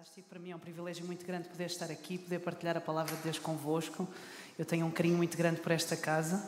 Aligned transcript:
fantástico. 0.00 0.28
Para 0.30 0.38
mim 0.38 0.50
é 0.50 0.56
um 0.56 0.58
privilégio 0.58 1.04
muito 1.04 1.26
grande 1.26 1.46
poder 1.46 1.66
estar 1.66 1.90
aqui, 1.90 2.16
poder 2.16 2.38
partilhar 2.38 2.74
a 2.74 2.80
palavra 2.80 3.14
de 3.16 3.22
Deus 3.22 3.38
convosco. 3.38 4.08
Eu 4.58 4.64
tenho 4.64 4.86
um 4.86 4.90
carinho 4.90 5.18
muito 5.18 5.36
grande 5.36 5.60
por 5.60 5.70
esta 5.72 5.94
casa 5.94 6.42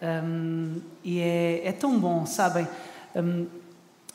um, 0.00 0.80
e 1.02 1.18
é, 1.18 1.66
é, 1.66 1.72
tão 1.72 1.98
bom, 1.98 2.24
sabem? 2.26 2.68
Um, 3.16 3.48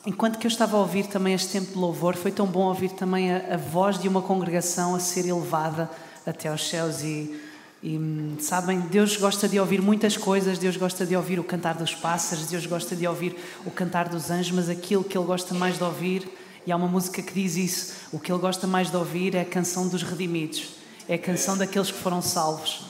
enquanto 0.06 0.38
que 0.38 0.46
eu 0.46 0.48
estava 0.48 0.78
a 0.78 0.80
ouvir 0.80 1.06
também 1.06 1.34
este 1.34 1.52
tempo 1.52 1.72
de 1.72 1.76
louvor, 1.76 2.16
foi 2.16 2.32
tão 2.32 2.46
bom 2.46 2.62
ouvir 2.62 2.92
também 2.92 3.30
a, 3.30 3.54
a 3.54 3.56
voz 3.58 3.98
de 3.98 4.08
uma 4.08 4.22
congregação 4.22 4.94
a 4.94 5.00
ser 5.00 5.26
elevada 5.26 5.90
até 6.26 6.48
aos 6.48 6.66
céus 6.66 7.02
e, 7.02 7.38
e 7.82 8.00
sabem, 8.40 8.80
Deus 8.80 9.18
gosta 9.18 9.46
de 9.46 9.60
ouvir 9.60 9.82
muitas 9.82 10.16
coisas, 10.16 10.56
Deus 10.56 10.78
gosta 10.78 11.04
de 11.04 11.14
ouvir 11.14 11.38
o 11.38 11.44
cantar 11.44 11.74
dos 11.74 11.94
pássaros, 11.94 12.46
Deus 12.46 12.64
gosta 12.64 12.96
de 12.96 13.06
ouvir 13.06 13.36
o 13.66 13.70
cantar 13.70 14.08
dos 14.08 14.30
anjos, 14.30 14.52
mas 14.52 14.70
aquilo 14.70 15.04
que 15.04 15.18
Ele 15.18 15.26
gosta 15.26 15.52
mais 15.52 15.76
de 15.76 15.84
ouvir 15.84 16.26
e 16.66 16.72
há 16.72 16.76
uma 16.76 16.88
música 16.88 17.22
que 17.22 17.32
diz 17.32 17.56
isso. 17.56 17.94
O 18.12 18.18
que 18.18 18.30
ele 18.30 18.40
gosta 18.40 18.66
mais 18.66 18.90
de 18.90 18.96
ouvir 18.96 19.34
é 19.34 19.40
a 19.40 19.44
canção 19.44 19.88
dos 19.88 20.02
redimidos, 20.02 20.74
é 21.08 21.14
a 21.14 21.18
canção 21.18 21.56
daqueles 21.56 21.90
que 21.90 21.98
foram 21.98 22.22
salvos. 22.22 22.86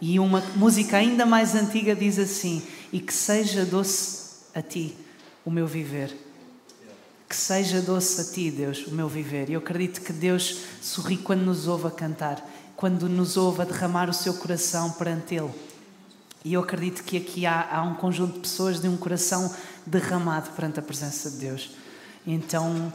E 0.00 0.18
uma 0.20 0.40
música 0.54 0.98
ainda 0.98 1.24
mais 1.24 1.54
antiga 1.54 1.94
diz 1.94 2.18
assim: 2.18 2.62
E 2.92 3.00
que 3.00 3.12
seja 3.12 3.64
doce 3.64 4.26
a 4.54 4.60
ti 4.60 4.94
o 5.44 5.50
meu 5.50 5.66
viver. 5.66 6.14
Que 7.28 7.34
seja 7.34 7.80
doce 7.80 8.20
a 8.20 8.24
ti, 8.24 8.50
Deus, 8.50 8.86
o 8.86 8.94
meu 8.94 9.08
viver. 9.08 9.48
E 9.48 9.54
eu 9.54 9.60
acredito 9.60 10.00
que 10.00 10.12
Deus 10.12 10.60
sorri 10.80 11.16
quando 11.16 11.42
nos 11.42 11.66
ouve 11.66 11.88
a 11.88 11.90
cantar, 11.90 12.46
quando 12.76 13.08
nos 13.08 13.36
ouve 13.36 13.62
a 13.62 13.64
derramar 13.64 14.08
o 14.08 14.14
seu 14.14 14.34
coração 14.34 14.92
perante 14.92 15.34
Ele. 15.34 15.50
E 16.44 16.52
eu 16.52 16.60
acredito 16.60 17.02
que 17.02 17.16
aqui 17.16 17.44
há, 17.44 17.68
há 17.72 17.82
um 17.82 17.94
conjunto 17.94 18.34
de 18.34 18.40
pessoas 18.40 18.78
de 18.78 18.86
um 18.86 18.96
coração 18.96 19.52
derramado 19.84 20.50
perante 20.50 20.78
a 20.78 20.82
presença 20.82 21.28
de 21.30 21.38
Deus. 21.38 21.70
Então, 22.24 22.92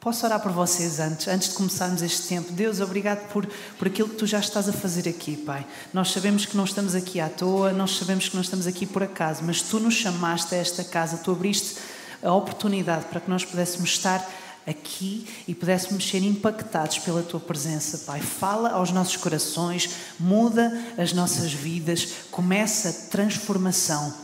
Posso 0.00 0.24
orar 0.24 0.40
por 0.40 0.52
vocês 0.52 1.00
antes, 1.00 1.26
antes 1.26 1.48
de 1.48 1.54
começarmos 1.56 2.02
este 2.02 2.28
tempo. 2.28 2.52
Deus, 2.52 2.78
obrigado 2.78 3.28
por, 3.32 3.44
por 3.76 3.88
aquilo 3.88 4.08
que 4.08 4.14
tu 4.14 4.26
já 4.28 4.38
estás 4.38 4.68
a 4.68 4.72
fazer 4.72 5.08
aqui, 5.08 5.36
Pai. 5.36 5.66
Nós 5.92 6.12
sabemos 6.12 6.46
que 6.46 6.56
não 6.56 6.64
estamos 6.64 6.94
aqui 6.94 7.18
à 7.18 7.28
toa, 7.28 7.72
nós 7.72 7.96
sabemos 7.96 8.28
que 8.28 8.36
não 8.36 8.42
estamos 8.42 8.68
aqui 8.68 8.86
por 8.86 9.02
acaso, 9.02 9.42
mas 9.44 9.60
tu 9.60 9.80
nos 9.80 9.94
chamaste 9.94 10.54
a 10.54 10.58
esta 10.58 10.84
casa, 10.84 11.16
tu 11.16 11.32
abriste 11.32 11.80
a 12.22 12.32
oportunidade 12.32 13.06
para 13.06 13.18
que 13.18 13.28
nós 13.28 13.44
pudéssemos 13.44 13.90
estar 13.90 14.24
aqui 14.64 15.26
e 15.48 15.54
pudéssemos 15.54 16.08
ser 16.08 16.22
impactados 16.22 17.00
pela 17.00 17.22
tua 17.22 17.40
presença, 17.40 17.98
Pai. 18.06 18.20
Fala 18.20 18.70
aos 18.70 18.92
nossos 18.92 19.16
corações, 19.16 19.90
muda 20.18 20.80
as 20.96 21.12
nossas 21.12 21.52
vidas, 21.52 22.08
começa 22.30 22.90
a 22.90 23.10
transformação 23.10 24.14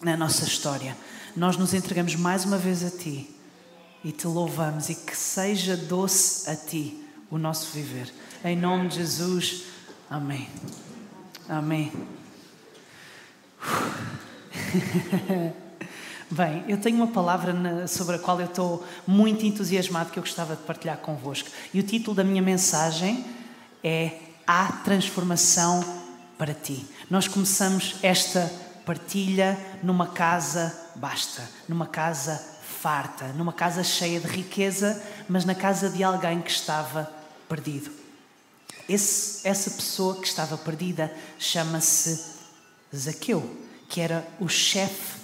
na 0.00 0.16
nossa 0.16 0.44
história. 0.44 0.96
Nós 1.36 1.58
nos 1.58 1.74
entregamos 1.74 2.14
mais 2.16 2.46
uma 2.46 2.56
vez 2.56 2.82
a 2.82 2.90
ti 2.90 3.41
e 4.04 4.12
te 4.12 4.26
louvamos 4.26 4.88
e 4.88 4.94
que 4.94 5.16
seja 5.16 5.76
doce 5.76 6.48
a 6.50 6.56
ti 6.56 7.04
o 7.30 7.38
nosso 7.38 7.70
viver. 7.72 8.12
Em 8.44 8.56
nome 8.56 8.88
de 8.88 8.96
Jesus, 8.96 9.62
amém. 10.10 10.48
Amém. 11.48 11.92
Bem, 16.30 16.64
eu 16.66 16.78
tenho 16.78 16.96
uma 16.96 17.08
palavra 17.08 17.86
sobre 17.86 18.16
a 18.16 18.18
qual 18.18 18.40
eu 18.40 18.46
estou 18.46 18.84
muito 19.06 19.44
entusiasmado 19.44 20.10
que 20.10 20.18
eu 20.18 20.22
gostava 20.22 20.56
de 20.56 20.62
partilhar 20.62 20.96
convosco. 20.98 21.50
E 21.74 21.80
o 21.80 21.82
título 21.82 22.16
da 22.16 22.24
minha 22.24 22.42
mensagem 22.42 23.24
é 23.84 24.18
Há 24.46 24.72
transformação 24.84 25.84
para 26.36 26.52
ti. 26.54 26.84
Nós 27.08 27.28
começamos 27.28 27.96
esta 28.02 28.50
partilha 28.84 29.58
numa 29.82 30.08
casa 30.08 30.76
basta, 30.96 31.48
numa 31.68 31.86
casa 31.86 32.51
farta, 32.72 33.28
numa 33.34 33.52
casa 33.52 33.84
cheia 33.84 34.18
de 34.18 34.26
riqueza, 34.26 35.00
mas 35.28 35.44
na 35.44 35.54
casa 35.54 35.90
de 35.90 36.02
alguém 36.02 36.40
que 36.40 36.50
estava 36.50 37.10
perdido. 37.48 37.90
Esse, 38.88 39.46
essa 39.46 39.70
pessoa 39.70 40.16
que 40.16 40.26
estava 40.26 40.58
perdida 40.58 41.12
chama-se 41.38 42.32
Zaqueu, 42.94 43.48
que 43.88 44.00
era 44.00 44.26
o 44.40 44.48
chefe 44.48 45.20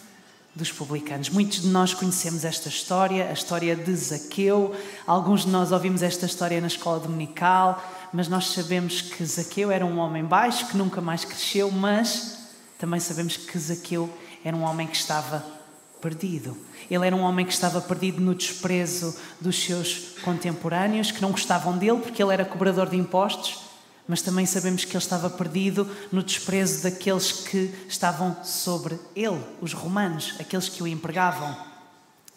dos 0.54 0.72
publicanos. 0.72 1.30
Muitos 1.30 1.62
de 1.62 1.68
nós 1.68 1.94
conhecemos 1.94 2.44
esta 2.44 2.68
história, 2.68 3.28
a 3.28 3.32
história 3.32 3.76
de 3.76 3.94
Zaqueu. 3.94 4.74
Alguns 5.06 5.44
de 5.44 5.50
nós 5.50 5.72
ouvimos 5.72 6.02
esta 6.02 6.26
história 6.26 6.60
na 6.60 6.66
escola 6.66 6.98
dominical, 6.98 7.82
mas 8.12 8.28
nós 8.28 8.48
sabemos 8.48 9.00
que 9.00 9.24
Zaqueu 9.24 9.70
era 9.70 9.86
um 9.86 9.98
homem 9.98 10.24
baixo 10.24 10.66
que 10.66 10.76
nunca 10.76 11.00
mais 11.00 11.24
cresceu, 11.24 11.70
mas 11.70 12.38
também 12.78 13.00
sabemos 13.00 13.36
que 13.36 13.58
Zaqueu 13.58 14.08
era 14.44 14.56
um 14.56 14.62
homem 14.62 14.86
que 14.86 14.96
estava 14.96 15.57
perdido. 16.00 16.56
Ele 16.90 17.06
era 17.06 17.14
um 17.14 17.20
homem 17.20 17.44
que 17.44 17.52
estava 17.52 17.80
perdido 17.80 18.20
no 18.20 18.34
desprezo 18.34 19.16
dos 19.40 19.62
seus 19.62 20.16
contemporâneos, 20.22 21.10
que 21.10 21.22
não 21.22 21.30
gostavam 21.30 21.76
dele 21.76 21.98
porque 21.98 22.22
ele 22.22 22.32
era 22.32 22.44
cobrador 22.44 22.88
de 22.88 22.96
impostos, 22.96 23.60
mas 24.06 24.22
também 24.22 24.46
sabemos 24.46 24.84
que 24.84 24.92
ele 24.92 25.02
estava 25.02 25.28
perdido 25.28 25.88
no 26.10 26.22
desprezo 26.22 26.82
daqueles 26.82 27.30
que 27.30 27.74
estavam 27.88 28.36
sobre 28.42 28.98
ele, 29.14 29.44
os 29.60 29.72
romanos, 29.72 30.34
aqueles 30.40 30.68
que 30.68 30.82
o 30.82 30.86
empregavam 30.86 31.54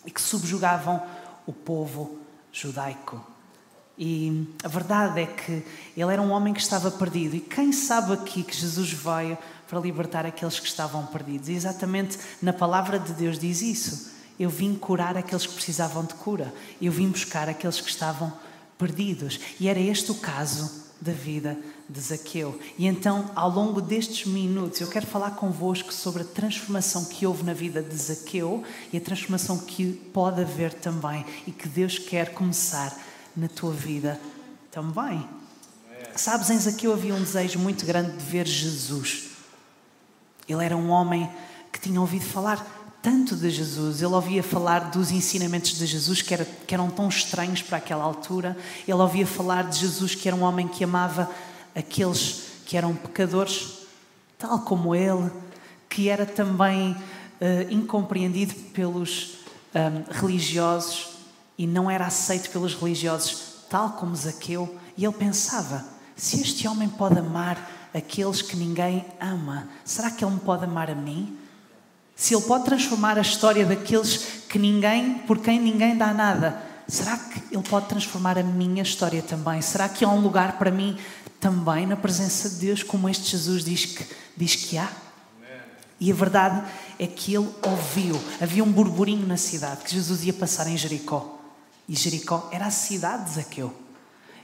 e 0.05 0.11
que 0.11 0.21
subjugavam 0.21 1.01
o 1.45 1.53
povo 1.53 2.19
judaico. 2.51 3.25
E 3.97 4.47
a 4.63 4.67
verdade 4.67 5.21
é 5.21 5.25
que 5.27 5.63
ele 5.95 6.11
era 6.11 6.21
um 6.21 6.31
homem 6.31 6.53
que 6.53 6.59
estava 6.59 6.89
perdido. 6.89 7.35
E 7.35 7.39
quem 7.39 7.71
sabe 7.71 8.13
aqui 8.13 8.41
que 8.41 8.55
Jesus 8.55 8.91
veio 8.91 9.37
para 9.71 9.79
libertar 9.79 10.25
aqueles 10.25 10.59
que 10.59 10.67
estavam 10.67 11.05
perdidos? 11.05 11.47
E 11.47 11.53
exatamente 11.53 12.17
na 12.41 12.51
palavra 12.51 12.99
de 12.99 13.13
Deus 13.13 13.39
diz 13.39 13.61
isso. 13.61 14.11
Eu 14.37 14.49
vim 14.49 14.75
curar 14.75 15.15
aqueles 15.15 15.47
que 15.47 15.53
precisavam 15.53 16.03
de 16.03 16.13
cura. 16.15 16.53
Eu 16.81 16.91
vim 16.91 17.07
buscar 17.07 17.47
aqueles 17.47 17.79
que 17.79 17.89
estavam 17.89 18.33
perdidos. 18.77 19.39
E 19.61 19.69
era 19.69 19.79
este 19.79 20.11
o 20.11 20.15
caso 20.15 20.89
da 20.99 21.13
vida 21.13 21.57
de 21.87 22.01
Zaqueu. 22.01 22.59
E 22.77 22.85
então, 22.85 23.31
ao 23.33 23.49
longo 23.49 23.79
destes 23.79 24.25
minutos, 24.25 24.81
eu 24.81 24.89
quero 24.89 25.07
falar 25.07 25.31
convosco 25.31 25.93
sobre 25.93 26.23
a 26.23 26.25
transformação 26.25 27.05
que 27.05 27.25
houve 27.25 27.43
na 27.43 27.53
vida 27.53 27.81
de 27.81 27.95
Zaqueu 27.95 28.65
e 28.91 28.97
a 28.97 29.01
transformação 29.01 29.57
que 29.57 29.93
pode 30.13 30.41
haver 30.41 30.73
também 30.73 31.25
e 31.47 31.51
que 31.51 31.69
Deus 31.69 31.97
quer 31.97 32.33
começar 32.33 32.93
na 33.37 33.47
tua 33.47 33.71
vida 33.71 34.19
também. 34.69 35.25
Sabes, 36.13 36.49
em 36.49 36.59
Zaqueu 36.59 36.91
havia 36.91 37.15
um 37.15 37.23
desejo 37.23 37.57
muito 37.57 37.85
grande 37.85 38.17
de 38.17 38.25
ver 38.25 38.45
Jesus. 38.45 39.30
Ele 40.51 40.65
era 40.65 40.75
um 40.75 40.89
homem 40.89 41.29
que 41.71 41.79
tinha 41.79 41.99
ouvido 41.99 42.25
falar 42.25 42.79
tanto 43.01 43.35
de 43.35 43.49
Jesus, 43.49 44.01
ele 44.01 44.13
ouvia 44.13 44.43
falar 44.43 44.91
dos 44.91 45.09
ensinamentos 45.09 45.71
de 45.71 45.87
Jesus 45.87 46.21
que, 46.21 46.35
era, 46.35 46.45
que, 46.45 46.73
eram 46.73 46.87
tão 46.91 47.09
estranhos 47.09 47.63
para 47.63 47.79
aquela 47.79 48.03
altura, 48.03 48.55
ele 48.87 48.93
ouvia 48.93 49.25
falar 49.25 49.63
de 49.63 49.79
Jesus 49.79 50.13
que 50.13 50.27
era 50.27 50.37
um 50.37 50.43
homem 50.43 50.67
que 50.67 50.83
amava 50.83 51.27
aqueles 51.75 52.43
que 52.63 52.77
eram 52.77 52.95
pecadores, 52.95 53.79
tal 54.37 54.59
como 54.59 54.93
ele, 54.93 55.31
que 55.89 56.09
era 56.09 56.27
também 56.27 56.91
uh, 56.91 57.71
incompreendido 57.71 58.53
pelos 58.71 59.39
um, 59.73 59.79
ehm, 59.79 60.03
religiosos 60.11 61.09
e 61.57 61.65
não 61.65 61.89
era 61.89 62.05
aceito 62.05 62.51
pelos 62.51 62.75
religiosos, 62.75 63.65
tal 63.69 63.91
como 63.93 64.15
Zaqueu, 64.15 64.77
e 64.95 65.03
ele 65.03 65.13
pensava: 65.13 65.83
se 66.15 66.39
este 66.39 66.67
homem 66.67 66.87
pode 66.87 67.19
amar 67.19 67.80
aqueles 67.93 68.41
que 68.41 68.55
ninguém 68.55 69.05
ama, 69.19 69.67
será 69.83 70.09
que 70.09 70.23
ele 70.23 70.33
me 70.33 70.39
pode 70.39 70.63
amar 70.63 70.89
a 70.89 70.95
mim? 70.95 71.37
Se 72.21 72.35
Ele 72.35 72.43
pode 72.43 72.65
transformar 72.65 73.17
a 73.17 73.21
história 73.21 73.65
daqueles 73.65 74.43
que 74.47 74.59
ninguém, 74.59 75.15
por 75.25 75.39
quem 75.39 75.59
ninguém 75.59 75.97
dá 75.97 76.13
nada, 76.13 76.61
será 76.87 77.17
que 77.17 77.41
Ele 77.51 77.63
pode 77.63 77.87
transformar 77.87 78.37
a 78.37 78.43
minha 78.43 78.83
história 78.83 79.23
também? 79.23 79.59
Será 79.59 79.89
que 79.89 80.05
há 80.05 80.07
um 80.07 80.21
lugar 80.21 80.59
para 80.59 80.69
mim 80.69 80.99
também 81.39 81.87
na 81.87 81.95
presença 81.95 82.47
de 82.47 82.57
Deus, 82.57 82.83
como 82.83 83.09
este 83.09 83.31
Jesus 83.31 83.63
diz 83.63 83.85
que, 83.85 84.05
diz 84.37 84.55
que 84.55 84.77
há? 84.77 84.87
E 85.99 86.11
a 86.11 86.13
verdade 86.13 86.63
é 86.99 87.07
que 87.07 87.33
ele 87.33 87.49
ouviu, 87.63 88.21
havia 88.39 88.63
um 88.63 88.71
burburinho 88.71 89.25
na 89.25 89.37
cidade, 89.37 89.83
que 89.83 89.91
Jesus 89.91 90.23
ia 90.23 90.33
passar 90.33 90.67
em 90.67 90.77
Jericó. 90.77 91.39
E 91.89 91.95
Jericó 91.95 92.49
era 92.51 92.67
a 92.67 92.71
cidade 92.71 93.25
de 93.25 93.31
Zaqueu. 93.31 93.73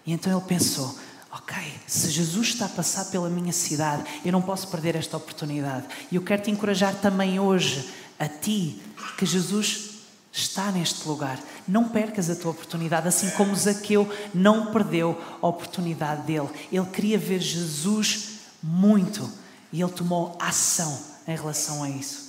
E 0.03 0.11
então 0.11 0.31
ele 0.31 0.47
pensou: 0.47 0.97
ok, 1.37 1.55
se 1.85 2.09
Jesus 2.09 2.49
está 2.49 2.65
a 2.65 2.69
passar 2.69 3.05
pela 3.05 3.29
minha 3.29 3.53
cidade, 3.53 4.03
eu 4.25 4.31
não 4.31 4.41
posso 4.41 4.67
perder 4.69 4.95
esta 4.95 5.17
oportunidade. 5.17 5.85
E 6.11 6.15
eu 6.15 6.23
quero 6.23 6.41
te 6.41 6.51
encorajar 6.51 6.95
também 6.95 7.39
hoje, 7.39 7.89
a 8.19 8.27
ti, 8.27 8.81
que 9.17 9.25
Jesus 9.25 9.91
está 10.31 10.71
neste 10.71 11.07
lugar. 11.07 11.39
Não 11.67 11.89
percas 11.89 12.29
a 12.29 12.35
tua 12.35 12.51
oportunidade, 12.51 13.07
assim 13.07 13.29
como 13.31 13.55
Zaqueu 13.55 14.11
não 14.33 14.71
perdeu 14.71 15.19
a 15.41 15.47
oportunidade 15.47 16.23
dele. 16.23 16.49
Ele 16.71 16.85
queria 16.87 17.17
ver 17.17 17.39
Jesus 17.39 18.39
muito 18.61 19.29
e 19.71 19.81
ele 19.81 19.91
tomou 19.91 20.35
ação 20.39 20.99
em 21.27 21.35
relação 21.35 21.83
a 21.83 21.89
isso. 21.89 22.27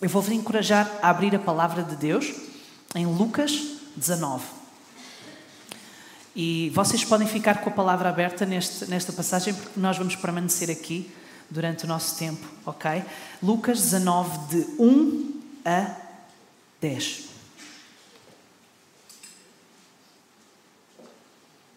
Eu 0.00 0.08
vou-vos 0.08 0.32
encorajar 0.32 0.90
a 1.02 1.10
abrir 1.10 1.34
a 1.34 1.38
palavra 1.38 1.82
de 1.82 1.96
Deus 1.96 2.32
em 2.94 3.06
Lucas 3.06 3.52
19. 3.96 4.59
E 6.34 6.70
vocês 6.70 7.04
podem 7.04 7.26
ficar 7.26 7.60
com 7.60 7.70
a 7.70 7.72
palavra 7.72 8.08
aberta 8.08 8.46
neste, 8.46 8.86
nesta 8.86 9.12
passagem, 9.12 9.52
porque 9.52 9.80
nós 9.80 9.98
vamos 9.98 10.14
permanecer 10.14 10.70
aqui 10.70 11.10
durante 11.50 11.84
o 11.84 11.88
nosso 11.88 12.16
tempo, 12.16 12.46
ok? 12.64 13.02
Lucas 13.42 13.80
19, 13.80 14.38
de 14.48 14.66
1 14.78 15.40
a 15.64 15.96
10. 16.80 17.24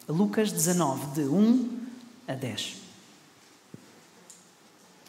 Lucas 0.08 0.52
19, 0.52 1.08
de 1.16 1.22
1 1.22 1.80
a 2.28 2.34
10. 2.34 2.76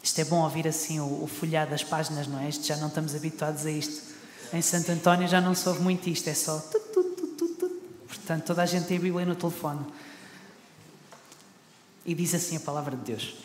Isto 0.01 0.21
é 0.21 0.25
bom 0.25 0.43
ouvir 0.43 0.67
assim 0.67 0.99
o, 0.99 1.23
o 1.23 1.27
folhar 1.27 1.67
das 1.67 1.83
páginas, 1.83 2.27
não 2.27 2.39
é? 2.39 2.49
Isto 2.49 2.65
já 2.65 2.77
não 2.77 2.87
estamos 2.87 3.13
habituados 3.13 3.65
a 3.65 3.71
isto. 3.71 4.15
Em 4.53 4.61
Santo 4.61 4.91
António 4.91 5.27
já 5.27 5.41
não 5.41 5.53
se 5.53 5.67
ouve 5.67 5.81
muito 5.81 6.07
isto, 6.09 6.29
é 6.29 6.33
só. 6.33 6.59
Tu, 6.59 6.79
Portanto, 8.17 8.43
toda 8.45 8.63
a 8.63 8.65
gente 8.65 8.87
tem 8.87 8.97
a 8.97 9.01
Bíblia 9.01 9.25
no 9.25 9.35
telefone. 9.35 9.85
E 12.05 12.13
diz 12.13 12.33
assim 12.35 12.57
a 12.57 12.59
palavra 12.59 12.95
de 12.95 13.03
Deus: 13.03 13.35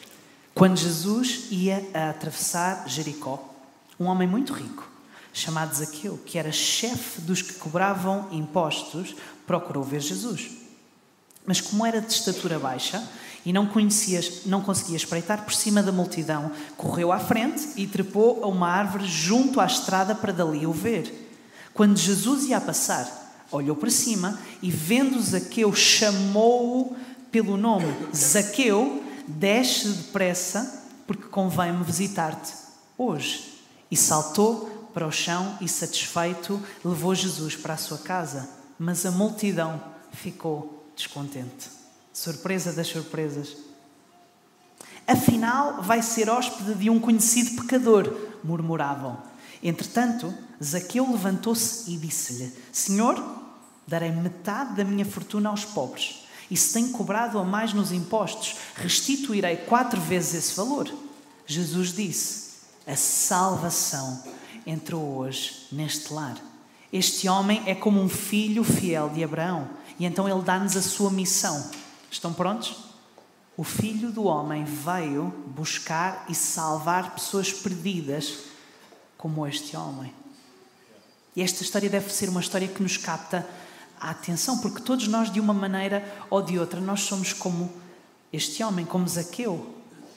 Quando 0.55 0.77
Jesus 0.77 1.49
ia 1.51 1.89
a 1.95 2.11
atravessar 2.11 2.89
Jericó, 2.89 3.43
um 3.99 4.07
homem 4.07 4.29
muito 4.29 4.53
rico, 4.53 4.89
chamado 5.33 5.75
Zaqueu, 5.75 6.19
que 6.25 6.39
era 6.39 6.53
chefe 6.53 7.21
dos 7.21 7.43
que 7.43 7.55
cobravam 7.55 8.29
impostos, 8.33 9.15
procurou 9.47 9.83
ver 9.83 10.01
Jesus. 10.01 10.51
Mas 11.47 11.61
como 11.61 11.87
era 11.87 12.01
de 12.01 12.13
estatura 12.13 12.59
baixa 12.59 13.03
e 13.45 13.53
não, 13.53 13.67
conhecias, 13.67 14.43
não 14.45 14.61
conseguia 14.61 14.97
espreitar 14.97 15.43
por 15.45 15.55
cima 15.55 15.83
da 15.83 15.91
multidão, 15.91 16.53
correu 16.77 17.11
à 17.11 17.19
frente 17.19 17.71
e 17.77 17.87
trepou 17.87 18.45
a 18.45 18.47
uma 18.47 18.69
árvore 18.69 19.07
junto 19.07 19.61
à 19.61 19.67
estrada 19.67 20.15
para 20.15 20.33
dali 20.33 20.67
o 20.67 20.73
ver. 20.73 21.29
Quando 21.73 21.97
Jesus 21.97 22.45
ia 22.45 22.59
a 22.59 22.61
passar, 22.61 23.20
olhou 23.51 23.77
para 23.77 23.91
cima 23.91 24.41
e, 24.63 24.71
vendo 24.71 25.21
Zaqueu, 25.21 25.75
chamou-o 25.75 26.97
pelo 27.31 27.57
nome: 27.57 27.87
Zaqueu, 28.15 29.03
desce 29.27 29.89
depressa, 29.89 30.85
porque 31.07 31.25
convém-me 31.25 31.85
visitar-te 31.85 32.53
hoje. 32.97 33.61
E 33.91 33.97
saltou 33.97 34.91
para 34.95 35.07
o 35.07 35.13
chão 35.13 35.57
e, 35.61 35.69
satisfeito, 35.69 36.61
levou 36.85 37.15
Jesus 37.15 37.57
para 37.57 37.75
a 37.75 37.79
sua 37.79 37.99
casa. 37.99 38.49
Mas 38.79 39.05
a 39.05 39.11
multidão 39.11 39.83
ficou 40.13 40.85
descontente. 40.97 41.69
Surpresa 42.13 42.73
das 42.73 42.87
surpresas. 42.87 43.57
Afinal, 45.07 45.83
vai 45.83 46.03
ser 46.03 46.31
hóspede 46.31 46.75
de 46.75 46.91
um 46.91 47.01
conhecido 47.01 47.61
pecador, 47.61 48.15
murmuravam. 48.45 49.21
Entretanto, 49.63 50.33
Zaqueu 50.63 51.11
levantou-se 51.11 51.91
e 51.91 51.97
disse-lhe: 51.97 52.53
Senhor, 52.73 53.17
darei 53.91 54.13
metade 54.13 54.77
da 54.77 54.85
minha 54.85 55.05
fortuna 55.05 55.51
aos 55.51 55.65
pobres. 55.65 56.23
E 56.49 56.57
se 56.57 56.73
tenho 56.73 56.91
cobrado 56.91 57.39
a 57.39 57.45
mais 57.45 57.73
nos 57.73 57.91
impostos, 57.91 58.57
restituirei 58.77 59.57
quatro 59.57 60.01
vezes 60.01 60.35
esse 60.35 60.57
valor. 60.57 60.89
Jesus 61.45 61.93
disse: 61.93 62.51
A 62.87 62.95
salvação 62.95 64.23
entrou 64.65 65.19
hoje 65.19 65.67
neste 65.73 66.13
lar. 66.13 66.37
Este 66.93 67.29
homem 67.29 67.63
é 67.67 67.75
como 67.75 68.01
um 68.01 68.09
filho 68.09 68.63
fiel 68.63 69.09
de 69.11 69.25
Abraão, 69.25 69.69
e 69.99 70.05
então 70.05 70.29
ele 70.29 70.43
dá-nos 70.43 70.77
a 70.77 70.83
sua 70.83 71.11
missão. 71.11 71.71
Estão 72.11 72.33
prontos? 72.33 72.77
O 73.57 73.65
filho 73.65 74.13
do 74.13 74.25
homem 74.25 74.65
veio 74.65 75.35
buscar 75.49 76.25
e 76.29 76.35
salvar 76.35 77.15
pessoas 77.15 77.53
perdidas 77.53 78.39
como 79.19 79.47
este 79.47 79.77
homem. 79.77 80.15
E 81.35 81.43
esta 81.43 81.63
história 81.63 81.89
deve 81.89 82.13
ser 82.13 82.29
uma 82.29 82.41
história 82.41 82.67
que 82.67 82.83
nos 82.83 82.97
capta 82.97 83.47
a 84.01 84.11
atenção, 84.11 84.59
porque 84.59 84.81
todos 84.81 85.07
nós, 85.07 85.31
de 85.31 85.39
uma 85.39 85.53
maneira 85.53 86.03
ou 86.31 86.41
de 86.41 86.59
outra, 86.59 86.81
nós 86.81 87.03
somos 87.03 87.33
como 87.33 87.71
este 88.33 88.63
homem, 88.63 88.87
como 88.87 89.07
Zaqueu. 89.07 89.77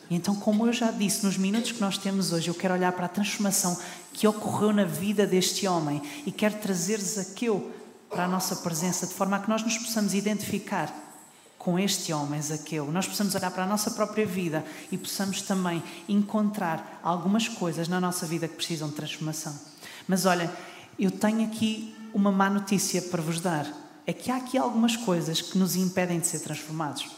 Então, 0.09 0.35
como 0.35 0.68
eu 0.68 0.74
já 0.74 0.91
disse, 0.91 1.25
nos 1.25 1.38
minutos 1.38 1.71
que 1.71 1.81
nós 1.81 1.97
temos 1.97 2.31
hoje, 2.31 2.47
eu 2.47 2.53
quero 2.53 2.74
olhar 2.74 2.91
para 2.91 3.06
a 3.06 3.09
transformação 3.09 3.77
que 4.13 4.27
ocorreu 4.27 4.71
na 4.71 4.85
vida 4.85 5.25
deste 5.25 5.68
homem 5.68 6.01
e 6.25 6.31
quero 6.31 6.56
trazer 6.59 7.00
Zaqueu 7.00 7.71
para 8.09 8.25
a 8.25 8.27
nossa 8.27 8.57
presença, 8.57 9.07
de 9.07 9.13
forma 9.13 9.38
a 9.38 9.39
que 9.39 9.50
nós 9.50 9.63
nos 9.63 9.77
possamos 9.77 10.13
identificar 10.13 10.94
com 11.57 11.79
este 11.79 12.13
homem, 12.13 12.41
Zaqueu. 12.41 12.91
Nós 12.91 13.07
possamos 13.07 13.33
olhar 13.36 13.50
para 13.50 13.63
a 13.63 13.68
nossa 13.68 13.91
própria 13.91 14.25
vida 14.25 14.63
e 14.91 14.97
possamos 14.97 15.41
também 15.41 15.81
encontrar 16.07 17.00
algumas 17.01 17.47
coisas 17.47 17.88
na 17.88 18.00
nossa 18.00 18.25
vida 18.25 18.47
que 18.47 18.56
precisam 18.56 18.89
de 18.89 18.95
transformação. 18.95 19.57
Mas 20.07 20.25
olha, 20.25 20.51
eu 21.00 21.09
tenho 21.09 21.45
aqui 21.45 21.95
uma 22.13 22.31
má 22.31 22.50
notícia 22.50 23.01
para 23.01 23.21
vos 23.21 23.39
dar. 23.39 23.68
É 24.06 24.13
que 24.13 24.30
há 24.30 24.38
aqui 24.38 24.57
algumas 24.57 24.95
coisas 24.95 25.42
que 25.42 25.57
nos 25.57 25.75
impedem 25.75 26.19
de 26.19 26.27
ser 26.27 26.39
transformados. 26.39 27.10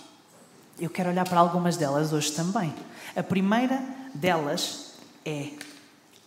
Eu 0.79 0.89
quero 0.89 1.09
olhar 1.09 1.27
para 1.27 1.39
algumas 1.39 1.77
delas 1.77 2.13
hoje 2.13 2.31
também. 2.31 2.73
A 3.15 3.23
primeira 3.23 3.83
delas 4.13 4.93
é 5.25 5.51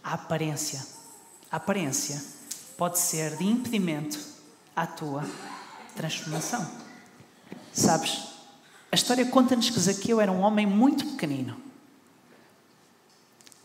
a 0.03 0.15
aparência. 0.15 0.85
A 1.51 1.57
aparência 1.57 2.23
pode 2.77 2.99
ser 2.99 3.37
de 3.37 3.45
impedimento 3.45 4.19
à 4.75 4.87
tua 4.87 5.25
transformação. 5.95 6.67
Sabes, 7.73 8.23
a 8.91 8.95
história 8.95 9.27
conta-nos 9.27 9.71
que 9.71 9.79
Zaqueu 9.79 10.21
era 10.21 10.33
um 10.33 10.41
homem 10.41 10.67
muito 10.67 11.05
pequenino. 11.07 11.68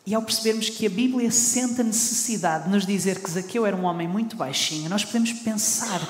E 0.05 0.13
ao 0.13 0.21
percebermos 0.21 0.69
que 0.69 0.85
a 0.85 0.89
Bíblia 0.89 1.31
sente 1.31 1.79
a 1.79 1.83
necessidade 1.83 2.65
de 2.65 2.69
nos 2.69 2.85
dizer 2.85 3.21
que 3.21 3.31
Zaqueu 3.31 3.65
era 3.65 3.75
um 3.75 3.85
homem 3.85 4.07
muito 4.07 4.35
baixinho, 4.35 4.89
nós 4.89 5.05
podemos 5.05 5.31
pensar 5.31 6.01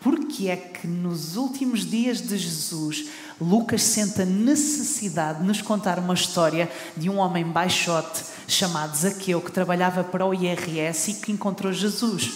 porque 0.00 0.48
é 0.48 0.56
que 0.56 0.86
nos 0.86 1.36
últimos 1.36 1.84
dias 1.84 2.20
de 2.20 2.36
Jesus 2.36 3.06
Lucas 3.40 3.82
sente 3.82 4.22
a 4.22 4.24
necessidade 4.24 5.40
de 5.40 5.46
nos 5.46 5.62
contar 5.62 5.98
uma 5.98 6.14
história 6.14 6.70
de 6.96 7.08
um 7.08 7.18
homem 7.18 7.44
baixote 7.44 8.22
chamado 8.46 8.96
Zaqueu 8.96 9.40
que 9.40 9.50
trabalhava 9.50 10.04
para 10.04 10.26
o 10.26 10.34
IRS 10.34 11.10
e 11.10 11.14
que 11.14 11.32
encontrou 11.32 11.72
Jesus. 11.72 12.32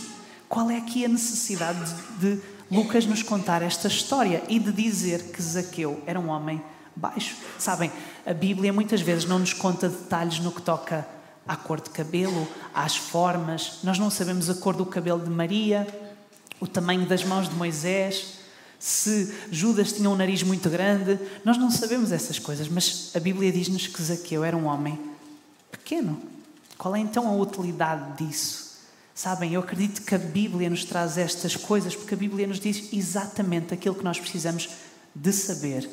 Qual 0.49 0.71
é 0.71 0.77
aqui 0.77 1.05
a 1.05 1.09
necessidade 1.09 1.95
de 2.19 2.39
Lucas 2.71 3.05
nos 3.05 3.23
contar 3.23 3.63
esta 3.63 3.89
história 3.89 4.43
e 4.49 4.59
de 4.59 4.73
dizer 4.73 5.25
que 5.25 5.43
Zaqueu 5.43 6.03
era 6.07 6.19
um 6.19 6.29
homem 6.29 6.63
baixo? 6.95 7.37
Sabem, 7.59 7.91
a 8.27 8.33
Bíblia 8.33 8.73
muitas 8.73 9.01
vezes 9.01 9.25
não 9.25 9.39
nos 9.39 9.53
conta 9.53 9.89
detalhes 9.89 10.39
no 10.39 10.53
que 10.53 10.63
toca 10.63 11.07
à 11.47 11.57
cor 11.57 11.81
de 11.81 11.91
cabelo, 11.91 12.47
às 12.75 12.97
formas. 12.97 13.79
Nós 13.83 13.99
não 13.99 14.11
sabemos 14.11 14.49
a 14.49 14.55
cor 14.55 14.75
do 14.75 14.87
cabelo 14.87 15.21
de 15.21 15.31
Maria, 15.31 15.87
o 16.61 16.67
tamanho 16.67 17.07
das 17.07 17.25
mãos 17.25 17.49
de 17.49 17.55
Moisés, 17.55 18.39
se 18.79 19.33
Judas 19.51 19.93
tinha 19.93 20.11
um 20.11 20.17
nariz 20.17 20.43
muito 20.43 20.69
grande. 20.69 21.19
Nós 21.45 21.57
não 21.57 21.71
sabemos 21.71 22.11
essas 22.13 22.39
coisas, 22.39 22.69
mas 22.69 23.13
a 23.15 23.21
Bíblia 23.21 23.53
diz-nos 23.53 23.87
que 23.87 24.03
Zaqueu 24.03 24.45
era 24.45 24.57
um 24.57 24.67
homem 24.67 24.99
pequeno. 25.71 26.21
Qual 26.77 26.97
é 26.97 26.99
então 26.99 27.29
a 27.29 27.33
utilidade 27.33 28.25
disso? 28.25 28.73
Sabem, 29.15 29.53
eu 29.53 29.61
acredito 29.61 30.03
que 30.03 30.15
a 30.15 30.19
Bíblia 30.19 30.69
nos 30.69 30.85
traz 30.85 31.19
estas 31.19 31.55
coisas 31.55 31.95
porque 31.95 32.15
a 32.15 32.17
Bíblia 32.17 32.47
nos 32.47 32.59
diz 32.59 32.93
exatamente 32.93 33.73
aquilo 33.73 33.95
que 33.95 34.03
nós 34.03 34.19
precisamos 34.19 34.69
de 35.15 35.33
saber. 35.33 35.89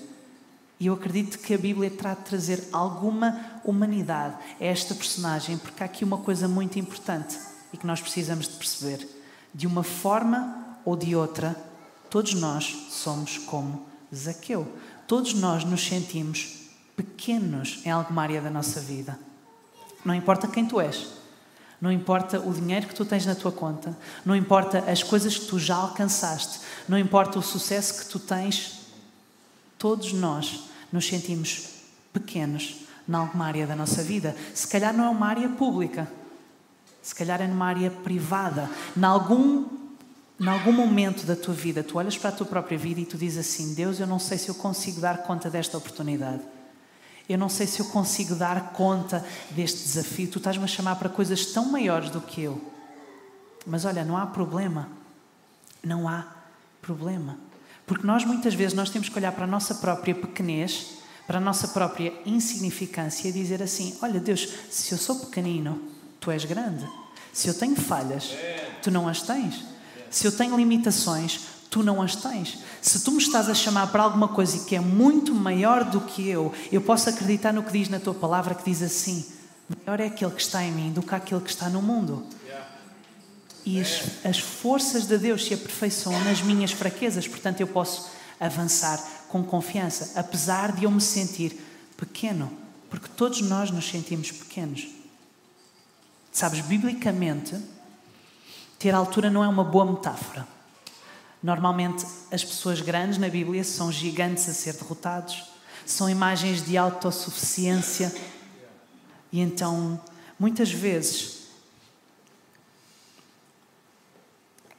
E 0.80 0.88
eu 0.88 0.94
acredito 0.94 1.40
que 1.40 1.54
a 1.54 1.58
Bíblia 1.58 1.90
trata 1.90 2.22
de 2.22 2.30
trazer 2.30 2.70
alguma 2.72 3.60
humanidade 3.66 4.36
a 4.60 4.64
esta 4.64 4.96
personagem, 4.96 5.58
porque 5.58 5.84
há 5.84 5.86
aqui 5.86 6.06
uma 6.06 6.20
coisa 6.20 6.48
muito 6.48 6.80
importante 6.80 7.38
e 7.74 7.78
que 7.78 7.86
nós 7.86 8.00
precisamos 8.00 8.48
de 8.48 8.56
perceber. 8.56 9.08
De 9.54 9.68
uma 9.68 9.84
forma 9.84 10.78
ou 10.86 10.96
de 10.96 11.16
outra, 11.16 11.56
todos 12.10 12.34
nós 12.34 12.88
somos 12.92 13.38
como 13.40 13.86
Zaqueu. 14.16 14.72
Todos 15.06 15.34
nós 15.34 15.66
nos 15.66 15.86
sentimos 15.86 16.70
pequenos 16.96 17.82
em 17.84 17.92
alguma 17.92 18.22
área 18.22 18.42
da 18.42 18.50
nossa 18.50 18.80
vida. 18.80 19.20
Não 20.06 20.16
importa 20.16 20.48
quem 20.48 20.66
tu 20.66 20.80
és, 20.80 21.08
não 21.82 21.92
importa 21.92 22.40
o 22.40 22.54
dinheiro 22.54 22.88
que 22.88 22.96
tu 22.96 23.04
tens 23.04 23.26
na 23.26 23.36
tua 23.36 23.52
conta, 23.52 23.98
não 24.26 24.36
importa 24.36 24.80
as 24.90 25.04
coisas 25.04 25.38
que 25.38 25.46
tu 25.46 25.60
já 25.60 25.76
alcançaste, 25.76 26.62
não 26.88 26.98
importa 26.98 27.38
o 27.38 27.42
sucesso 27.42 28.00
que 28.00 28.10
tu 28.10 28.20
tens, 28.20 28.80
todos 29.78 30.14
nós 30.14 30.69
nos 30.92 31.08
sentimos 31.08 31.70
pequenos 32.14 32.86
em 33.08 33.14
alguma 33.14 33.46
área 33.46 33.66
da 33.66 33.76
nossa 33.76 34.04
vida. 34.04 34.36
Se 34.54 34.68
calhar 34.68 34.94
não 34.94 35.06
é 35.06 35.10
uma 35.10 35.28
área 35.28 35.50
pública, 35.50 36.08
se 37.02 37.16
calhar 37.16 37.42
é 37.42 37.48
numa 37.48 37.66
área 37.66 37.90
privada, 37.90 38.70
em 38.96 39.04
algum, 39.04 39.66
em 40.40 40.48
algum 40.48 40.72
momento 40.72 41.26
da 41.26 41.36
tua 41.36 41.54
vida, 41.54 41.84
tu 41.84 41.98
olhas 41.98 42.18
para 42.18 42.30
a 42.30 42.34
tua 42.34 42.46
própria 42.46 42.78
vida 42.78 43.00
e 43.00 43.06
tu 43.06 43.18
dizes 43.18 43.40
assim: 43.48 43.74
Deus, 43.74 44.00
eu 44.00 44.08
não 44.08 44.20
sei 44.20 44.38
se 44.38 44.50
eu 44.50 44.56
consigo 44.56 45.02
dar 45.02 45.24
conta 45.24 45.50
desta 45.50 45.78
oportunidade. 45.78 46.42
Eu 47.28 47.38
não 47.38 47.48
sei 47.48 47.68
se 47.68 47.80
eu 47.80 47.86
consigo 47.86 48.34
dar 48.34 48.74
conta 48.74 49.24
deste 49.52 49.84
desafio. 49.84 50.28
Tu 50.30 50.40
estás-me 50.40 50.64
a 50.64 50.68
chamar 50.68 50.96
para 50.96 51.10
coisas 51.10 51.48
tão 51.48 51.72
maiores 51.72 52.10
do 52.10 52.20
que 52.20 52.42
eu. 52.42 52.60
Mas 53.68 53.86
olha, 53.86 54.04
não 54.04 54.18
há 54.18 54.26
problema. 54.26 54.90
Não 55.84 56.10
há 56.10 56.26
problema. 56.82 57.38
Porque 57.90 58.06
nós 58.06 58.24
muitas 58.24 58.54
vezes 58.54 58.76
nós 58.76 58.92
temos 58.92 59.10
que 59.10 59.18
olhar 59.18 59.32
para 59.32 59.46
a 59.46 59.48
nossa 59.48 59.74
própria 59.74 60.14
pequenez, 60.14 61.00
para 61.26 61.40
a 61.40 61.42
nossa 61.42 61.70
própria 61.70 62.14
insignificância 62.24 63.28
e 63.28 63.32
dizer 63.32 63.64
assim: 63.64 63.98
Olha, 64.00 64.20
Deus, 64.20 64.48
se 64.70 64.92
eu 64.92 64.98
sou 65.00 65.16
pequenino, 65.16 65.82
tu 66.20 66.30
és 66.30 66.46
grande. 66.46 66.88
Se 67.34 67.48
eu 67.48 67.54
tenho 67.56 67.76
falhas, 67.76 68.36
tu 68.84 68.92
não 68.92 69.08
as 69.08 69.24
tens. 69.24 69.66
Se 70.08 70.28
eu 70.28 70.32
tenho 70.32 70.56
limitações, 70.56 71.40
tu 71.68 71.82
não 71.82 72.00
as 72.00 72.16
tens. 72.16 72.60
Se 72.80 73.04
tu 73.04 73.12
me 73.12 73.18
estás 73.18 73.50
a 73.50 73.56
chamar 73.56 73.88
para 73.88 74.04
alguma 74.04 74.28
coisa 74.28 74.66
que 74.66 74.76
é 74.76 74.80
muito 74.80 75.34
maior 75.34 75.84
do 75.84 76.02
que 76.02 76.30
eu, 76.30 76.54
eu 76.72 76.82
posso 76.82 77.10
acreditar 77.10 77.52
no 77.52 77.64
que 77.64 77.72
diz 77.72 77.90
na 77.90 78.00
tua 78.00 78.14
palavra, 78.14 78.54
que 78.54 78.70
diz 78.70 78.84
assim: 78.84 79.26
maior 79.84 80.00
é 80.00 80.06
aquele 80.06 80.30
que 80.30 80.42
está 80.44 80.64
em 80.64 80.72
mim 80.72 80.92
do 80.92 81.02
que 81.02 81.16
aquele 81.16 81.42
que 81.42 81.50
está 81.50 81.68
no 81.70 81.82
mundo. 81.82 82.24
E 83.66 83.80
as, 83.80 84.26
as 84.26 84.40
forças 84.40 85.06
de 85.06 85.18
Deus 85.18 85.46
se 85.46 85.54
aperfeiçoam 85.54 86.24
nas 86.24 86.42
minhas 86.42 86.72
fraquezas, 86.72 87.28
portanto 87.28 87.62
eu 87.62 87.68
posso 87.68 88.10
avançar 88.40 88.98
com 89.28 89.44
confiança, 89.44 90.20
apesar 90.20 90.72
de 90.72 90.86
eu 90.86 90.92
me 90.92 91.02
sentir 91.02 91.60
pequeno, 91.98 92.52
porque 92.90 93.08
todos 93.16 93.42
nós 93.42 93.70
nos 93.70 93.88
sentimos 93.88 94.32
pequenos. 94.32 94.88
Sabes, 96.32 96.62
biblicamente, 96.62 97.56
ter 98.78 98.94
altura 98.96 99.30
não 99.30 99.44
é 99.44 99.48
uma 99.48 99.64
boa 99.64 99.86
metáfora. 99.86 100.48
Normalmente, 101.42 102.06
as 102.32 102.44
pessoas 102.44 102.82
grandes 102.82 103.18
na 103.18 103.30
Bíblia 103.30 103.64
são 103.64 103.92
gigantes 103.92 104.48
a 104.50 104.54
ser 104.54 104.74
derrotados, 104.74 105.44
são 105.86 106.10
imagens 106.10 106.64
de 106.64 106.78
autossuficiência. 106.78 108.14
E 109.32 109.40
então, 109.40 110.00
muitas 110.40 110.72
vezes, 110.72 111.39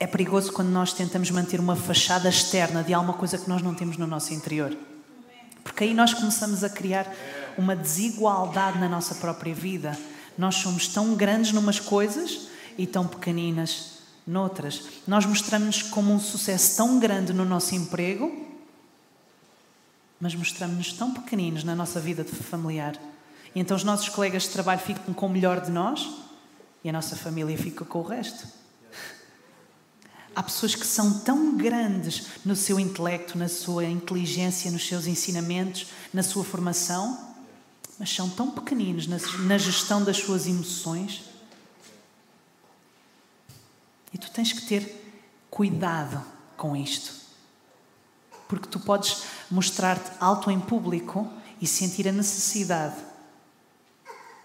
é 0.00 0.06
perigoso 0.06 0.50
quando 0.50 0.70
nós 0.70 0.94
tentamos 0.94 1.30
manter 1.30 1.60
uma 1.60 1.76
fachada 1.76 2.26
externa 2.26 2.82
de 2.82 2.94
alguma 2.94 3.12
coisa 3.12 3.36
que 3.36 3.46
nós 3.46 3.60
não 3.60 3.74
temos 3.74 3.98
no 3.98 4.06
nosso 4.06 4.32
interior. 4.32 4.74
Porque 5.62 5.84
aí 5.84 5.92
nós 5.92 6.14
começamos 6.14 6.64
a 6.64 6.70
criar 6.70 7.06
uma 7.58 7.76
desigualdade 7.76 8.78
na 8.78 8.88
nossa 8.88 9.16
própria 9.16 9.54
vida. 9.54 9.96
Nós 10.38 10.54
somos 10.54 10.88
tão 10.88 11.14
grandes 11.14 11.52
numas 11.52 11.78
coisas 11.78 12.48
e 12.78 12.86
tão 12.86 13.06
pequeninas 13.06 13.98
noutras. 14.26 14.84
Nós 15.06 15.26
mostramos-nos 15.26 15.82
como 15.82 16.14
um 16.14 16.18
sucesso 16.18 16.78
tão 16.78 16.98
grande 16.98 17.34
no 17.34 17.44
nosso 17.44 17.74
emprego, 17.74 18.48
mas 20.18 20.34
mostramos-nos 20.34 20.94
tão 20.94 21.12
pequeninos 21.12 21.62
na 21.62 21.76
nossa 21.76 22.00
vida 22.00 22.24
familiar. 22.24 22.96
E 23.54 23.60
então 23.60 23.76
os 23.76 23.84
nossos 23.84 24.08
colegas 24.08 24.44
de 24.44 24.48
trabalho 24.48 24.80
ficam 24.80 25.12
com 25.12 25.26
o 25.26 25.30
melhor 25.30 25.60
de 25.60 25.70
nós 25.70 26.08
e 26.82 26.88
a 26.88 26.92
nossa 26.92 27.16
família 27.16 27.58
fica 27.58 27.84
com 27.84 27.98
o 27.98 28.02
resto. 28.02 28.59
Há 30.40 30.42
pessoas 30.42 30.74
que 30.74 30.86
são 30.86 31.18
tão 31.18 31.54
grandes 31.54 32.28
no 32.46 32.56
seu 32.56 32.80
intelecto, 32.80 33.36
na 33.36 33.46
sua 33.46 33.84
inteligência, 33.84 34.70
nos 34.70 34.88
seus 34.88 35.06
ensinamentos, 35.06 35.88
na 36.14 36.22
sua 36.22 36.42
formação, 36.42 37.34
mas 37.98 38.08
são 38.08 38.26
tão 38.26 38.50
pequeninos 38.50 39.06
na, 39.06 39.58
gestão 39.58 40.02
das 40.02 40.16
suas 40.16 40.46
emoções. 40.46 41.24
E 44.14 44.16
tu 44.16 44.30
tens 44.30 44.50
que 44.50 44.62
ter 44.62 45.20
cuidado 45.50 46.24
com 46.56 46.74
isto. 46.74 47.12
Porque 48.48 48.66
tu 48.66 48.80
podes 48.80 49.24
mostrar-te 49.50 50.10
alto 50.18 50.50
em 50.50 50.58
público 50.58 51.30
e 51.60 51.66
sentir 51.66 52.08
a 52.08 52.12
necessidade 52.12 52.96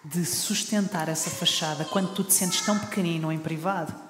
de 0.03 0.25
sustentar 0.25 1.07
essa 1.07 1.29
fachada 1.29 1.85
quando 1.85 2.13
tu 2.13 2.21
te 2.21 2.33
sentes 2.33 2.59
tão 2.59 2.77
pequenino 2.77 3.31
em 3.31 3.39
privado. 3.39 4.03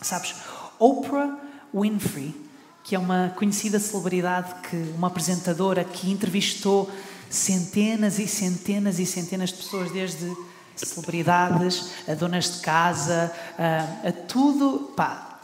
Sabes, 0.00 0.34
Oprah 0.82 1.38
Winfrey, 1.72 2.34
que 2.82 2.96
é 2.96 2.98
uma 2.98 3.32
conhecida 3.36 3.78
celebridade 3.78 4.52
que 4.68 4.76
uma 4.96 5.06
apresentadora 5.06 5.84
que 5.84 6.10
entrevistou 6.10 6.90
centenas 7.30 8.18
e 8.18 8.26
centenas 8.26 8.98
e 8.98 9.06
centenas 9.06 9.50
de 9.50 9.56
pessoas, 9.56 9.92
desde 9.92 10.36
celebridades, 10.74 11.90
a 12.08 12.14
donas 12.14 12.56
de 12.56 12.60
casa, 12.62 13.32
a, 13.56 14.08
a 14.08 14.12
tudo, 14.12 14.92
pá, 14.96 15.40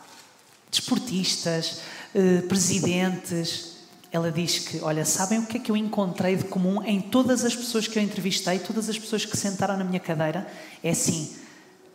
desportistas, 0.71 1.83
eh, 2.15 2.41
presidentes. 2.43 3.77
Ela 4.11 4.33
diz 4.33 4.59
que, 4.59 4.81
olha, 4.81 5.05
sabem 5.05 5.39
o 5.39 5.47
que 5.47 5.59
é 5.59 5.61
que 5.61 5.71
eu 5.71 5.77
encontrei 5.77 6.35
de 6.35 6.45
comum 6.45 6.83
em 6.83 7.01
todas 7.01 7.45
as 7.45 7.55
pessoas 7.55 7.87
que 7.87 7.97
eu 7.97 8.03
entrevistei, 8.03 8.59
todas 8.59 8.89
as 8.89 8.99
pessoas 8.99 9.25
que 9.25 9.37
sentaram 9.37 9.77
na 9.77 9.85
minha 9.85 10.01
cadeira? 10.01 10.51
É 10.83 10.91
assim, 10.91 11.37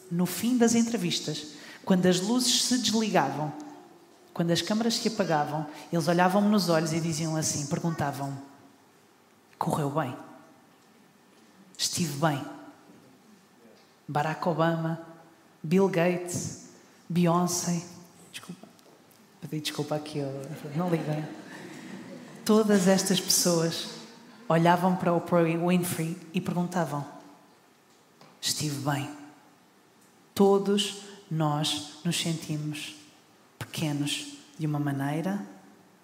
no 0.10 0.26
fim 0.26 0.58
das 0.58 0.76
entrevistas, 0.76 1.48
quando 1.86 2.06
as 2.06 2.20
luzes 2.22 2.64
se 2.64 2.78
desligavam, 2.78 3.52
quando 4.34 4.52
as 4.52 4.62
câmaras 4.62 4.96
se 4.96 5.08
apagavam, 5.08 5.68
eles 5.92 6.08
olhavam-me 6.08 6.50
nos 6.50 6.70
olhos 6.70 6.92
e 6.92 7.00
diziam 7.00 7.36
assim, 7.36 7.68
perguntavam: 7.68 8.36
correu 9.58 9.90
bem. 9.90 10.16
Estive 11.78 12.18
bem. 12.20 12.44
Barack 14.08 14.48
Obama, 14.48 15.02
Bill 15.62 15.88
Gates, 15.88 16.70
Beyoncé. 17.08 17.84
Desculpa. 18.32 18.68
Pedi 19.42 19.62
desculpa 19.62 19.96
aqui, 19.96 20.20
não 20.76 20.90
liga. 20.90 21.30
Todas 22.44 22.88
estas 22.88 23.20
pessoas 23.20 23.90
olhavam 24.50 24.96
para 24.96 25.14
o 25.14 25.22
Winfrey 25.68 26.18
e 26.34 26.42
perguntavam: 26.42 27.06
Estive 28.42 28.80
bem. 28.90 29.10
Todos 30.34 31.13
nós 31.34 31.94
nos 32.06 32.20
sentimos 32.20 32.96
pequenos 33.58 34.38
de 34.58 34.68
uma 34.68 34.80
maneira 34.80 35.42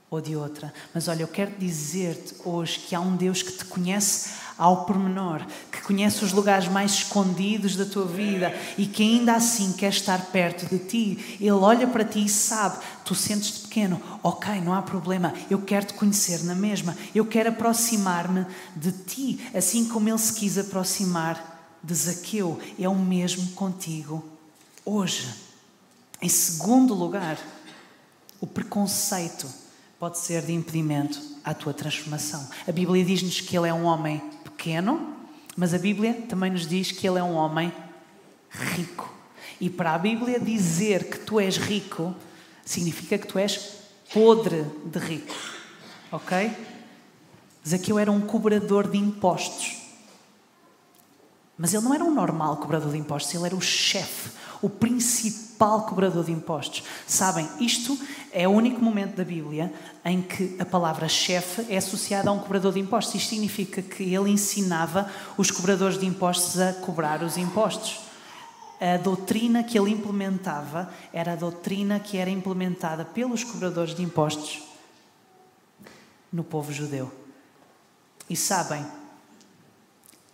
ou 0.10 0.20
de 0.20 0.36
outra. 0.36 0.74
Mas 0.92 1.08
olha, 1.08 1.22
eu 1.22 1.28
quero 1.28 1.52
dizer-te 1.60 2.36
hoje 2.44 2.80
que 2.80 2.96
há 2.96 3.00
um 3.00 3.16
Deus 3.16 3.44
que 3.44 3.52
te 3.52 3.64
conhece 3.66 4.32
ao 4.58 4.86
pormenor, 4.86 5.46
que 5.72 5.82
conhece 5.84 6.26
os 6.26 6.34
lugares 6.34 6.68
mais 6.68 6.94
escondidos 6.94 7.76
da 7.76 7.86
tua 7.86 8.06
vida 8.06 8.52
e 8.76 8.88
que 8.88 9.04
ainda 9.04 9.36
assim 9.36 9.72
quer 9.74 9.92
estar 9.92 10.20
perto 10.32 10.66
de 10.66 10.80
ti. 10.80 11.38
Ele 11.40 11.52
olha 11.52 11.88
para 11.88 12.04
ti 12.04 12.26
e 12.26 12.30
sabe, 12.30 12.84
tu 13.06 13.14
sentes-te 13.14 13.62
pequeno, 13.62 14.02
ok, 14.24 14.60
não 14.62 14.74
há 14.74 14.82
problema, 14.82 15.32
eu 15.48 15.62
quero 15.62 15.86
te 15.86 15.94
conhecer 15.94 16.44
na 16.44 16.56
mesma, 16.56 16.98
eu 17.14 17.26
quero 17.26 17.50
aproximar-me 17.50 18.48
de 18.76 18.92
ti, 18.92 19.40
assim 19.54 19.88
como 19.88 20.10
ele 20.10 20.18
se 20.18 20.34
quis 20.34 20.58
aproximar 20.58 21.78
de 21.84 21.94
Zaqueu. 21.94 22.60
É 22.80 22.90
o 22.90 22.96
mesmo 22.96 23.52
contigo 23.52 24.39
hoje. 24.90 25.30
Em 26.22 26.30
segundo 26.30 26.94
lugar, 26.94 27.38
o 28.42 28.48
preconceito 28.48 29.48
pode 30.00 30.18
ser 30.18 30.42
de 30.42 30.54
impedimento 30.54 31.20
à 31.44 31.54
tua 31.54 31.74
transformação. 31.74 32.48
A 32.68 32.72
Bíblia 32.72 33.06
diz-nos 33.06 33.42
que 33.42 33.58
ele 33.58 33.68
é 33.68 33.74
um 33.74 33.86
homem 33.86 34.20
pequeno, 34.44 35.16
mas 35.56 35.74
a 35.74 35.78
Bíblia 35.78 36.14
também 36.28 36.52
nos 36.52 36.68
diz 36.68 36.92
que 36.92 37.08
ele 37.08 37.20
é 37.20 37.24
um 37.24 37.36
homem 37.36 37.72
rico. 38.50 39.14
E 39.60 39.70
para 39.70 39.94
a 39.94 39.98
Bíblia 39.98 40.40
dizer 40.40 41.10
que 41.10 41.20
tu 41.20 41.40
és 41.40 41.58
rico, 41.58 42.16
significa 42.66 43.18
que 43.18 43.28
tu 43.28 43.38
és 43.38 43.78
podre 44.14 44.64
de 44.86 45.00
rico. 45.00 45.36
Ok? 46.12 46.52
Zaqueu 47.68 48.00
era 48.00 48.12
um 48.12 48.22
cobrador 48.22 48.90
de 48.90 48.98
impostos. 48.98 49.78
Mas 51.58 51.74
ele 51.74 51.84
não 51.84 51.94
era 51.94 52.04
um 52.06 52.14
normal 52.14 52.58
cobrador 52.58 52.92
de 52.92 52.98
impostos, 52.98 53.36
ele 53.36 53.46
era 53.46 53.56
o 53.56 53.62
chefe 53.62 54.39
o 54.62 54.70
principal 54.70 55.84
cobrador 55.84 56.24
de 56.24 56.32
impostos. 56.32 56.84
Sabem, 57.08 57.48
isto 57.60 57.98
é 58.32 58.48
o 58.48 58.52
único 58.52 58.82
momento 58.82 59.16
da 59.16 59.24
Bíblia 59.24 59.74
em 60.06 60.22
que 60.22 60.56
a 60.60 60.66
palavra 60.66 61.08
chefe 61.08 61.66
é 61.70 61.78
associada 61.78 62.30
a 62.30 62.34
um 62.34 62.40
cobrador 62.40 62.74
de 62.74 62.80
impostos. 62.80 63.16
Isto 63.16 63.30
significa 63.30 63.82
que 63.82 64.14
ele 64.14 64.30
ensinava 64.30 65.10
os 65.38 65.52
cobradores 65.52 65.98
de 65.98 66.06
impostos 66.06 66.60
a 66.60 66.74
cobrar 66.74 67.24
os 67.24 67.38
impostos. 67.38 68.02
A 68.80 68.98
doutrina 68.98 69.64
que 69.64 69.78
ele 69.78 69.92
implementava 69.92 70.90
era 71.12 71.34
a 71.34 71.36
doutrina 71.36 72.00
que 72.00 72.18
era 72.18 72.30
implementada 72.30 73.04
pelos 73.04 73.44
cobradores 73.44 73.94
de 73.94 74.04
impostos 74.04 74.64
no 76.32 76.44
povo 76.44 76.72
judeu. 76.72 77.12
E 78.30 78.36
sabem, 78.36 78.86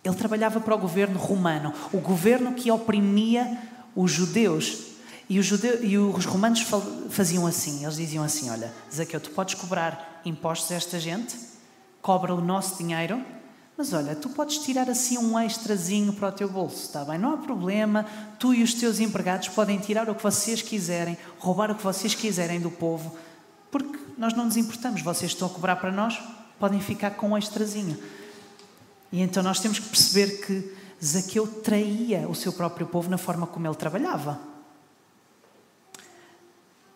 ele 0.04 0.14
trabalhava 0.14 0.60
para 0.60 0.74
o 0.74 0.78
governo 0.78 1.18
romano, 1.18 1.72
o 1.92 1.98
governo 1.98 2.52
que 2.52 2.70
oprimia 2.70 3.58
os 3.96 4.12
judeus 4.12 4.84
e 5.28 5.40
os, 5.40 5.46
judeus, 5.46 5.80
e 5.82 5.98
os 5.98 6.24
romanos 6.24 6.64
faziam 7.10 7.46
assim, 7.46 7.82
eles 7.82 7.96
diziam 7.96 8.22
assim, 8.22 8.48
olha, 8.48 8.72
Zaqueu, 8.94 9.20
tu 9.20 9.30
podes 9.30 9.54
cobrar 9.54 10.20
impostos 10.24 10.70
a 10.70 10.76
esta 10.76 11.00
gente, 11.00 11.36
cobra 12.00 12.32
o 12.32 12.40
nosso 12.40 12.78
dinheiro, 12.78 13.20
mas 13.76 13.92
olha, 13.92 14.14
tu 14.14 14.28
podes 14.28 14.58
tirar 14.58 14.88
assim 14.88 15.18
um 15.18 15.38
extrazinho 15.38 16.12
para 16.12 16.28
o 16.28 16.32
teu 16.32 16.48
bolso, 16.48 16.84
está 16.84 17.04
bem? 17.04 17.18
Não 17.18 17.34
há 17.34 17.38
problema, 17.38 18.06
tu 18.38 18.54
e 18.54 18.62
os 18.62 18.72
teus 18.72 19.00
empregados 19.00 19.48
podem 19.48 19.78
tirar 19.78 20.08
o 20.08 20.14
que 20.14 20.22
vocês 20.22 20.62
quiserem, 20.62 21.18
roubar 21.38 21.72
o 21.72 21.74
que 21.74 21.82
vocês 21.82 22.14
quiserem 22.14 22.60
do 22.60 22.70
povo, 22.70 23.16
porque 23.70 23.98
nós 24.16 24.32
não 24.32 24.44
nos 24.44 24.56
importamos, 24.56 25.02
vocês 25.02 25.32
estão 25.32 25.48
a 25.48 25.50
cobrar 25.50 25.76
para 25.76 25.90
nós, 25.90 26.18
podem 26.58 26.80
ficar 26.80 27.10
com 27.10 27.30
um 27.30 27.38
extrazinho. 27.38 27.98
E 29.10 29.20
então 29.20 29.42
nós 29.42 29.58
temos 29.58 29.80
que 29.80 29.88
perceber 29.88 30.40
que 30.46 30.72
Zaqueu 31.06 31.46
traía 31.46 32.28
o 32.28 32.34
seu 32.34 32.52
próprio 32.52 32.86
povo 32.86 33.08
na 33.08 33.18
forma 33.18 33.46
como 33.46 33.66
ele 33.66 33.76
trabalhava. 33.76 34.40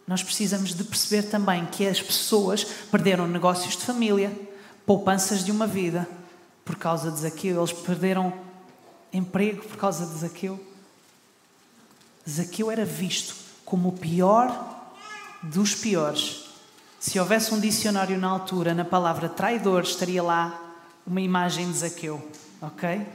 Nós 0.07 0.23
precisamos 0.23 0.75
de 0.75 0.83
perceber 0.83 1.23
também 1.25 1.64
que 1.67 1.87
as 1.87 2.02
pessoas 2.02 2.64
perderam 2.64 3.29
negócios 3.29 3.76
de 3.76 3.85
família, 3.85 4.37
poupanças 4.85 5.45
de 5.45 5.52
uma 5.52 5.67
vida 5.67 6.09
por 6.64 6.76
causa 6.76 7.12
de 7.12 7.21
Zaqueu. 7.21 7.57
Eles 7.57 7.73
perderam 7.73 8.33
emprego 9.12 9.62
por 9.62 9.76
causa 9.76 10.05
de 10.05 10.19
Zaqueu. 10.19 10.59
Zaqueu 12.29 12.71
era 12.71 12.85
visto 12.85 13.37
como 13.64 13.90
o 13.90 13.93
pior 13.93 14.93
dos 15.43 15.76
piores. 15.76 16.47
Se 16.99 17.19
houvesse 17.21 17.55
um 17.55 17.61
dicionário 17.61 18.19
na 18.19 18.29
altura, 18.29 18.75
na 18.75 18.85
palavra 18.85 19.29
traidor, 19.29 19.83
estaria 19.83 20.23
lá 20.23 20.61
uma 21.07 21.21
imagem 21.21 21.71
de 21.71 21.79
Zaqueu, 21.79 22.21
ok? 22.61 23.07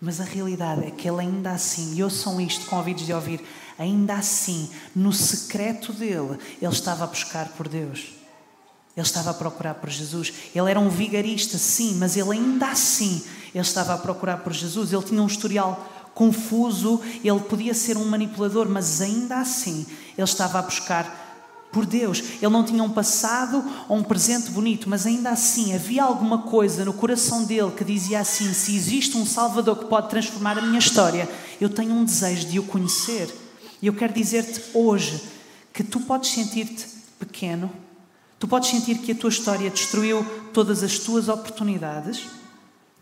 Mas 0.00 0.20
a 0.20 0.24
realidade 0.24 0.86
é 0.86 0.90
que 0.90 1.08
ele 1.08 1.20
ainda 1.20 1.50
assim, 1.50 1.94
e 1.94 2.02
ouçam 2.02 2.40
isto 2.40 2.66
com 2.66 2.76
ouvidos 2.76 3.04
de 3.04 3.12
ouvir, 3.12 3.44
ainda 3.78 4.14
assim, 4.14 4.70
no 4.96 5.12
secreto 5.12 5.92
dele, 5.92 6.38
ele 6.60 6.72
estava 6.72 7.04
a 7.04 7.06
buscar 7.06 7.48
por 7.48 7.68
Deus. 7.68 8.14
Ele 8.96 9.06
estava 9.06 9.30
a 9.30 9.34
procurar 9.34 9.74
por 9.74 9.90
Jesus. 9.90 10.32
Ele 10.54 10.70
era 10.70 10.80
um 10.80 10.88
vigarista, 10.88 11.58
sim, 11.58 11.94
mas 11.96 12.16
ele 12.16 12.32
ainda 12.32 12.68
assim 12.68 13.22
ele 13.54 13.62
estava 13.62 13.94
a 13.94 13.98
procurar 13.98 14.38
por 14.38 14.52
Jesus. 14.52 14.92
Ele 14.92 15.02
tinha 15.02 15.22
um 15.22 15.26
historial 15.26 15.88
confuso, 16.14 17.00
ele 17.22 17.40
podia 17.40 17.74
ser 17.74 17.96
um 17.96 18.04
manipulador, 18.04 18.68
mas 18.68 19.00
ainda 19.00 19.38
assim 19.38 19.86
ele 20.16 20.24
estava 20.24 20.58
a 20.58 20.62
buscar 20.62 21.19
por 21.72 21.86
Deus. 21.86 22.22
Ele 22.40 22.52
não 22.52 22.64
tinha 22.64 22.82
um 22.82 22.90
passado 22.90 23.64
ou 23.88 23.96
um 23.96 24.02
presente 24.02 24.50
bonito, 24.50 24.88
mas 24.88 25.06
ainda 25.06 25.30
assim 25.30 25.74
havia 25.74 26.02
alguma 26.02 26.38
coisa 26.42 26.84
no 26.84 26.92
coração 26.92 27.44
dele 27.44 27.70
que 27.70 27.84
dizia 27.84 28.20
assim: 28.20 28.52
se 28.52 28.74
existe 28.74 29.16
um 29.16 29.26
Salvador 29.26 29.78
que 29.78 29.84
pode 29.86 30.08
transformar 30.08 30.58
a 30.58 30.62
minha 30.62 30.78
história, 30.78 31.28
eu 31.60 31.68
tenho 31.68 31.92
um 31.92 32.04
desejo 32.04 32.46
de 32.46 32.58
o 32.58 32.64
conhecer. 32.64 33.34
E 33.80 33.86
eu 33.86 33.94
quero 33.94 34.12
dizer-te 34.12 34.62
hoje 34.74 35.22
que 35.72 35.82
tu 35.82 36.00
podes 36.00 36.30
sentir-te 36.30 36.86
pequeno, 37.18 37.70
tu 38.38 38.46
podes 38.46 38.68
sentir 38.68 38.98
que 38.98 39.12
a 39.12 39.14
tua 39.14 39.30
história 39.30 39.70
destruiu 39.70 40.24
todas 40.52 40.82
as 40.82 40.98
tuas 40.98 41.28
oportunidades, 41.28 42.26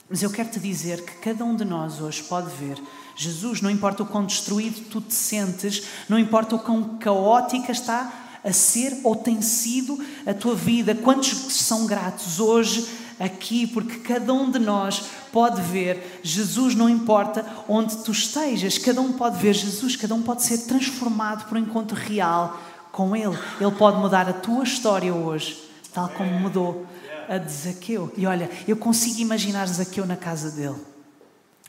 mas 0.08 0.22
eu 0.22 0.30
quero 0.30 0.50
te 0.50 0.60
dizer 0.60 1.04
que 1.04 1.16
cada 1.16 1.44
um 1.44 1.54
de 1.54 1.64
nós 1.64 2.00
hoje 2.00 2.22
pode 2.22 2.48
ver 2.56 2.80
Jesus, 3.18 3.60
não 3.60 3.68
importa 3.68 4.04
o 4.04 4.06
quão 4.06 4.24
destruído 4.24 4.88
tu 4.88 5.00
te 5.00 5.12
sentes, 5.12 5.82
não 6.08 6.16
importa 6.16 6.54
o 6.54 6.58
quão 6.60 6.98
caótica 6.98 7.72
está 7.72 8.27
a 8.48 8.52
ser 8.52 8.98
ou 9.04 9.14
tem 9.14 9.40
sido 9.42 9.98
a 10.26 10.34
tua 10.34 10.54
vida. 10.54 10.94
Quantos 10.94 11.28
são 11.54 11.86
gratos 11.86 12.40
hoje 12.40 12.86
aqui, 13.18 13.66
porque 13.66 13.98
cada 13.98 14.32
um 14.32 14.50
de 14.50 14.58
nós 14.58 15.04
pode 15.32 15.60
ver 15.60 16.20
Jesus, 16.22 16.74
não 16.74 16.88
importa 16.88 17.44
onde 17.68 17.96
tu 17.98 18.12
estejas, 18.12 18.78
cada 18.78 19.00
um 19.00 19.12
pode 19.12 19.38
ver 19.38 19.54
Jesus, 19.54 19.96
cada 19.96 20.14
um 20.14 20.22
pode 20.22 20.42
ser 20.42 20.58
transformado 20.58 21.48
por 21.48 21.56
um 21.56 21.60
encontro 21.60 21.96
real 21.96 22.60
com 22.92 23.14
Ele. 23.14 23.36
Ele 23.60 23.70
pode 23.72 23.98
mudar 23.98 24.28
a 24.28 24.32
tua 24.32 24.64
história 24.64 25.12
hoje, 25.12 25.62
tal 25.92 26.08
como 26.10 26.30
mudou 26.38 26.86
a 27.28 27.38
de 27.38 27.52
Zaqueu. 27.52 28.12
E 28.16 28.26
olha, 28.26 28.50
eu 28.66 28.76
consigo 28.76 29.20
imaginar 29.20 29.66
Zaqueu 29.66 30.06
na 30.06 30.16
casa 30.16 30.50
dele, 30.50 30.76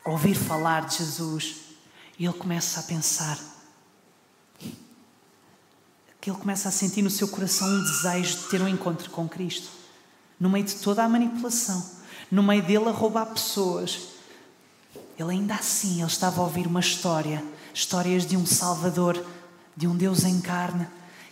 ouvir 0.05 0.35
falar 0.35 0.85
de 0.85 0.97
Jesus, 0.97 1.55
e 2.17 2.25
ele 2.25 2.33
começa 2.33 2.79
a 2.79 2.83
pensar 2.83 3.37
ele 6.29 6.37
começa 6.39 6.69
a 6.69 6.71
sentir 6.71 7.01
no 7.01 7.09
seu 7.09 7.27
coração 7.27 7.67
um 7.67 7.83
desejo 7.83 8.37
de 8.37 8.43
ter 8.45 8.61
um 8.61 8.67
encontro 8.67 9.09
com 9.09 9.27
Cristo. 9.27 9.69
No 10.39 10.49
meio 10.49 10.65
de 10.65 10.75
toda 10.75 11.03
a 11.03 11.09
manipulação, 11.09 11.85
no 12.31 12.43
meio 12.43 12.63
dele 12.63 12.87
a 12.87 12.91
roubar 12.91 13.25
pessoas, 13.25 14.09
ele 15.17 15.31
ainda 15.31 15.55
assim 15.55 15.99
ele 15.99 16.07
estava 16.07 16.39
a 16.39 16.43
ouvir 16.43 16.67
uma 16.67 16.79
história, 16.79 17.43
histórias 17.73 18.25
de 18.25 18.37
um 18.37 18.45
Salvador, 18.45 19.23
de 19.75 19.87
um 19.87 19.95
Deus 19.95 20.23
em 20.23 20.39
carne, 20.39 20.87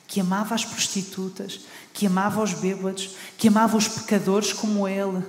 que 0.08 0.20
amava 0.20 0.56
as 0.56 0.66
prostitutas, 0.66 1.62
que 1.94 2.08
amava 2.08 2.42
os 2.42 2.54
bêbados, 2.54 3.16
que 3.38 3.48
amava 3.48 3.77
os 3.77 3.88
pecadores 3.88 4.51
como 4.54 4.88
ele 4.88 5.24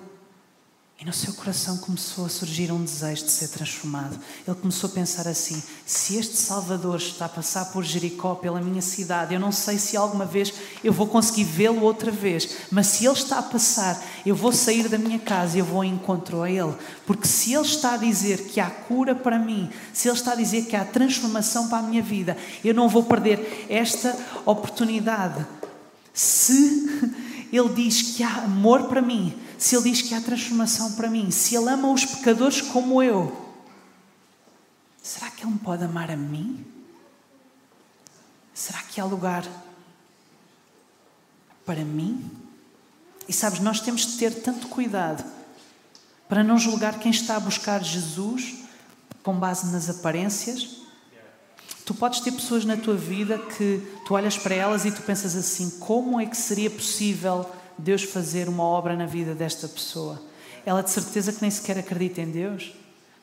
e 1.01 1.05
no 1.05 1.13
seu 1.13 1.33
coração 1.33 1.77
começou 1.77 2.27
a 2.27 2.29
surgir 2.29 2.73
um 2.73 2.83
desejo 2.83 3.25
de 3.25 3.31
ser 3.31 3.47
transformado. 3.49 4.19
Ele 4.45 4.57
começou 4.57 4.91
a 4.91 4.93
pensar 4.93 5.29
assim: 5.29 5.63
se 5.87 6.17
este 6.17 6.37
Salvador 6.37 6.97
está 6.97 7.27
a 7.27 7.29
passar 7.29 7.67
por 7.67 7.85
Jericó, 7.85 8.35
pela 8.35 8.61
minha 8.61 8.83
cidade, 8.83 9.33
eu 9.33 9.39
não 9.39 9.53
sei 9.53 9.79
se 9.79 9.97
alguma 9.97 10.25
vez 10.25 10.53
eu 10.83 10.93
vou 10.93 11.07
conseguir 11.07 11.45
vê-lo 11.45 11.83
outra 11.83 12.11
vez, 12.11 12.49
mas 12.73 12.89
se 12.89 13.07
ele 13.07 13.15
está 13.15 13.39
a 13.39 13.43
passar, 13.43 14.05
eu 14.27 14.35
vou 14.35 14.53
sair 14.53 14.89
da 14.89 14.99
minha 14.99 15.21
casa 15.21 15.57
e 15.57 15.61
eu 15.61 15.65
vou 15.65 15.85
em 15.85 15.95
encontro 15.95 16.43
a 16.43 16.51
ele. 16.51 16.75
Porque 17.07 17.29
se 17.29 17.55
ele 17.55 17.65
está 17.65 17.95
a 17.95 17.99
dizer 17.99 18.49
que 18.49 18.59
há 18.59 18.69
cura 18.69 19.15
para 19.15 19.39
mim, 19.39 19.71
se 19.93 20.09
ele 20.09 20.17
está 20.17 20.33
a 20.33 20.37
dizer 20.37 20.65
que 20.65 20.75
há 20.75 20.85
transformação 20.85 21.69
para 21.69 21.79
a 21.79 21.83
minha 21.83 22.03
vida, 22.03 22.37
eu 22.65 22.75
não 22.75 22.89
vou 22.89 23.05
perder 23.05 23.67
esta 23.69 24.19
oportunidade. 24.45 25.47
Se 26.13 27.15
ele 27.53 27.69
diz 27.69 28.03
que 28.17 28.25
há 28.25 28.43
amor 28.43 28.89
para 28.89 29.01
mim, 29.01 29.33
se 29.59 29.75
Ele 29.75 29.91
diz 29.91 30.03
que 30.03 30.15
há 30.15 30.21
transformação 30.21 30.93
para 30.93 31.11
mim, 31.11 31.33
se 31.33 31.57
Ele 31.57 31.69
ama 31.69 31.93
os 31.93 32.05
pecadores 32.05 32.63
como 32.63 33.03
eu, 33.03 33.37
será 35.03 35.29
que 35.31 35.43
Ele 35.43 35.53
me 35.53 35.59
pode 35.59 35.83
amar 35.83 36.11
a 36.11 36.17
mim? 36.17 36.65
Será 38.55 38.81
que 38.83 39.01
há 39.01 39.05
lugar 39.05 39.45
para 41.67 41.85
mim? 41.85 42.31
E 43.29 43.33
sabes, 43.33 43.59
nós 43.59 43.81
temos 43.81 44.07
de 44.07 44.17
ter 44.17 44.43
tanto 44.43 44.69
cuidado 44.69 45.25
para 46.29 46.45
não 46.45 46.57
julgar 46.57 46.99
quem 46.99 47.11
está 47.11 47.37
a 47.37 47.41
buscar 47.41 47.83
Jesus 47.83 48.55
com 49.23 49.35
base 49.35 49.73
nas 49.73 49.91
aparências. 49.91 50.79
Tu 51.85 51.95
podes 51.95 52.21
ter 52.21 52.33
pessoas 52.33 52.65
na 52.65 52.77
tua 52.77 52.95
vida 52.95 53.39
que 53.39 53.83
tu 54.07 54.15
olhas 54.15 54.39
para 54.39 54.55
elas 54.55 54.85
e 54.85 54.93
tu 54.93 55.03
pensas 55.03 55.35
assim: 55.35 55.71
como 55.79 56.21
é 56.21 56.27
que 56.27 56.37
seria 56.37 56.71
possível 56.71 57.49
Deus 57.79 58.03
fazer 58.03 58.49
uma 58.49 58.65
obra 58.65 58.97
na 58.97 59.07
vida 59.07 59.35
desta 59.35 59.69
pessoa. 59.69 60.21
Ela 60.67 60.83
de 60.83 60.91
certeza 60.91 61.33
que 61.33 61.41
nem 61.41 61.51
sequer 61.51 61.79
acredita 61.79 62.21
em 62.21 62.31
Deus, 62.31 62.75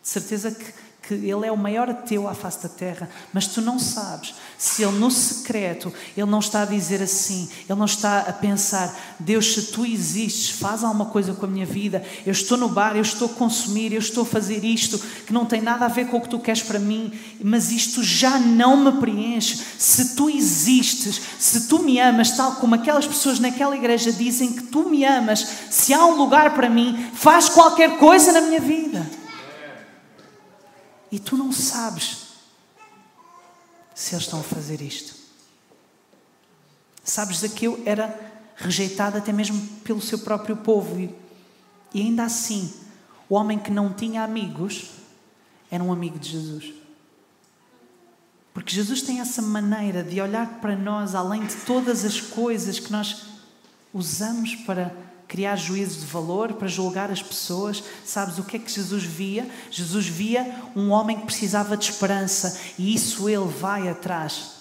de 0.02 0.08
certeza 0.08 0.52
que, 0.52 0.74
que 1.08 1.14
Ele 1.14 1.46
é 1.46 1.52
o 1.52 1.58
maior 1.58 1.90
ateu 1.90 2.28
à 2.28 2.34
face 2.34 2.64
da 2.64 2.70
terra, 2.70 3.10
mas 3.34 3.48
tu 3.48 3.62
não 3.62 3.78
sabes 3.78 4.34
se 4.58 4.84
Ele 4.84 4.98
no 4.98 5.12
secreto, 5.12 5.94
Ele 6.16 6.30
não 6.30 6.40
está 6.40 6.64
a 6.64 6.66
dizer 6.66 7.02
assim, 7.02 7.50
Ele 7.70 7.78
não 7.78 7.86
está 7.86 8.22
a 8.22 8.34
pensar, 8.34 8.96
Deus, 9.20 9.54
se 9.54 9.64
tu 9.68 9.86
existes, 9.86 10.52
faz 10.52 10.84
alguma 10.84 11.06
coisa 11.06 11.34
com 11.34 11.46
a 11.46 11.50
minha 11.50 11.66
vida, 11.66 12.04
eu 12.26 12.32
estou 12.32 12.58
no 12.58 12.70
bar, 12.70 12.96
eu 12.96 13.02
estou 13.02 13.28
a 13.28 13.34
consumir, 13.34 13.94
eu 13.94 14.00
estou 14.00 14.24
a 14.24 14.26
fazer 14.26 14.64
isto, 14.64 14.98
que 15.26 15.34
não 15.34 15.46
tem 15.46 15.62
nada 15.62 15.86
a 15.86 15.90
ver 15.90 16.08
com 16.08 16.18
o 16.18 16.22
que 16.22 16.30
tu 16.30 16.40
queres 16.40 16.64
para 16.64 16.80
mim, 16.80 17.12
mas 17.44 17.72
isto 17.72 18.04
já 18.04 18.40
não 18.40 18.78
me 18.78 19.00
preenche. 19.00 19.62
Se 19.78 20.16
tu 20.16 20.30
existes, 20.30 21.22
se 21.38 21.68
tu 21.68 21.80
me 21.80 22.00
amas, 22.00 22.32
tal 22.32 22.54
como 22.54 22.76
aquelas 22.76 23.06
pessoas 23.06 23.40
naquela 23.40 23.76
igreja 23.76 24.12
dizem 24.12 24.54
que 24.54 24.64
tu 24.64 24.90
me 24.90 25.06
amas, 25.06 25.48
se 25.70 25.94
há 25.94 26.06
um 26.06 26.16
lugar 26.16 26.54
para 26.54 26.70
mim, 26.70 27.10
faz 27.14 27.50
qualquer 27.50 27.98
coisa 27.98 28.32
na 28.32 28.42
minha 28.42 28.60
vida. 28.60 29.25
E 31.12 31.20
tu 31.20 31.38
não 31.38 31.52
sabes 31.52 32.26
se 33.94 34.14
eles 34.14 34.26
estão 34.26 34.40
a 34.40 34.44
fazer 34.44 34.82
isto. 34.82 35.16
Sabes, 37.04 37.40
Zaqueu 37.40 37.82
era 37.86 38.34
rejeitado 38.56 39.18
até 39.18 39.32
mesmo 39.32 39.62
pelo 39.84 40.02
seu 40.02 40.20
próprio 40.20 40.58
povo 40.58 41.00
e, 41.00 41.16
e 41.94 42.02
ainda 42.02 42.24
assim, 42.24 42.74
o 43.30 43.36
homem 43.36 43.60
que 43.60 43.72
não 43.72 43.94
tinha 43.94 44.24
amigos 44.24 44.92
era 45.70 45.84
um 45.84 45.94
amigo 45.94 46.18
de 46.18 46.30
Jesus. 46.30 46.74
Porque 48.54 48.74
Jesus 48.74 49.02
tem 49.02 49.20
essa 49.20 49.42
maneira 49.42 50.04
de 50.04 50.20
olhar 50.22 50.60
para 50.62 50.76
nós 50.76 51.14
além 51.14 51.46
de 51.46 51.56
todas 51.58 52.06
as 52.06 52.22
coisas 52.22 52.80
que 52.80 52.92
nós 52.92 53.26
usamos 53.94 54.56
para 54.56 54.96
criar 55.28 55.56
juízos 55.56 56.02
de 56.02 56.06
valor, 56.06 56.54
para 56.54 56.68
julgar 56.68 57.12
as 57.12 57.22
pessoas. 57.22 57.84
Sabes 58.06 58.38
o 58.38 58.44
que 58.44 58.58
é 58.58 58.60
que 58.60 58.72
Jesus 58.72 59.04
via? 59.04 59.48
Jesus 59.72 60.08
via 60.08 60.56
um 60.76 60.92
homem 60.92 61.20
que 61.20 61.26
precisava 61.26 61.76
de 61.76 61.86
esperança 61.86 62.60
e 62.78 62.94
isso 62.94 63.28
ele 63.30 63.46
vai 63.46 63.88
atrás. 63.88 64.56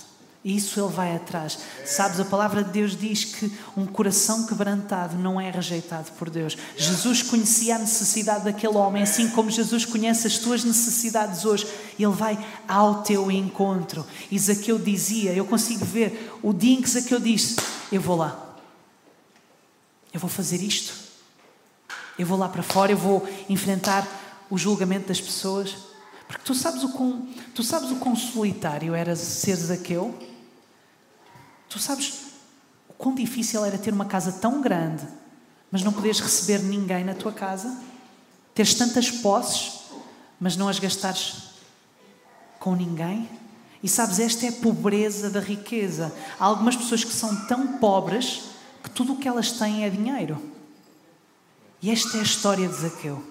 Isso 0.44 0.79
ele 0.79 0.92
vai 0.92 1.16
atrás. 1.16 1.59
Sabes, 1.87 2.20
a 2.20 2.24
palavra 2.24 2.62
de 2.62 2.70
Deus 2.70 2.94
diz 2.94 3.24
que 3.24 3.50
um 3.74 3.87
coração 3.87 4.44
quebrantado 4.46 5.16
não 5.16 5.40
é 5.40 5.50
rejeitado 5.50 6.12
por 6.18 6.29
Deus. 6.29 6.55
Jesus 6.77 7.22
conhecia 7.22 7.77
a 7.77 7.79
necessidade 7.79 8.44
daquele 8.44 8.77
homem, 8.77 9.03
assim 9.03 9.31
como 9.31 9.50
Jesus 9.50 9.87
conhece 9.87 10.27
as 10.27 10.37
tuas 10.37 10.62
necessidades 10.62 11.46
hoje. 11.46 11.66
Ele 11.98 12.12
vai 12.12 12.38
ao 12.68 13.03
teu 13.03 13.31
encontro. 13.31 14.07
E 14.31 14.38
Zaqueu 14.38 14.79
dizia, 14.79 15.33
eu 15.33 15.46
consigo 15.46 15.83
ver 15.83 16.31
o 16.42 16.53
dia 16.53 16.74
em 16.74 16.83
que 16.83 16.90
Zaqueu 16.90 17.18
disse: 17.18 17.57
Eu 17.90 18.03
vou 18.03 18.16
lá. 18.16 18.43
Eu 20.14 20.20
vou 20.20 20.31
fazer 20.31 20.62
isto. 20.62 20.94
Eu 22.16 22.24
vou 22.24 22.38
lá 22.38 22.48
para 22.48 22.62
fora, 22.62 22.92
eu 22.92 22.96
vou 22.96 23.29
enfrentar 23.48 24.07
o 24.48 24.57
julgamento 24.57 25.09
das 25.09 25.20
pessoas. 25.20 25.74
Porque 26.29 26.44
tu 26.44 26.55
sabes 26.55 26.85
o 26.85 26.90
quão, 26.90 27.29
tu 27.53 27.64
sabes 27.64 27.90
o 27.90 27.96
quão 27.96 28.14
solitário 28.14 28.94
era 28.94 29.16
ser 29.16 29.57
Zaqueu? 29.57 30.16
Tu 31.68 31.81
sabes 31.81 32.14
o 32.88 32.92
quão 32.92 33.12
difícil 33.12 33.64
era 33.64 33.77
ter 33.77 33.92
uma 33.92 34.05
casa 34.05 34.31
tão 34.31 34.61
grande, 34.61 35.05
mas 35.68 35.83
não 35.83 35.92
poderes 35.92 36.20
receber 36.20 36.62
ninguém 36.62 37.03
na 37.03 37.14
tua 37.14 37.33
casa? 37.33 37.77
Teres 38.55 38.74
tantas 38.74 39.11
posses, 39.11 39.81
mas 40.38 40.57
não 40.57 40.68
as 40.68 40.79
gastares 40.79 41.50
com 42.61 42.77
ninguém? 42.77 43.29
E 43.83 43.88
sabes, 43.88 44.20
esta 44.20 44.46
é 44.46 44.50
a 44.50 44.53
pobreza 44.53 45.29
da 45.29 45.40
riqueza. 45.40 46.14
Há 46.38 46.44
algumas 46.44 46.77
pessoas 46.77 47.03
que 47.03 47.12
são 47.12 47.46
tão 47.46 47.79
pobres 47.79 48.54
que 48.85 48.90
tudo 48.90 49.14
o 49.14 49.16
que 49.16 49.27
elas 49.27 49.51
têm 49.53 49.85
é 49.85 49.88
dinheiro. 49.88 50.38
E 51.81 51.90
esta 51.90 52.18
é 52.18 52.20
a 52.20 52.23
história 52.23 52.68
de 52.68 52.75
Zaqueu. 52.75 53.25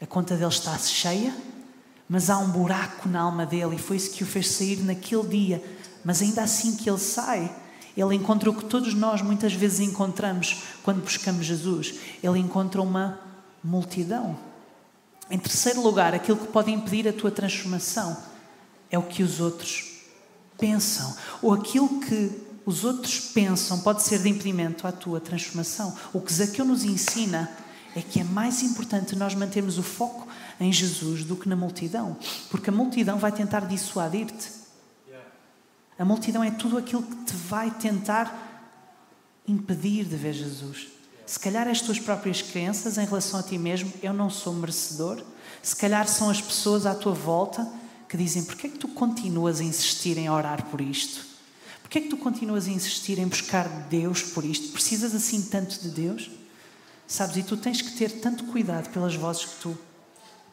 A 0.00 0.06
conta 0.06 0.36
dele 0.36 0.48
está 0.48 0.78
cheia, 0.78 1.34
mas 2.08 2.30
há 2.30 2.38
um 2.38 2.48
buraco 2.48 3.08
na 3.08 3.20
alma 3.20 3.44
dele 3.44 3.74
e 3.74 3.78
foi 3.78 3.96
isso 3.96 4.12
que 4.12 4.22
o 4.22 4.26
fez 4.26 4.52
sair 4.52 4.84
naquele 4.84 5.26
dia. 5.26 5.64
Mas 6.04 6.22
ainda 6.22 6.42
assim 6.42 6.76
que 6.76 6.88
ele 6.88 6.98
sai, 6.98 7.52
ele 7.96 8.14
encontra 8.14 8.48
o 8.48 8.54
que 8.54 8.66
todos 8.66 8.94
nós 8.94 9.20
muitas 9.20 9.52
vezes 9.52 9.80
encontramos 9.80 10.62
quando 10.84 11.02
buscamos 11.02 11.44
Jesus. 11.44 11.96
Ele 12.22 12.38
encontra 12.38 12.80
uma 12.80 13.18
multidão. 13.62 14.38
Em 15.28 15.38
terceiro 15.38 15.82
lugar, 15.82 16.14
aquilo 16.14 16.38
que 16.38 16.46
pode 16.46 16.70
impedir 16.70 17.08
a 17.08 17.12
tua 17.12 17.32
transformação 17.32 18.16
é 18.90 18.98
o 18.98 19.02
que 19.02 19.24
os 19.24 19.40
outros 19.40 19.92
pensam, 20.56 21.16
ou 21.42 21.52
aquilo 21.52 22.00
que 22.00 22.43
os 22.66 22.84
outros 22.84 23.20
pensam 23.20 23.80
pode 23.80 24.02
ser 24.02 24.20
de 24.20 24.28
impedimento 24.28 24.86
à 24.86 24.92
tua 24.92 25.20
transformação. 25.20 25.96
O 26.12 26.20
que 26.20 26.32
Zaqueu 26.32 26.64
nos 26.64 26.84
ensina 26.84 27.50
é 27.94 28.02
que 28.02 28.20
é 28.20 28.24
mais 28.24 28.62
importante 28.62 29.14
nós 29.14 29.34
mantermos 29.34 29.78
o 29.78 29.82
foco 29.82 30.26
em 30.58 30.72
Jesus 30.72 31.24
do 31.24 31.36
que 31.36 31.48
na 31.48 31.56
multidão, 31.56 32.16
porque 32.50 32.70
a 32.70 32.72
multidão 32.72 33.18
vai 33.18 33.32
tentar 33.32 33.60
dissuadir-te. 33.66 34.64
A 35.98 36.04
multidão 36.04 36.42
é 36.42 36.50
tudo 36.50 36.76
aquilo 36.76 37.02
que 37.02 37.16
te 37.24 37.36
vai 37.36 37.70
tentar 37.70 38.52
impedir 39.46 40.04
de 40.04 40.16
ver 40.16 40.32
Jesus. 40.32 40.88
Se 41.24 41.38
calhar 41.38 41.68
as 41.68 41.80
tuas 41.80 42.00
próprias 42.00 42.42
crenças 42.42 42.98
em 42.98 43.04
relação 43.04 43.38
a 43.38 43.42
ti 43.42 43.56
mesmo, 43.56 43.92
eu 44.02 44.12
não 44.12 44.28
sou 44.28 44.52
merecedor. 44.52 45.22
Se 45.62 45.76
calhar 45.76 46.08
são 46.08 46.28
as 46.28 46.40
pessoas 46.40 46.84
à 46.84 46.94
tua 46.94 47.12
volta 47.12 47.66
que 48.08 48.16
dizem: 48.16 48.44
porquê 48.44 48.66
é 48.66 48.70
que 48.70 48.78
tu 48.78 48.88
continuas 48.88 49.60
a 49.60 49.64
insistir 49.64 50.18
em 50.18 50.28
orar 50.28 50.64
por 50.66 50.80
isto? 50.80 51.33
Porquê 51.94 52.06
é 52.06 52.10
que 52.10 52.16
tu 52.16 52.20
continuas 52.20 52.66
a 52.66 52.70
insistir 52.70 53.20
em 53.20 53.28
buscar 53.28 53.68
Deus 53.88 54.20
por 54.20 54.44
isto? 54.44 54.72
Precisas 54.72 55.14
assim 55.14 55.40
tanto 55.42 55.78
de 55.78 55.90
Deus? 55.90 56.28
Sabes, 57.06 57.36
e 57.36 57.44
tu 57.44 57.56
tens 57.56 57.80
que 57.80 57.92
ter 57.92 58.10
tanto 58.20 58.46
cuidado 58.46 58.90
pelas 58.90 59.14
vozes 59.14 59.44
que 59.44 59.60
tu 59.60 59.78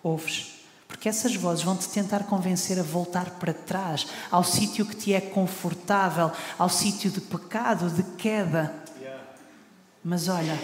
ouves. 0.03 0.59
Porque 0.87 1.09
essas 1.09 1.35
vozes 1.35 1.63
vão 1.63 1.75
te 1.75 1.89
tentar 1.89 2.25
convencer 2.25 2.79
a 2.79 2.83
voltar 2.83 3.39
para 3.39 3.55
trás, 3.55 4.05
ao 4.29 4.43
sítio 4.43 4.85
que 4.85 4.95
te 4.95 5.13
é 5.15 5.19
confortável, 5.19 6.31
ao 6.59 6.69
sítio 6.69 7.09
de 7.09 7.19
pecado, 7.19 7.89
de 7.89 8.03
queda. 8.17 8.75
Mas 10.03 10.27
olha, 10.27 10.61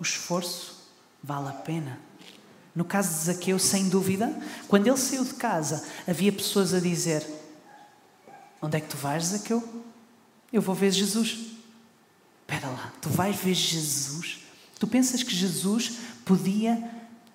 o 0.00 0.02
esforço 0.02 0.88
vale 1.22 1.50
a 1.50 1.52
pena. 1.52 2.00
No 2.74 2.84
caso 2.86 3.10
de 3.10 3.24
Zaqueu, 3.26 3.58
sem 3.58 3.90
dúvida, 3.90 4.34
quando 4.68 4.86
ele 4.86 4.96
saiu 4.96 5.22
de 5.22 5.34
casa, 5.34 5.84
havia 6.06 6.32
pessoas 6.32 6.72
a 6.72 6.80
dizer: 6.80 7.37
Onde 8.60 8.76
é 8.76 8.80
que 8.80 8.88
tu 8.88 8.96
vais, 8.96 9.24
Zaqueu? 9.24 9.62
Eu 10.52 10.60
vou 10.60 10.74
ver 10.74 10.90
Jesus. 10.90 11.38
Espera 12.40 12.68
lá, 12.68 12.92
tu 13.00 13.08
vais 13.10 13.36
ver 13.36 13.54
Jesus? 13.54 14.40
Tu 14.78 14.86
pensas 14.86 15.22
que 15.22 15.34
Jesus 15.34 15.98
podia 16.24 16.82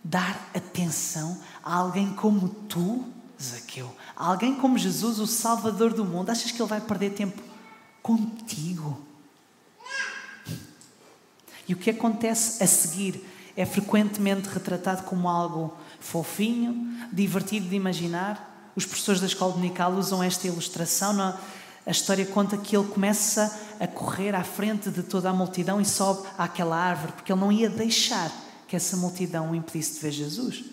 dar 0.03 0.49
atenção 0.53 1.39
a 1.63 1.75
alguém 1.75 2.13
como 2.13 2.49
tu, 2.49 3.05
Zaqueu? 3.41 3.95
A 4.15 4.27
alguém 4.27 4.55
como 4.55 4.77
Jesus, 4.77 5.19
o 5.19 5.27
Salvador 5.27 5.93
do 5.93 6.03
mundo? 6.03 6.29
Achas 6.29 6.51
que 6.51 6.61
ele 6.61 6.69
vai 6.69 6.81
perder 6.81 7.11
tempo 7.11 7.41
contigo? 8.01 9.01
E 11.67 11.73
o 11.73 11.77
que 11.77 11.89
acontece 11.89 12.61
a 12.63 12.67
seguir 12.67 13.23
é 13.55 13.65
frequentemente 13.65 14.49
retratado 14.49 15.03
como 15.03 15.29
algo 15.29 15.77
fofinho, 15.99 17.07
divertido 17.11 17.69
de 17.69 17.75
imaginar. 17.75 18.52
Os 18.75 18.85
professores 18.85 19.21
da 19.21 19.27
escola 19.27 19.53
dominical 19.53 19.93
usam 19.93 20.23
esta 20.23 20.47
ilustração. 20.47 21.13
Não? 21.13 21.37
A 21.85 21.91
história 21.91 22.25
conta 22.25 22.57
que 22.57 22.75
ele 22.75 22.87
começa 22.87 23.59
a 23.79 23.87
correr 23.87 24.33
à 24.33 24.43
frente 24.43 24.89
de 24.89 25.03
toda 25.03 25.29
a 25.29 25.33
multidão 25.33 25.81
e 25.81 25.85
sobe 25.85 26.27
àquela 26.37 26.77
árvore, 26.77 27.13
porque 27.13 27.31
ele 27.31 27.41
não 27.41 27.51
ia 27.51 27.69
deixar 27.69 28.31
que 28.67 28.75
essa 28.75 28.95
multidão 28.95 29.51
o 29.51 29.55
impedisse 29.55 29.95
de 29.95 29.99
ver 29.99 30.11
Jesus. 30.11 30.63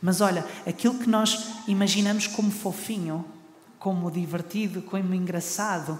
Mas 0.00 0.20
olha, 0.20 0.44
aquilo 0.66 0.98
que 0.98 1.08
nós 1.08 1.48
imaginamos 1.68 2.26
como 2.26 2.50
fofinho, 2.50 3.24
como 3.78 4.10
divertido, 4.10 4.82
como 4.82 5.14
engraçado, 5.14 5.98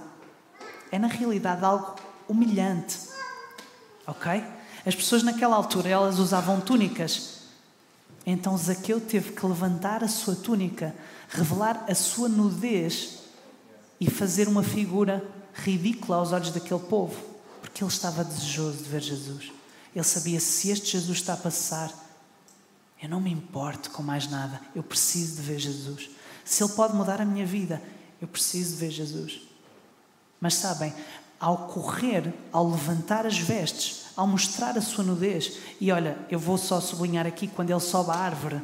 é 0.91 0.99
na 0.99 1.09
realidade 1.09 1.65
algo 1.65 1.97
humilhante. 2.29 2.99
Ok? 4.07 4.43
As 4.87 4.95
pessoas 4.95 5.23
naquela 5.23 5.57
altura, 5.57 5.89
elas 5.89 6.19
usavam 6.19 6.61
túnicas. 6.61 7.41
Então 8.27 8.57
Zaqueu 8.57 9.01
teve 9.01 9.33
que 9.33 9.47
levantar 9.47 10.03
a 10.03 10.09
sua 10.09 10.35
túnica, 10.35 10.95
revelar 11.35 11.85
a 11.89 11.95
sua 11.95 12.29
nudez 12.29 13.19
e 14.01 14.09
fazer 14.09 14.47
uma 14.47 14.63
figura 14.63 15.23
ridícula 15.53 16.19
aos 16.19 16.33
olhos 16.33 16.51
daquele 16.51 16.81
povo, 16.81 17.21
porque 17.61 17.83
ele 17.83 17.91
estava 17.91 18.25
desejoso 18.25 18.79
de 18.79 18.89
ver 18.89 19.03
Jesus. 19.03 19.53
Ele 19.95 20.05
sabia 20.05 20.41
se 20.41 20.71
este 20.71 20.93
Jesus 20.93 21.19
está 21.19 21.35
a 21.35 21.37
passar, 21.37 21.93
eu 23.03 23.09
não 23.09 23.21
me 23.21 23.31
importo 23.31 23.91
com 23.91 24.03
mais 24.03 24.29
nada, 24.29 24.61
eu 24.75 24.83
preciso 24.83 25.37
de 25.37 25.43
ver 25.43 25.59
Jesus. 25.59 26.09
Se 26.45 26.63
Ele 26.63 26.73
pode 26.73 26.95
mudar 26.95 27.21
a 27.21 27.25
minha 27.25 27.45
vida, 27.45 27.83
eu 28.21 28.27
preciso 28.27 28.75
de 28.75 28.77
ver 28.77 28.91
Jesus. 28.91 29.43
Mas 30.41 30.55
sabem, 30.55 30.95
ao 31.39 31.69
correr, 31.69 32.33
ao 32.51 32.69
levantar 32.69 33.27
as 33.27 33.37
vestes, 33.37 34.07
ao 34.17 34.27
mostrar 34.27 34.79
a 34.79 34.81
sua 34.81 35.05
nudez, 35.05 35.59
e 35.81 35.93
olha, 35.93 36.17
eu 36.31 36.39
vou 36.39 36.57
só 36.57 36.81
sublinhar 36.81 37.27
aqui 37.27 37.47
quando 37.47 37.71
ele 37.71 37.81
sobe 37.81 38.11
a 38.11 38.15
árvore, 38.15 38.63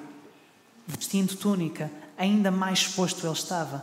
vestindo 0.87 1.37
túnica, 1.37 1.90
ainda 2.20 2.50
mais 2.50 2.80
exposto 2.80 3.26
ele 3.26 3.33
estava. 3.33 3.83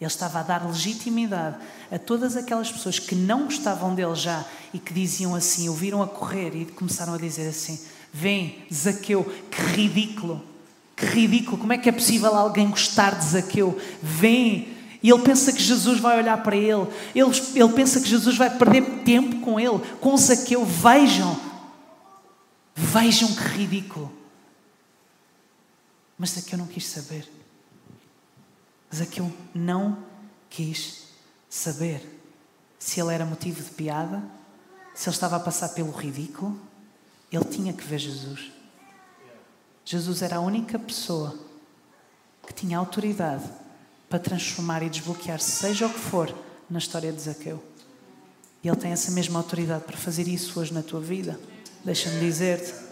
Ele 0.00 0.08
estava 0.08 0.40
a 0.40 0.42
dar 0.42 0.66
legitimidade 0.66 1.56
a 1.90 1.98
todas 1.98 2.36
aquelas 2.36 2.70
pessoas 2.72 2.98
que 2.98 3.14
não 3.14 3.44
gostavam 3.44 3.94
dele 3.94 4.14
já 4.16 4.44
e 4.74 4.78
que 4.78 4.92
diziam 4.92 5.34
assim, 5.34 5.68
ouviram 5.68 6.02
a 6.02 6.08
correr 6.08 6.52
e 6.56 6.64
começaram 6.66 7.14
a 7.14 7.18
dizer 7.18 7.48
assim: 7.48 7.78
Vem, 8.12 8.64
Zaqueu, 8.72 9.24
que 9.50 9.62
ridículo, 9.62 10.42
que 10.96 11.06
ridículo, 11.06 11.58
como 11.58 11.72
é 11.72 11.78
que 11.78 11.88
é 11.88 11.92
possível 11.92 12.34
alguém 12.34 12.68
gostar 12.68 13.14
de 13.14 13.24
Zaqueu? 13.24 13.78
Vem. 14.02 14.80
E 15.02 15.10
ele 15.10 15.22
pensa 15.22 15.52
que 15.52 15.62
Jesus 15.62 15.98
vai 16.00 16.18
olhar 16.18 16.42
para 16.42 16.56
ele, 16.56 16.86
ele, 17.14 17.30
ele 17.54 17.72
pensa 17.72 18.00
que 18.00 18.08
Jesus 18.08 18.36
vai 18.36 18.50
perder 18.50 19.02
tempo 19.02 19.40
com 19.40 19.58
ele, 19.60 19.78
com 20.00 20.16
Zaqueu. 20.16 20.64
Vejam, 20.64 21.38
vejam 22.74 23.28
que 23.28 23.42
ridículo. 23.42 24.19
Mas 26.20 26.32
Zaqueu 26.32 26.58
não 26.58 26.66
quis 26.66 26.86
saber. 26.86 27.26
Zaqueu 28.94 29.32
não 29.54 30.04
quis 30.50 31.04
saber 31.48 32.06
se 32.78 33.00
ele 33.00 33.14
era 33.14 33.24
motivo 33.24 33.62
de 33.62 33.70
piada, 33.70 34.22
se 34.94 35.08
ele 35.08 35.16
estava 35.16 35.36
a 35.36 35.40
passar 35.40 35.70
pelo 35.70 35.90
ridículo. 35.90 36.60
Ele 37.32 37.44
tinha 37.46 37.72
que 37.72 37.82
ver 37.82 37.98
Jesus. 37.98 38.52
Jesus 39.82 40.20
era 40.20 40.36
a 40.36 40.40
única 40.40 40.78
pessoa 40.78 41.34
que 42.46 42.52
tinha 42.52 42.76
autoridade 42.76 43.50
para 44.06 44.18
transformar 44.18 44.82
e 44.82 44.90
desbloquear, 44.90 45.40
seja 45.40 45.86
o 45.86 45.90
que 45.90 45.98
for, 45.98 46.34
na 46.68 46.80
história 46.80 47.10
de 47.10 47.22
Zaqueu. 47.22 47.64
E 48.62 48.68
ele 48.68 48.76
tem 48.76 48.92
essa 48.92 49.10
mesma 49.10 49.38
autoridade 49.38 49.84
para 49.84 49.96
fazer 49.96 50.28
isso 50.28 50.60
hoje 50.60 50.74
na 50.74 50.82
tua 50.82 51.00
vida. 51.00 51.40
Deixa-me 51.82 52.20
dizer-te. 52.20 52.89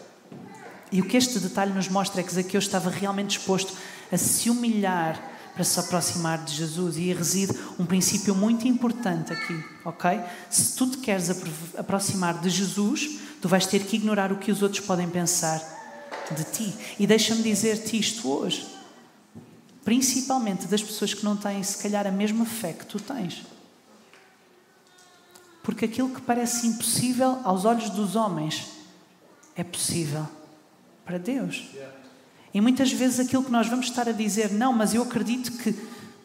E 0.90 1.00
o 1.00 1.04
que 1.04 1.16
este 1.16 1.38
detalhe 1.38 1.72
nos 1.72 1.88
mostra 1.88 2.20
é 2.20 2.24
que 2.24 2.32
Zaqueu 2.32 2.58
estava 2.58 2.90
realmente 2.90 3.38
disposto 3.38 3.74
a 4.10 4.16
se 4.16 4.48
humilhar 4.48 5.20
para 5.52 5.64
se 5.64 5.78
aproximar 5.80 6.44
de 6.44 6.54
Jesus. 6.54 6.96
E 6.96 7.12
reside 7.12 7.52
um 7.78 7.84
princípio 7.84 8.34
muito 8.34 8.66
importante 8.66 9.32
aqui, 9.32 9.64
ok? 9.84 10.20
Se 10.48 10.76
tu 10.76 10.86
te 10.86 10.98
queres 10.98 11.30
aproximar 11.76 12.40
de 12.40 12.48
Jesus, 12.48 13.18
tu 13.42 13.48
vais 13.48 13.66
ter 13.66 13.80
que 13.84 13.96
ignorar 13.96 14.32
o 14.32 14.38
que 14.38 14.50
os 14.50 14.62
outros 14.62 14.80
podem 14.80 15.08
pensar 15.08 15.60
de 16.30 16.44
ti. 16.44 16.74
E 16.98 17.06
deixa-me 17.06 17.42
dizer-te 17.42 17.98
isto 17.98 18.30
hoje, 18.30 18.66
principalmente 19.84 20.66
das 20.66 20.82
pessoas 20.82 21.12
que 21.12 21.24
não 21.24 21.36
têm, 21.36 21.62
se 21.62 21.82
calhar, 21.82 22.06
a 22.06 22.12
mesma 22.12 22.46
fé 22.46 22.72
que 22.72 22.86
tu 22.86 23.00
tens. 23.00 23.42
Porque 25.62 25.84
aquilo 25.84 26.08
que 26.08 26.22
parece 26.22 26.66
impossível 26.66 27.40
aos 27.44 27.64
olhos 27.66 27.90
dos 27.90 28.16
homens 28.16 28.68
é 29.54 29.62
possível 29.62 30.37
para 31.08 31.16
Deus. 31.16 31.64
E 32.52 32.60
muitas 32.60 32.92
vezes 32.92 33.18
aquilo 33.18 33.42
que 33.42 33.50
nós 33.50 33.66
vamos 33.66 33.86
estar 33.86 34.06
a 34.06 34.12
dizer, 34.12 34.52
não, 34.52 34.74
mas 34.74 34.92
eu 34.92 35.02
acredito 35.02 35.50
que, 35.52 35.74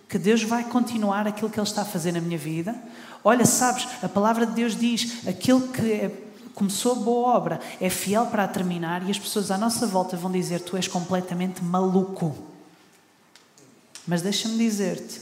que 0.10 0.20
Deus 0.20 0.44
vai 0.44 0.66
continuar 0.66 1.26
aquilo 1.26 1.50
que 1.50 1.58
Ele 1.58 1.66
está 1.66 1.84
a 1.84 1.86
fazer 1.86 2.12
na 2.12 2.20
minha 2.20 2.38
vida. 2.38 2.76
Olha, 3.24 3.46
sabes, 3.46 3.88
a 4.04 4.10
palavra 4.10 4.46
de 4.46 4.52
Deus 4.52 4.76
diz: 4.76 5.26
aquele 5.26 5.68
que 5.70 5.92
é, 5.94 6.24
começou 6.54 6.98
boa 6.98 7.34
obra 7.34 7.62
é 7.80 7.90
fiel 7.90 8.26
para 8.26 8.44
a 8.44 8.48
terminar, 8.48 9.08
e 9.08 9.12
as 9.12 9.18
pessoas 9.18 9.50
à 9.52 9.58
nossa 9.58 9.88
volta 9.88 10.18
vão 10.18 10.30
dizer: 10.30 10.60
Tu 10.60 10.76
és 10.76 10.88
completamente 10.88 11.64
maluco. 11.64 12.36
Mas 14.06 14.22
deixa-me 14.22 14.58
dizer-te: 14.58 15.22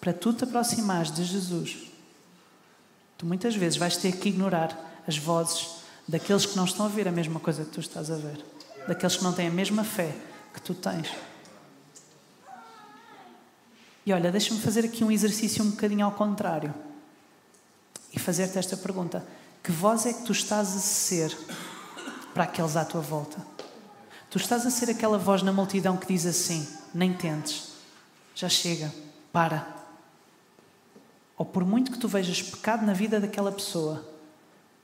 para 0.00 0.12
tu 0.12 0.32
te 0.32 0.42
aproximares 0.42 1.12
de 1.12 1.22
Jesus, 1.22 1.76
tu 3.16 3.24
muitas 3.24 3.54
vezes 3.54 3.78
vais 3.78 3.96
ter 3.96 4.16
que 4.16 4.30
ignorar 4.30 4.76
as 5.06 5.16
vozes 5.16 5.75
daqueles 6.06 6.46
que 6.46 6.56
não 6.56 6.64
estão 6.64 6.86
a 6.86 6.88
ver 6.88 7.08
a 7.08 7.12
mesma 7.12 7.40
coisa 7.40 7.64
que 7.64 7.70
tu 7.70 7.80
estás 7.80 8.10
a 8.10 8.16
ver 8.16 8.44
daqueles 8.86 9.16
que 9.16 9.24
não 9.24 9.32
têm 9.32 9.48
a 9.48 9.50
mesma 9.50 9.84
fé 9.84 10.14
que 10.54 10.60
tu 10.60 10.74
tens. 10.74 11.10
E 14.04 14.12
olha, 14.12 14.30
deixa-me 14.30 14.60
fazer 14.60 14.84
aqui 14.84 15.02
um 15.02 15.10
exercício 15.10 15.64
um 15.64 15.70
bocadinho 15.70 16.06
ao 16.06 16.12
contrário 16.12 16.72
e 18.12 18.18
fazer-te 18.18 18.58
esta 18.58 18.76
pergunta: 18.76 19.26
que 19.62 19.72
voz 19.72 20.06
é 20.06 20.12
que 20.12 20.22
tu 20.22 20.32
estás 20.32 20.76
a 20.76 20.78
ser 20.78 21.36
para 22.32 22.44
aqueles 22.44 22.76
à 22.76 22.84
tua 22.84 23.00
volta? 23.00 23.38
Tu 24.30 24.38
estás 24.38 24.64
a 24.66 24.70
ser 24.70 24.90
aquela 24.90 25.18
voz 25.18 25.42
na 25.42 25.52
multidão 25.52 25.96
que 25.96 26.06
diz 26.06 26.24
assim: 26.24 26.66
nem 26.94 27.12
tentes, 27.12 27.72
já 28.34 28.48
chega, 28.48 28.92
para. 29.32 29.74
Ou 31.36 31.44
por 31.44 31.64
muito 31.64 31.90
que 31.90 31.98
tu 31.98 32.08
vejas 32.08 32.40
pecado 32.40 32.86
na 32.86 32.94
vida 32.94 33.20
daquela 33.20 33.52
pessoa, 33.52 34.06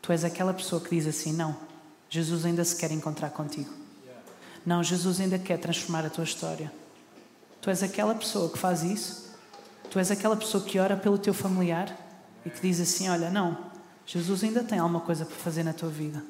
tu 0.02 0.12
és 0.12 0.24
aquela 0.24 0.52
pessoa 0.52 0.82
que 0.82 0.90
diz 0.90 1.06
assim: 1.06 1.32
não, 1.32 1.56
Jesus 2.10 2.44
ainda 2.44 2.64
se 2.64 2.76
quer 2.76 2.90
encontrar 2.90 3.30
contigo. 3.30 3.70
Não, 4.66 4.82
Jesus 4.82 5.20
ainda 5.20 5.38
quer 5.38 5.58
transformar 5.58 6.04
a 6.04 6.10
tua 6.10 6.24
história. 6.24 6.70
Tu 7.60 7.70
és 7.70 7.82
aquela 7.82 8.14
pessoa 8.14 8.50
que 8.50 8.58
faz 8.58 8.82
isso? 8.82 9.30
Tu 9.88 9.98
és 9.98 10.10
aquela 10.10 10.36
pessoa 10.36 10.62
que 10.62 10.78
ora 10.78 10.96
pelo 10.96 11.16
teu 11.16 11.32
familiar 11.32 11.96
e 12.44 12.50
que 12.50 12.60
diz 12.60 12.80
assim: 12.80 13.08
Olha, 13.08 13.30
não, 13.30 13.56
Jesus 14.04 14.42
ainda 14.42 14.64
tem 14.64 14.78
alguma 14.78 15.00
coisa 15.00 15.24
para 15.24 15.36
fazer 15.36 15.62
na 15.62 15.72
tua 15.72 15.88
vida. 15.88 16.22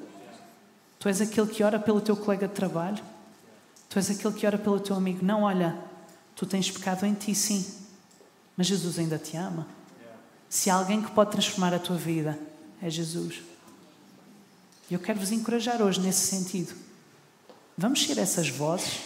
Tu 0.99 1.09
és 1.09 1.19
aquele 1.19 1.47
que 1.47 1.63
ora 1.63 1.79
pelo 1.79 1.99
teu 1.99 2.15
colega 2.15 2.47
de 2.47 2.53
trabalho. 2.53 3.03
Tu 3.89 3.97
és 3.99 4.09
aquele 4.09 4.33
que 4.33 4.45
ora 4.45 4.57
pelo 4.57 4.79
teu 4.79 4.95
amigo. 4.95 5.25
Não, 5.25 5.43
olha, 5.43 5.77
tu 6.35 6.45
tens 6.45 6.71
pecado 6.71 7.05
em 7.05 7.13
ti, 7.13 7.35
sim, 7.35 7.65
mas 8.55 8.67
Jesus 8.67 8.99
ainda 8.99 9.17
te 9.17 9.35
ama. 9.35 9.67
Se 10.47 10.69
há 10.69 10.75
alguém 10.75 11.01
que 11.01 11.11
pode 11.11 11.31
transformar 11.31 11.73
a 11.73 11.79
tua 11.79 11.95
vida, 11.95 12.39
é 12.81 12.89
Jesus. 12.89 13.52
Eu 14.91 14.99
quero 14.99 15.19
vos 15.19 15.31
encorajar 15.31 15.81
hoje 15.81 15.99
nesse 15.99 16.27
sentido. 16.27 16.73
Vamos 17.77 18.03
ser 18.03 18.17
essas 18.17 18.49
vozes. 18.49 18.99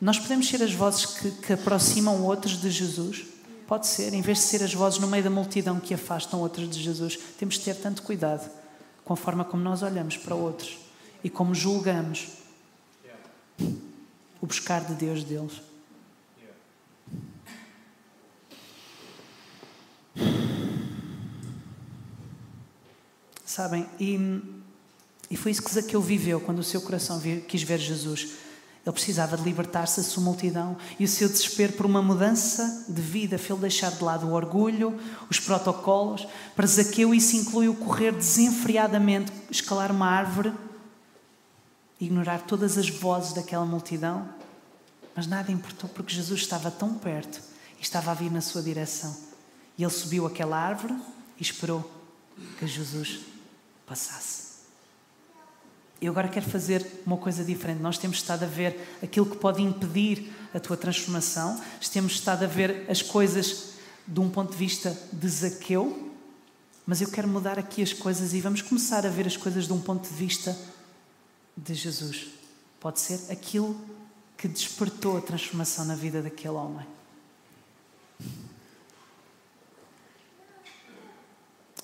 Nós 0.00 0.18
podemos 0.18 0.48
ser 0.48 0.62
as 0.62 0.72
vozes 0.72 1.06
que, 1.06 1.30
que 1.30 1.52
aproximam 1.52 2.22
outros 2.22 2.60
de 2.60 2.70
Jesus. 2.70 3.26
Pode 3.66 3.86
ser, 3.86 4.12
em 4.14 4.20
vez 4.20 4.38
de 4.38 4.44
ser 4.44 4.62
as 4.62 4.72
vozes 4.72 4.98
no 4.98 5.06
meio 5.06 5.24
da 5.24 5.30
multidão 5.30 5.80
que 5.80 5.94
afastam 5.94 6.40
outros 6.40 6.68
de 6.68 6.82
Jesus, 6.82 7.18
temos 7.38 7.54
de 7.54 7.60
ter 7.60 7.74
tanto 7.74 8.02
cuidado 8.02 8.50
com 9.04 9.12
a 9.12 9.16
forma 9.16 9.44
como 9.44 9.62
nós 9.62 9.82
olhamos 9.82 10.16
para 10.16 10.34
outros 10.34 10.78
e 11.22 11.30
como 11.30 11.54
julgamos 11.54 12.28
o 14.40 14.46
buscar 14.46 14.84
de 14.84 14.94
Deus 14.94 15.24
deles. 15.24 15.60
Sabem, 23.44 23.86
e, 24.00 24.18
e 25.34 25.36
foi 25.36 25.50
isso 25.50 25.64
que 25.64 25.74
Zaqueu 25.74 26.00
viveu 26.00 26.40
quando 26.40 26.60
o 26.60 26.62
seu 26.62 26.80
coração 26.80 27.20
quis 27.48 27.60
ver 27.64 27.80
Jesus. 27.80 28.34
Ele 28.86 28.92
precisava 28.92 29.36
de 29.36 29.42
libertar-se 29.42 30.00
da 30.00 30.06
sua 30.06 30.22
multidão 30.22 30.76
e 30.96 31.04
o 31.04 31.08
seu 31.08 31.28
desespero 31.28 31.72
por 31.72 31.86
uma 31.86 32.00
mudança 32.00 32.84
de 32.88 33.02
vida 33.02 33.36
fez-lhe 33.36 33.62
deixar 33.62 33.90
de 33.90 34.04
lado 34.04 34.28
o 34.28 34.32
orgulho, 34.32 34.96
os 35.28 35.40
protocolos. 35.40 36.24
Para 36.54 36.68
Zaqueu, 36.68 37.12
isso 37.12 37.34
inclui 37.34 37.66
o 37.66 37.74
correr 37.74 38.12
desenfreadamente, 38.12 39.32
escalar 39.50 39.90
uma 39.90 40.06
árvore, 40.06 40.52
ignorar 42.00 42.42
todas 42.42 42.78
as 42.78 42.88
vozes 42.88 43.32
daquela 43.32 43.66
multidão. 43.66 44.28
Mas 45.16 45.26
nada 45.26 45.50
importou 45.50 45.90
porque 45.90 46.14
Jesus 46.14 46.42
estava 46.42 46.70
tão 46.70 46.94
perto 46.94 47.42
e 47.80 47.82
estava 47.82 48.12
a 48.12 48.14
vir 48.14 48.30
na 48.30 48.40
sua 48.40 48.62
direção. 48.62 49.16
E 49.76 49.82
ele 49.82 49.90
subiu 49.90 50.26
aquela 50.26 50.56
árvore 50.56 50.94
e 51.40 51.42
esperou 51.42 51.90
que 52.56 52.68
Jesus 52.68 53.18
passasse. 53.84 54.43
Eu 56.00 56.12
agora 56.12 56.28
quero 56.28 56.46
fazer 56.46 56.84
uma 57.06 57.16
coisa 57.16 57.44
diferente. 57.44 57.80
Nós 57.80 57.98
temos 57.98 58.18
estado 58.18 58.44
a 58.44 58.48
ver 58.48 58.98
aquilo 59.02 59.26
que 59.26 59.36
pode 59.36 59.62
impedir 59.62 60.32
a 60.52 60.60
tua 60.60 60.76
transformação, 60.76 61.60
temos 61.92 62.12
estado 62.12 62.44
a 62.44 62.46
ver 62.46 62.88
as 62.88 63.02
coisas 63.02 63.74
de 64.06 64.20
um 64.20 64.28
ponto 64.28 64.52
de 64.52 64.56
vista 64.58 64.96
de 65.12 65.28
Zaqueu, 65.28 66.12
mas 66.86 67.00
eu 67.00 67.10
quero 67.10 67.26
mudar 67.26 67.58
aqui 67.58 67.82
as 67.82 67.92
coisas 67.92 68.34
e 68.34 68.40
vamos 68.40 68.60
começar 68.60 69.06
a 69.06 69.08
ver 69.08 69.26
as 69.26 69.36
coisas 69.36 69.66
de 69.66 69.72
um 69.72 69.80
ponto 69.80 70.08
de 70.08 70.14
vista 70.14 70.56
de 71.56 71.74
Jesus. 71.74 72.26
Pode 72.78 73.00
ser 73.00 73.32
aquilo 73.32 73.80
que 74.36 74.46
despertou 74.46 75.16
a 75.16 75.20
transformação 75.22 75.84
na 75.84 75.94
vida 75.94 76.20
daquele 76.20 76.54
homem. 76.54 76.86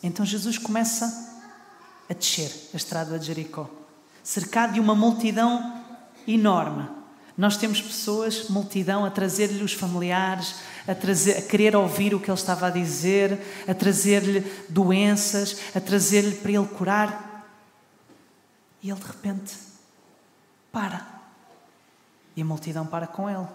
Então 0.03 0.25
Jesus 0.25 0.59
começa 0.59 1.41
a 2.09 2.13
descer 2.13 2.53
a 2.73 2.77
estrada 2.77 3.19
de 3.19 3.27
Jericó 3.27 3.80
cercado 4.31 4.75
de 4.75 4.81
uma 4.81 4.95
multidão 4.95 5.83
enorme. 6.25 6.89
Nós 7.37 7.57
temos 7.57 7.83
pessoas, 7.83 8.49
multidão, 8.49 9.05
a 9.05 9.11
trazer-lhe 9.11 9.65
os 9.65 9.73
familiares, 9.73 10.55
a, 10.87 10.95
trazer, 10.95 11.39
a 11.39 11.43
querer 11.43 11.75
ouvir 11.75 12.15
o 12.15 12.21
que 12.21 12.31
ele 12.31 12.39
estava 12.39 12.69
a 12.69 12.71
dizer, 12.71 13.41
a 13.67 13.75
trazer-lhe 13.75 14.41
doenças, 14.69 15.57
a 15.75 15.81
trazer-lhe 15.81 16.37
para 16.37 16.53
ele 16.53 16.67
curar. 16.69 17.45
E 18.81 18.89
ele 18.89 19.01
de 19.01 19.07
repente 19.07 19.53
para. 20.71 21.05
E 22.37 22.43
a 22.43 22.45
multidão 22.45 22.87
para 22.87 23.09
com 23.09 23.29
ele. 23.29 23.49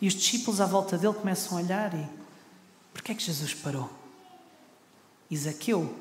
E 0.00 0.06
os 0.06 0.14
discípulos 0.14 0.60
à 0.60 0.66
volta 0.66 0.96
dele 0.96 1.14
começam 1.14 1.58
a 1.58 1.60
olhar 1.60 1.92
e. 1.94 2.06
Porquê 2.92 3.10
é 3.10 3.14
que 3.16 3.24
Jesus 3.24 3.54
parou? 3.54 3.90
Isaqueu, 5.28 5.92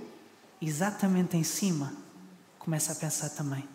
exatamente 0.62 1.36
em 1.36 1.44
cima, 1.44 1.92
começa 2.60 2.92
a 2.92 2.96
pensar 2.96 3.30
também: 3.30 3.68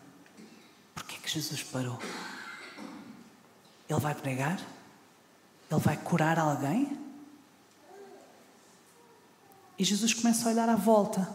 Porquê 0.95 1.17
que 1.17 1.29
Jesus 1.29 1.63
parou? 1.63 1.99
Ele 3.89 4.01
vai 4.01 4.15
pregar? 4.15 4.61
Ele 5.71 5.81
vai 5.81 5.97
curar 5.97 6.39
alguém? 6.39 6.99
E 9.79 9.85
Jesus 9.85 10.13
começa 10.13 10.49
a 10.49 10.53
olhar 10.53 10.69
à 10.69 10.77
volta, 10.77 11.29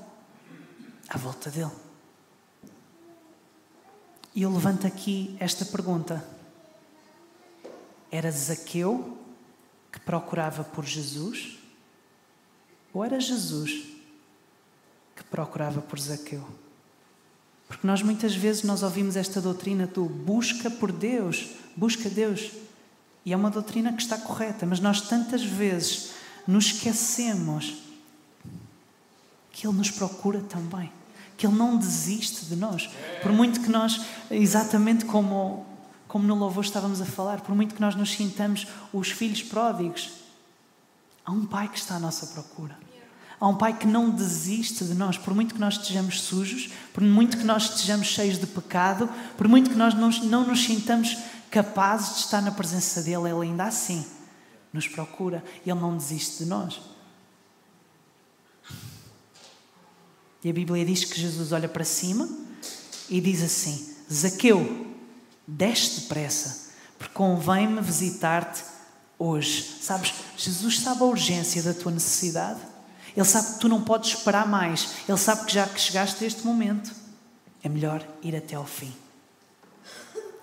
à 1.10 1.18
volta 1.18 1.50
dele. 1.50 1.72
E 4.36 4.42
eu 4.42 4.52
levanto 4.52 4.86
aqui 4.86 5.36
esta 5.40 5.66
pergunta: 5.66 6.24
era 8.12 8.30
Zaqueu 8.30 9.18
que 9.92 10.00
procurava 10.00 10.64
por 10.64 10.86
Jesus? 10.86 11.58
Ou 12.94 13.04
era 13.04 13.20
Jesus 13.20 13.88
que 15.16 15.24
procurava 15.24 15.82
por 15.82 16.00
Zaqueu? 16.00 16.46
Porque 17.68 17.86
nós 17.88 18.02
muitas 18.02 18.36
vezes 18.36 18.64
nós 18.64 18.84
ouvimos 18.84 19.16
esta 19.16 19.42
doutrina 19.42 19.88
do 19.88 20.06
busca 20.06 20.70
por 20.70 20.92
Deus, 20.92 21.48
busca 21.76 22.10
Deus. 22.10 22.52
E 23.26 23.34
é 23.34 23.36
uma 23.36 23.50
doutrina 23.50 23.92
que 23.92 24.02
está 24.02 24.18
correta, 24.18 24.66
mas 24.66 24.80
nós 24.80 25.02
tantas 25.02 25.44
vezes 25.44 26.12
nos 26.48 26.68
esquecemos 26.68 27.86
que 29.52 29.66
Ele 29.66 29.78
nos 29.78 29.90
procura 29.90 30.42
também, 30.42 30.92
que 31.36 31.48
Ele 31.48 31.56
não 31.56 31.76
desiste 31.78 32.46
de 32.46 32.56
nós. 32.56 32.90
Por 33.24 33.32
muito 33.32 33.62
que 33.62 33.70
nós, 33.70 34.02
exatamente 34.30 35.06
como, 35.06 35.66
como 36.08 36.28
no 36.28 36.36
louvor 36.36 36.64
estávamos 36.64 37.02
a 37.02 37.06
falar, 37.06 37.42
por 37.42 37.56
muito 37.56 37.74
que 37.74 37.82
nós 37.82 37.96
nos 37.96 38.12
sintamos 38.12 38.68
os 38.94 39.10
filhos 39.10 39.42
pródigos, 39.42 40.12
há 41.26 41.32
um 41.32 41.46
Pai 41.46 41.68
que 41.68 41.80
está 41.80 41.96
à 41.96 42.00
nossa 42.00 42.28
procura. 42.28 42.85
Há 43.40 43.48
um 43.48 43.56
Pai 43.56 43.78
que 43.78 43.86
não 43.86 44.10
desiste 44.10 44.86
de 44.86 44.94
nós, 44.94 45.18
por 45.18 45.34
muito 45.34 45.54
que 45.54 45.60
nós 45.60 45.76
estejamos 45.76 46.22
sujos, 46.22 46.70
por 46.94 47.04
muito 47.04 47.38
que 47.38 47.44
nós 47.44 47.64
estejamos 47.64 48.08
cheios 48.08 48.38
de 48.38 48.48
pecado, 48.48 49.10
por 49.38 49.48
muito 49.48 49.70
que 49.70 49.76
nós 49.76 49.94
não, 49.94 50.10
não 50.10 50.48
nos 50.48 50.64
sintamos 50.64 51.18
capazes 51.52 52.16
de 52.16 52.20
estar 52.22 52.42
na 52.42 52.52
presença 52.52 53.02
dEle, 53.02 53.30
Ele 53.30 53.50
ainda 53.50 53.66
assim 53.66 54.06
nos 54.72 54.88
procura, 54.88 55.44
Ele 55.66 55.80
não 55.80 55.96
desiste 55.96 56.44
de 56.44 56.50
nós. 56.50 56.82
E 60.44 60.50
a 60.50 60.54
Bíblia 60.54 60.86
diz 60.86 61.04
que 61.04 61.20
Jesus 61.20 61.52
olha 61.52 61.68
para 61.68 61.84
cima 61.84 62.30
e 63.10 63.20
diz 63.20 63.42
assim: 63.42 63.96
Zaqueu, 64.12 64.96
desce 65.48 66.02
depressa, 66.02 66.70
porque 67.00 67.14
convém-me 67.14 67.82
visitar-te 67.82 68.64
hoje. 69.18 69.78
Sabes, 69.82 70.14
Jesus 70.38 70.80
sabe 70.80 71.02
a 71.02 71.06
urgência 71.06 71.64
da 71.64 71.74
tua 71.74 71.92
necessidade. 71.92 72.60
Ele 73.16 73.26
sabe 73.26 73.54
que 73.54 73.60
tu 73.60 73.70
não 73.70 73.82
podes 73.82 74.10
esperar 74.12 74.48
mais. 74.48 74.96
Ele 75.08 75.18
sabe 75.18 75.46
que 75.46 75.54
já 75.54 75.68
que 75.68 75.80
chegaste 75.80 76.24
a 76.24 76.28
este 76.28 76.46
momento, 76.46 76.92
é 77.64 77.70
melhor 77.70 78.06
ir 78.22 78.36
até 78.36 78.56
ao 78.56 78.66
fim. 78.66 78.94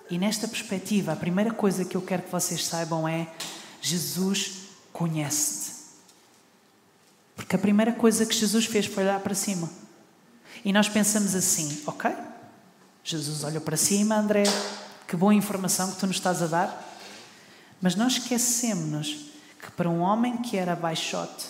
E 0.09 0.17
nesta 0.17 0.47
perspectiva, 0.47 1.13
a 1.13 1.15
primeira 1.15 1.53
coisa 1.53 1.85
que 1.85 1.95
eu 1.95 2.01
quero 2.01 2.23
que 2.23 2.31
vocês 2.31 2.65
saibam 2.65 3.07
é: 3.07 3.27
Jesus 3.81 4.63
conhece-te. 4.91 5.73
Porque 7.35 7.55
a 7.55 7.59
primeira 7.59 7.93
coisa 7.93 8.25
que 8.25 8.35
Jesus 8.35 8.65
fez 8.65 8.85
foi 8.85 9.03
olhar 9.03 9.19
para 9.19 9.35
cima. 9.35 9.69
E 10.65 10.71
nós 10.73 10.89
pensamos 10.89 11.35
assim: 11.35 11.81
ok, 11.85 12.11
Jesus 13.03 13.43
olhou 13.43 13.61
para 13.61 13.77
cima, 13.77 14.15
André, 14.15 14.43
que 15.07 15.15
boa 15.15 15.33
informação 15.33 15.91
que 15.91 15.99
tu 15.99 16.07
nos 16.07 16.17
estás 16.17 16.41
a 16.41 16.47
dar. 16.47 16.89
Mas 17.81 17.95
nós 17.95 18.13
esquecemos 18.13 19.31
que 19.61 19.71
para 19.71 19.89
um 19.89 19.99
homem 19.99 20.37
que 20.37 20.57
era 20.57 20.75
baixote, 20.75 21.45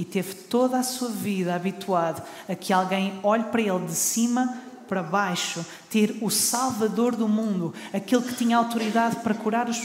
e 0.00 0.04
teve 0.04 0.32
toda 0.32 0.78
a 0.78 0.82
sua 0.82 1.10
vida 1.10 1.54
habituado 1.54 2.22
a 2.48 2.54
que 2.54 2.72
alguém 2.72 3.20
olhe 3.22 3.44
para 3.44 3.60
ele 3.60 3.84
de 3.84 3.94
cima 3.94 4.56
para 4.88 5.02
baixo, 5.02 5.64
ter 5.90 6.16
o 6.22 6.30
Salvador 6.30 7.14
do 7.14 7.28
mundo, 7.28 7.74
aquele 7.92 8.22
que 8.22 8.34
tinha 8.34 8.56
autoridade 8.56 9.16
para 9.16 9.34
curar 9.34 9.68
os, 9.68 9.78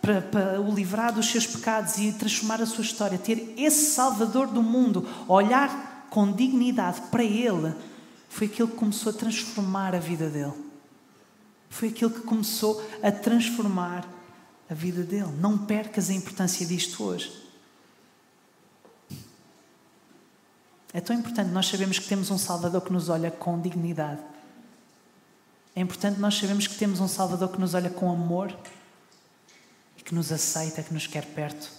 para, 0.00 0.20
para, 0.20 0.60
o 0.60 0.74
livrar 0.74 1.12
dos 1.12 1.26
seus 1.30 1.46
pecados 1.46 1.96
e 1.98 2.10
transformar 2.12 2.60
a 2.60 2.66
sua 2.66 2.82
história, 2.82 3.16
ter 3.16 3.54
esse 3.56 3.92
Salvador 3.92 4.48
do 4.48 4.64
mundo, 4.64 5.08
olhar 5.28 6.08
com 6.10 6.32
dignidade 6.32 7.00
para 7.02 7.22
ele, 7.22 7.72
foi 8.28 8.48
aquilo 8.48 8.68
que 8.68 8.76
começou 8.76 9.10
a 9.10 9.14
transformar 9.14 9.94
a 9.94 10.00
vida 10.00 10.28
dele. 10.28 10.54
Foi 11.70 11.88
aquilo 11.88 12.10
que 12.10 12.22
começou 12.22 12.84
a 13.00 13.12
transformar 13.12 14.06
a 14.68 14.74
vida 14.74 15.04
dele. 15.04 15.30
Não 15.38 15.56
percas 15.56 16.10
a 16.10 16.14
importância 16.14 16.66
disto 16.66 17.04
hoje. 17.04 17.41
É 20.94 21.00
tão 21.00 21.16
importante 21.16 21.50
nós 21.50 21.66
sabemos 21.66 21.98
que 21.98 22.06
temos 22.06 22.30
um 22.30 22.38
Salvador 22.38 22.80
que 22.82 22.92
nos 22.92 23.08
olha 23.08 23.30
com 23.30 23.60
dignidade. 23.60 24.20
É 25.74 25.80
importante 25.80 26.20
nós 26.20 26.36
sabemos 26.36 26.66
que 26.66 26.74
temos 26.74 27.00
um 27.00 27.08
Salvador 27.08 27.48
que 27.48 27.60
nos 27.60 27.74
olha 27.74 27.88
com 27.88 28.12
amor 28.12 28.54
e 29.96 30.02
que 30.02 30.14
nos 30.14 30.30
aceita, 30.30 30.82
que 30.82 30.92
nos 30.92 31.06
quer 31.06 31.24
perto. 31.24 31.70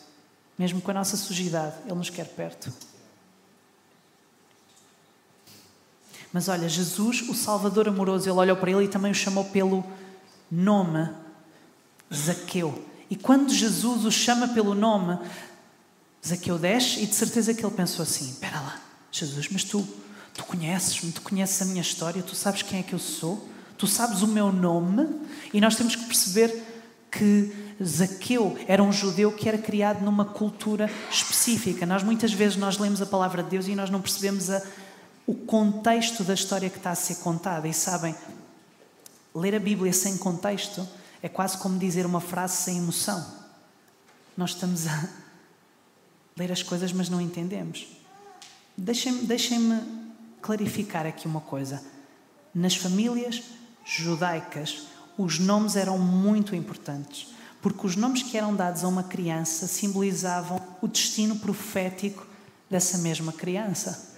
Mesmo 0.57 0.81
com 0.81 0.91
a 0.91 0.95
nossa 0.95 1.15
sujidade, 1.15 1.75
Ele 1.85 1.95
nos 1.95 2.09
quer 2.09 2.27
perto. 2.27 2.73
Mas 6.31 6.49
olha, 6.49 6.67
Jesus, 6.67 7.21
o 7.29 7.35
Salvador 7.35 7.87
amoroso, 7.87 8.27
ele 8.27 8.39
olhou 8.39 8.57
para 8.57 8.71
ele 8.71 8.85
e 8.85 8.87
também 8.87 9.11
o 9.11 9.15
chamou 9.15 9.45
pelo 9.45 9.85
nome 10.49 11.07
Zaqueu. 12.11 12.83
E 13.07 13.15
quando 13.15 13.53
Jesus 13.53 14.03
o 14.03 14.11
chama 14.11 14.47
pelo 14.47 14.73
nome, 14.73 15.19
Zaqueu 16.25 16.57
desce 16.57 17.03
e 17.03 17.05
de 17.05 17.13
certeza 17.13 17.53
que 17.53 17.63
ele 17.63 17.75
pensou 17.75 18.01
assim: 18.01 18.29
espera 18.29 18.59
lá, 18.59 18.81
Jesus, 19.19 19.47
mas 19.49 19.63
tu, 19.63 19.87
tu 20.33 20.43
conheces-me, 20.43 21.11
tu 21.11 21.21
conheces 21.21 21.61
a 21.61 21.65
minha 21.65 21.81
história, 21.81 22.21
tu 22.21 22.35
sabes 22.35 22.61
quem 22.61 22.79
é 22.79 22.83
que 22.83 22.93
eu 22.93 22.99
sou, 22.99 23.47
tu 23.77 23.87
sabes 23.87 24.21
o 24.21 24.27
meu 24.27 24.51
nome, 24.51 25.07
e 25.53 25.61
nós 25.61 25.75
temos 25.75 25.95
que 25.95 26.05
perceber 26.05 26.63
que 27.11 27.75
Zaqueu 27.81 28.57
era 28.67 28.81
um 28.81 28.91
judeu 28.91 29.31
que 29.31 29.47
era 29.47 29.57
criado 29.57 30.03
numa 30.03 30.25
cultura 30.25 30.89
específica. 31.11 31.85
Nós 31.85 32.01
muitas 32.01 32.33
vezes 32.33 32.57
nós 32.57 32.77
lemos 32.77 33.01
a 33.01 33.05
palavra 33.05 33.43
de 33.43 33.51
Deus 33.51 33.67
e 33.67 33.75
nós 33.75 33.89
não 33.89 34.01
percebemos 34.01 34.49
a 34.49 34.61
o 35.25 35.33
contexto 35.33 36.23
da 36.23 36.33
história 36.33 36.69
que 36.69 36.77
está 36.77 36.91
a 36.91 36.95
ser 36.95 37.15
contada. 37.15 37.67
E 37.67 37.73
sabem, 37.73 38.15
ler 39.33 39.55
a 39.55 39.59
Bíblia 39.59 39.93
sem 39.93 40.17
contexto 40.17 40.87
é 41.21 41.29
quase 41.29 41.57
como 41.57 41.79
dizer 41.79 42.05
uma 42.05 42.19
frase 42.19 42.57
sem 42.57 42.77
emoção. 42.77 43.25
Nós 44.35 44.51
estamos 44.51 44.87
a 44.87 45.09
ler 46.37 46.51
as 46.51 46.61
coisas, 46.61 46.91
mas 46.91 47.09
não 47.09 47.21
entendemos. 47.21 47.87
Deixem-me 48.77 49.25
deixem 49.25 49.81
clarificar 50.41 51.05
aqui 51.05 51.27
uma 51.27 51.41
coisa. 51.41 51.83
Nas 52.53 52.75
famílias 52.75 53.43
judaicas, 53.85 54.87
os 55.17 55.39
nomes 55.39 55.75
eram 55.75 55.97
muito 55.97 56.55
importantes, 56.55 57.27
porque 57.61 57.85
os 57.85 57.95
nomes 57.95 58.23
que 58.23 58.37
eram 58.37 58.55
dados 58.55 58.83
a 58.83 58.87
uma 58.87 59.03
criança 59.03 59.67
simbolizavam 59.67 60.61
o 60.81 60.87
destino 60.87 61.37
profético 61.37 62.25
dessa 62.69 62.97
mesma 62.97 63.31
criança. 63.31 64.15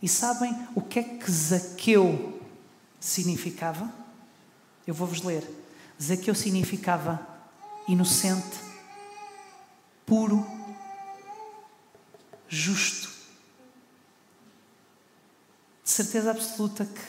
E 0.00 0.08
sabem 0.08 0.54
o 0.74 0.80
que 0.82 0.98
é 0.98 1.02
que 1.02 1.30
Zaqueu 1.30 2.40
significava? 3.00 3.90
Eu 4.86 4.92
vou-vos 4.92 5.22
ler. 5.22 5.42
Zaqueu 6.00 6.34
significava 6.34 7.26
inocente, 7.88 8.58
puro, 10.04 10.46
justo. 12.48 13.13
De 15.84 15.90
certeza 15.90 16.30
absoluta 16.30 16.86
que, 16.86 17.00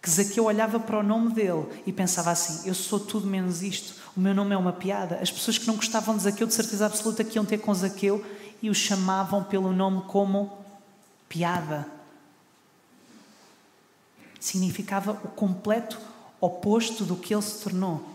que 0.00 0.10
Zaqueu 0.10 0.44
olhava 0.44 0.80
para 0.80 0.98
o 0.98 1.02
nome 1.02 1.34
dele 1.34 1.66
e 1.86 1.92
pensava 1.92 2.30
assim: 2.30 2.66
Eu 2.66 2.74
sou 2.74 2.98
tudo 2.98 3.26
menos 3.26 3.62
isto, 3.62 3.94
o 4.16 4.20
meu 4.20 4.34
nome 4.34 4.54
é 4.54 4.58
uma 4.58 4.72
piada. 4.72 5.18
As 5.20 5.30
pessoas 5.30 5.58
que 5.58 5.66
não 5.66 5.76
gostavam 5.76 6.16
de 6.16 6.22
Zaqueu, 6.22 6.46
de 6.46 6.54
certeza 6.54 6.86
absoluta 6.86 7.22
que 7.22 7.36
iam 7.36 7.44
ter 7.44 7.58
com 7.58 7.74
Zaqueu 7.74 8.24
e 8.62 8.70
o 8.70 8.74
chamavam 8.74 9.44
pelo 9.44 9.70
nome 9.70 10.02
como 10.08 10.58
piada. 11.28 11.86
Significava 14.40 15.12
o 15.12 15.28
completo 15.28 16.00
oposto 16.40 17.04
do 17.04 17.16
que 17.16 17.34
ele 17.34 17.42
se 17.42 17.62
tornou. 17.62 18.08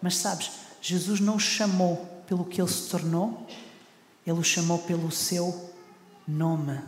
Mas 0.00 0.16
sabes, 0.16 0.50
Jesus 0.80 1.20
não 1.20 1.36
o 1.36 1.40
chamou 1.40 1.96
pelo 2.26 2.44
que 2.44 2.60
ele 2.60 2.70
se 2.70 2.88
tornou, 2.88 3.46
ele 4.26 4.38
o 4.38 4.44
chamou 4.44 4.78
pelo 4.78 5.10
seu 5.10 5.70
nome. 6.26 6.80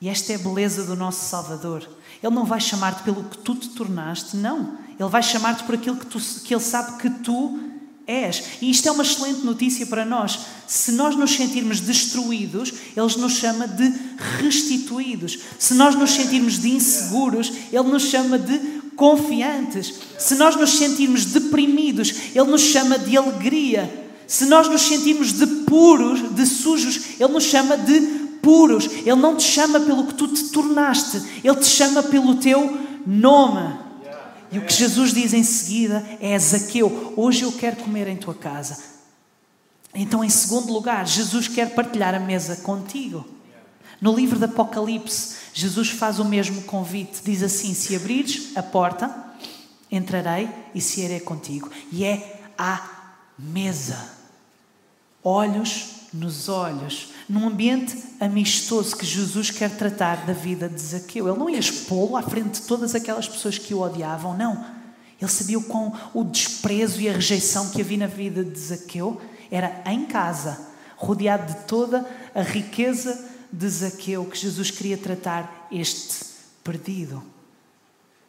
E 0.00 0.08
esta 0.08 0.32
é 0.32 0.36
a 0.36 0.38
beleza 0.38 0.84
do 0.84 0.96
nosso 0.96 1.28
Salvador. 1.28 1.88
Ele 2.22 2.34
não 2.34 2.44
vai 2.44 2.60
chamar-te 2.60 3.02
pelo 3.02 3.24
que 3.24 3.38
tu 3.38 3.54
te 3.54 3.70
tornaste, 3.70 4.36
não. 4.36 4.78
Ele 4.98 5.08
vai 5.08 5.22
chamar-te 5.22 5.64
por 5.64 5.74
aquilo 5.74 5.96
que, 5.96 6.06
tu, 6.06 6.18
que 6.18 6.54
ele 6.54 6.62
sabe 6.62 7.00
que 7.00 7.10
tu 7.10 7.58
és. 8.06 8.44
E 8.60 8.70
isto 8.70 8.88
é 8.88 8.92
uma 8.92 9.02
excelente 9.02 9.44
notícia 9.44 9.86
para 9.86 10.04
nós. 10.04 10.38
Se 10.66 10.92
nós 10.92 11.16
nos 11.16 11.32
sentirmos 11.32 11.80
destruídos, 11.80 12.72
Ele 12.96 13.16
nos 13.18 13.32
chama 13.34 13.66
de 13.66 13.92
restituídos. 14.38 15.38
Se 15.58 15.74
nós 15.74 15.94
nos 15.94 16.10
sentirmos 16.10 16.58
de 16.58 16.70
inseguros, 16.70 17.52
Ele 17.72 17.88
nos 17.88 18.04
chama 18.04 18.38
de 18.38 18.58
confiantes. 18.96 19.94
Se 20.18 20.34
nós 20.36 20.56
nos 20.56 20.70
sentirmos 20.76 21.24
deprimidos, 21.24 22.14
Ele 22.34 22.50
nos 22.50 22.62
chama 22.62 22.98
de 22.98 23.16
alegria. 23.16 24.02
Se 24.26 24.46
nós 24.46 24.68
nos 24.68 24.82
sentirmos 24.82 25.32
de 25.32 25.46
puros, 25.46 26.34
de 26.34 26.46
sujos, 26.46 27.00
Ele 27.18 27.32
nos 27.32 27.44
chama 27.44 27.76
de 27.76 28.23
puros. 28.44 28.84
Ele 28.84 29.16
não 29.16 29.36
te 29.36 29.42
chama 29.42 29.80
pelo 29.80 30.06
que 30.06 30.14
tu 30.14 30.28
te 30.28 30.44
tornaste, 30.50 31.22
Ele 31.42 31.56
te 31.56 31.66
chama 31.66 32.02
pelo 32.02 32.36
teu 32.36 32.78
nome. 33.06 33.82
E 34.52 34.58
o 34.58 34.62
que 34.62 34.72
Jesus 34.72 35.12
diz 35.12 35.32
em 35.32 35.42
seguida 35.42 36.06
é: 36.20 36.38
Zaqueu, 36.38 37.14
hoje 37.16 37.42
eu 37.42 37.50
quero 37.50 37.76
comer 37.76 38.06
em 38.06 38.16
tua 38.16 38.34
casa. 38.34 38.94
Então, 39.92 40.22
em 40.22 40.28
segundo 40.28 40.72
lugar, 40.72 41.06
Jesus 41.06 41.48
quer 41.48 41.74
partilhar 41.74 42.14
a 42.14 42.20
mesa 42.20 42.56
contigo. 42.56 43.24
No 44.00 44.14
livro 44.14 44.38
do 44.38 44.44
Apocalipse, 44.44 45.36
Jesus 45.52 45.88
faz 45.88 46.18
o 46.18 46.24
mesmo 46.24 46.62
convite. 46.62 47.22
Diz 47.24 47.42
assim: 47.42 47.74
Se 47.74 47.96
abrires 47.96 48.50
a 48.54 48.62
porta, 48.62 49.12
entrarei 49.90 50.48
e 50.74 50.80
cearei 50.80 51.20
contigo. 51.20 51.70
E 51.90 52.04
é 52.04 52.42
a 52.58 52.80
mesa. 53.38 54.12
Olhos 55.22 56.03
nos 56.14 56.48
olhos 56.48 57.12
num 57.28 57.48
ambiente 57.48 57.96
amistoso 58.20 58.96
que 58.96 59.04
Jesus 59.04 59.50
quer 59.50 59.76
tratar 59.76 60.24
da 60.24 60.32
vida 60.32 60.68
de 60.68 60.80
Zaqueu. 60.80 61.28
Ele 61.28 61.38
não 61.38 61.50
ia 61.50 61.58
expô-lo 61.58 62.16
à 62.16 62.22
frente 62.22 62.60
de 62.60 62.66
todas 62.66 62.94
aquelas 62.94 63.28
pessoas 63.28 63.58
que 63.58 63.74
o 63.74 63.80
odiavam, 63.80 64.36
não. 64.36 64.64
Ele 65.20 65.30
sabia 65.30 65.58
o 65.58 65.64
quão 65.64 65.92
o 66.12 66.22
desprezo 66.22 67.00
e 67.00 67.08
a 67.08 67.12
rejeição 67.12 67.70
que 67.70 67.80
havia 67.80 67.98
na 67.98 68.06
vida 68.06 68.44
de 68.44 68.58
Zaqueu 68.58 69.20
era 69.50 69.82
em 69.86 70.06
casa, 70.06 70.68
rodeado 70.96 71.52
de 71.52 71.64
toda 71.64 72.08
a 72.34 72.42
riqueza 72.42 73.28
de 73.52 73.68
Zaqueu 73.68 74.24
que 74.26 74.38
Jesus 74.38 74.70
queria 74.70 74.98
tratar 74.98 75.68
este 75.70 76.26
perdido. 76.62 77.22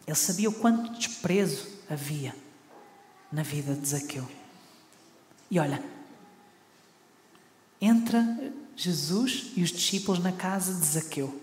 Ele 0.08 0.16
sabia 0.16 0.50
o 0.50 0.54
quanto 0.54 0.94
desprezo 0.94 1.68
havia 1.90 2.36
na 3.32 3.44
vida 3.44 3.74
de 3.74 3.88
Zaqueu. 3.88 4.28
E 5.50 5.60
olha, 5.60 5.95
entra 7.86 8.26
Jesus 8.76 9.52
e 9.56 9.64
os 9.64 9.72
discípulos 9.72 10.22
na 10.22 10.32
casa 10.32 10.74
de 10.74 10.86
Zaqueu. 10.86 11.42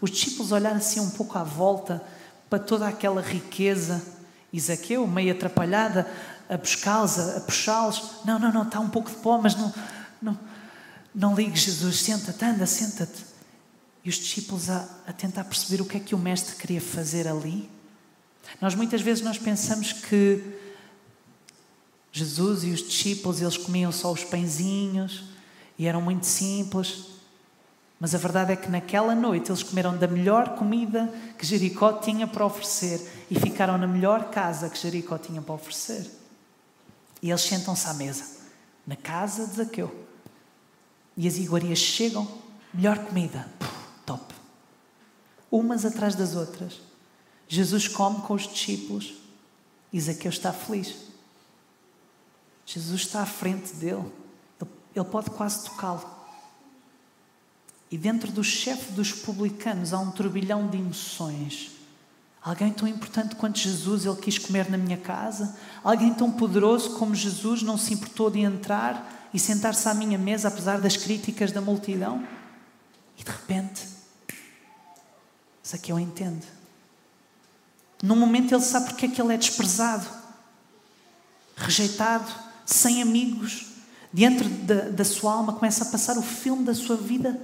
Os 0.00 0.10
discípulos 0.10 0.52
olharam 0.52 0.76
assim 0.76 1.00
um 1.00 1.10
pouco 1.10 1.38
à 1.38 1.44
volta 1.44 2.02
para 2.48 2.58
toda 2.58 2.86
aquela 2.86 3.20
riqueza 3.20 4.02
e 4.52 4.60
Zaqueu, 4.60 5.06
meio 5.06 5.32
atrapalhada, 5.32 6.10
a 6.48 6.56
buscá-los, 6.56 7.18
a 7.18 7.40
puxá-los. 7.40 8.24
Não, 8.24 8.38
não, 8.38 8.52
não, 8.52 8.62
está 8.62 8.78
um 8.78 8.90
pouco 8.90 9.10
de 9.10 9.16
pó, 9.16 9.38
mas 9.38 9.54
não, 9.54 9.72
não, 10.20 10.38
não 11.14 11.34
ligues, 11.34 11.62
Jesus, 11.62 12.00
senta-te, 12.00 12.44
anda, 12.44 12.66
senta-te. 12.66 13.24
E 14.04 14.10
os 14.10 14.16
discípulos 14.16 14.68
a, 14.68 14.86
a 15.06 15.12
tentar 15.12 15.44
perceber 15.44 15.80
o 15.80 15.86
que 15.86 15.96
é 15.96 16.00
que 16.00 16.14
o 16.14 16.18
mestre 16.18 16.56
queria 16.56 16.80
fazer 16.80 17.26
ali. 17.26 17.70
Nós 18.60 18.74
muitas 18.74 19.00
vezes 19.00 19.22
nós 19.24 19.38
pensamos 19.38 19.92
que 19.92 20.42
Jesus 22.12 22.64
e 22.64 22.70
os 22.70 22.86
discípulos, 22.86 23.40
eles 23.40 23.56
comiam 23.56 23.90
só 23.90 24.12
os 24.12 24.22
pãezinhos, 24.22 25.31
e 25.82 25.86
eram 25.88 26.00
muito 26.00 26.26
simples. 26.26 27.06
Mas 27.98 28.14
a 28.14 28.18
verdade 28.18 28.52
é 28.52 28.56
que 28.56 28.70
naquela 28.70 29.16
noite 29.16 29.50
eles 29.50 29.64
comeram 29.64 29.96
da 29.96 30.06
melhor 30.06 30.54
comida 30.54 31.12
que 31.36 31.44
Jericó 31.44 31.94
tinha 31.94 32.24
para 32.24 32.46
oferecer 32.46 33.26
e 33.28 33.34
ficaram 33.34 33.76
na 33.76 33.88
melhor 33.88 34.30
casa 34.30 34.70
que 34.70 34.78
Jericó 34.78 35.18
tinha 35.18 35.42
para 35.42 35.56
oferecer. 35.56 36.08
E 37.20 37.30
eles 37.30 37.40
sentam-se 37.40 37.88
à 37.88 37.94
mesa, 37.94 38.42
na 38.86 38.94
casa 38.94 39.44
de 39.44 39.54
Zaqueu. 39.54 39.92
E 41.16 41.26
as 41.26 41.36
iguarias 41.36 41.80
chegam, 41.80 42.28
melhor 42.72 42.98
comida, 43.00 43.48
top. 44.06 44.32
Umas 45.50 45.84
atrás 45.84 46.14
das 46.14 46.36
outras. 46.36 46.80
Jesus 47.48 47.88
come 47.88 48.20
com 48.20 48.34
os 48.34 48.46
discípulos 48.46 49.14
e 49.92 50.00
Zaqueu 50.00 50.30
está 50.30 50.52
feliz. 50.52 50.94
Jesus 52.64 53.00
está 53.00 53.22
à 53.22 53.26
frente 53.26 53.74
dele. 53.74 54.21
Ele 54.94 55.04
pode 55.04 55.30
quase 55.30 55.64
tocá-lo. 55.64 56.04
E 57.90 57.98
dentro 57.98 58.32
do 58.32 58.42
chefe 58.42 58.92
dos 58.92 59.12
publicanos 59.12 59.92
há 59.92 59.98
um 59.98 60.10
turbilhão 60.10 60.66
de 60.66 60.78
emoções. 60.78 61.70
Alguém 62.42 62.72
tão 62.72 62.88
importante 62.88 63.36
quanto 63.36 63.58
Jesus, 63.58 64.04
ele 64.04 64.16
quis 64.16 64.38
comer 64.38 64.68
na 64.70 64.76
minha 64.76 64.96
casa. 64.96 65.56
Alguém 65.84 66.12
tão 66.12 66.30
poderoso 66.30 66.98
como 66.98 67.14
Jesus 67.14 67.62
não 67.62 67.78
se 67.78 67.94
importou 67.94 68.30
de 68.30 68.40
entrar 68.40 69.28
e 69.32 69.38
sentar-se 69.38 69.88
à 69.88 69.94
minha 69.94 70.18
mesa, 70.18 70.48
apesar 70.48 70.80
das 70.80 70.96
críticas 70.96 71.52
da 71.52 71.60
multidão. 71.60 72.26
E 73.16 73.22
de 73.22 73.30
repente, 73.30 73.86
Zaqueu 75.66 75.98
entende. 76.00 76.46
Num 78.02 78.16
momento 78.16 78.52
ele 78.52 78.62
sabe 78.62 78.86
porque 78.86 79.06
é 79.06 79.08
que 79.08 79.22
ele 79.22 79.32
é 79.32 79.36
desprezado, 79.36 80.06
rejeitado, 81.56 82.32
sem 82.66 83.00
amigos, 83.00 83.66
dentro 84.12 84.48
da, 84.48 84.90
da 84.90 85.04
sua 85.04 85.32
alma, 85.32 85.54
começa 85.54 85.84
a 85.84 85.90
passar 85.90 86.18
o 86.18 86.22
filme 86.22 86.64
da 86.64 86.74
sua 86.74 86.96
vida 86.96 87.40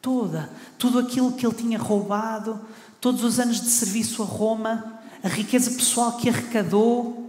toda. 0.00 0.50
Tudo 0.78 0.98
aquilo 0.98 1.32
que 1.32 1.46
ele 1.46 1.54
tinha 1.54 1.78
roubado, 1.78 2.60
todos 3.00 3.22
os 3.22 3.38
anos 3.38 3.60
de 3.60 3.68
serviço 3.68 4.22
a 4.22 4.26
Roma, 4.26 5.00
a 5.22 5.28
riqueza 5.28 5.70
pessoal 5.72 6.16
que 6.16 6.28
arrecadou. 6.28 7.26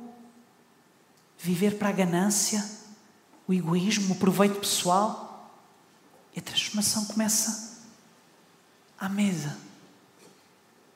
viver 1.42 1.78
para 1.78 1.88
a 1.90 1.94
ganância, 1.94 2.64
o 3.48 3.54
egoísmo, 3.54 4.14
o 4.14 4.18
proveito 4.18 4.60
pessoal. 4.60 5.52
E 6.36 6.40
a 6.40 6.42
transformação 6.42 7.06
começa 7.06 7.80
à 9.00 9.10
mesa. 9.10 9.58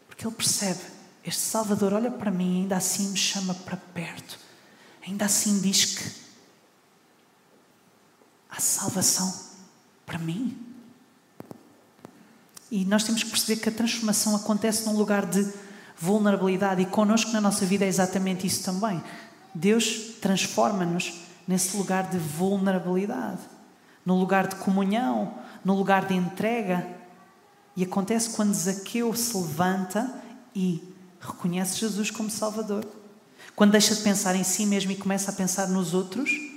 Porque 0.08 0.26
ele 0.26 0.36
percebe: 0.36 0.82
este 1.24 1.42
Salvador 1.42 1.94
olha 1.94 2.12
para 2.12 2.30
mim 2.30 2.64
ainda 2.64 2.78
assim 2.78 3.10
me 3.10 3.18
chama 3.18 3.54
para 3.54 3.78
perto. 3.78 4.38
Ainda 5.06 5.26
assim 5.26 5.60
diz 5.60 5.86
que 5.86 6.23
há 8.56 8.60
salvação 8.60 9.34
para 10.06 10.20
mim. 10.20 10.56
E 12.70 12.86
nós 12.86 13.04
temos 13.04 13.24
que 13.24 13.30
perceber 13.30 13.62
que 13.62 13.70
a 13.70 13.72
transformação 13.72 14.36
acontece 14.36 14.86
num 14.86 14.96
lugar 14.96 15.26
de 15.26 15.52
vulnerabilidade 15.98 16.82
e 16.82 16.86
connosco 16.86 17.32
na 17.32 17.42
nossa 17.42 17.66
vida 17.66 17.86
é 17.86 17.88
exatamente 17.88 18.46
isso 18.46 18.64
também. 18.64 19.04
Deus 19.54 20.16
transforma-nos 20.22 21.22
nesse 21.48 21.76
lugar 21.78 22.10
de 22.10 22.18
vulnerabilidade, 22.18 23.42
no 24.06 24.18
lugar 24.18 24.48
de 24.48 24.56
comunhão, 24.56 25.36
no 25.64 25.76
lugar 25.76 26.06
de 26.06 26.16
entrega. 26.16 26.88
E 27.76 27.84
acontece 27.84 28.32
quando 28.32 28.54
Zaqueu 28.54 29.14
se 29.16 29.36
levanta 29.36 30.14
e 30.56 30.84
reconhece 31.20 31.80
Jesus 31.80 32.12
como 32.12 32.30
Salvador. 32.30 32.86
Quando 33.56 33.72
deixa 33.72 33.96
de 33.96 34.02
pensar 34.02 34.36
em 34.36 34.44
si 34.44 34.66
mesmo 34.66 34.92
e 34.92 34.96
começa 34.96 35.32
a 35.32 35.34
pensar 35.34 35.68
nos 35.68 35.94
outros, 35.94 36.53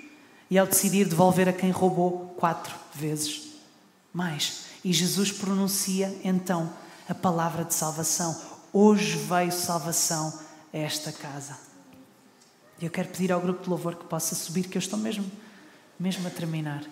e 0.50 0.58
ao 0.58 0.66
decidir 0.66 1.08
devolver 1.08 1.48
a 1.48 1.52
quem 1.52 1.70
roubou 1.70 2.34
quatro 2.38 2.74
vezes 2.94 3.46
mais. 4.12 4.66
E 4.84 4.92
Jesus 4.92 5.30
pronuncia 5.30 6.16
então 6.24 6.72
a 7.08 7.14
palavra 7.14 7.64
de 7.64 7.74
salvação. 7.74 8.40
Hoje 8.72 9.16
veio 9.16 9.52
salvação 9.52 10.32
a 10.72 10.78
esta 10.78 11.12
casa. 11.12 11.56
E 12.80 12.84
eu 12.84 12.90
quero 12.90 13.08
pedir 13.08 13.30
ao 13.30 13.40
grupo 13.40 13.62
de 13.62 13.68
louvor 13.68 13.94
que 13.94 14.04
possa 14.04 14.34
subir, 14.34 14.68
que 14.68 14.78
eu 14.78 14.80
estou 14.80 14.98
mesmo, 14.98 15.30
mesmo 15.98 16.26
a 16.26 16.30
terminar. 16.30 16.82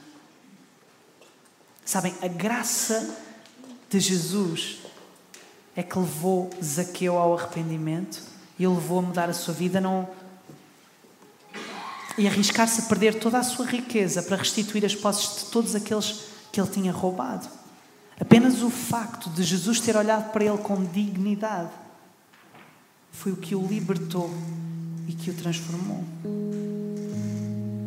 Sabem, 1.84 2.14
a 2.22 2.28
graça 2.28 3.16
de 3.88 4.00
Jesus 4.00 4.78
é 5.76 5.82
que 5.82 5.98
levou 5.98 6.50
Zaqueu 6.62 7.18
ao 7.18 7.36
arrependimento 7.36 8.22
e 8.58 8.66
levou 8.66 8.98
a 9.00 9.02
mudar 9.02 9.28
a 9.28 9.34
sua 9.34 9.52
vida 9.54 9.80
não 9.80 10.08
e 12.16 12.26
arriscar-se 12.26 12.82
a 12.82 12.84
perder 12.84 13.18
toda 13.18 13.38
a 13.38 13.42
sua 13.42 13.66
riqueza 13.66 14.22
para 14.22 14.36
restituir 14.36 14.84
as 14.84 14.94
posses 14.94 15.44
de 15.44 15.50
todos 15.50 15.74
aqueles 15.74 16.24
que 16.52 16.60
ele 16.60 16.70
tinha 16.70 16.92
roubado. 16.92 17.48
Apenas 18.20 18.62
o 18.62 18.70
facto 18.70 19.28
de 19.30 19.42
Jesus 19.42 19.80
ter 19.80 19.96
olhado 19.96 20.30
para 20.30 20.44
ele 20.44 20.58
com 20.58 20.84
dignidade 20.84 21.70
foi 23.10 23.32
o 23.32 23.36
que 23.36 23.54
o 23.54 23.66
libertou 23.66 24.30
e 25.08 25.12
que 25.12 25.30
o 25.30 25.34
transformou. 25.34 26.04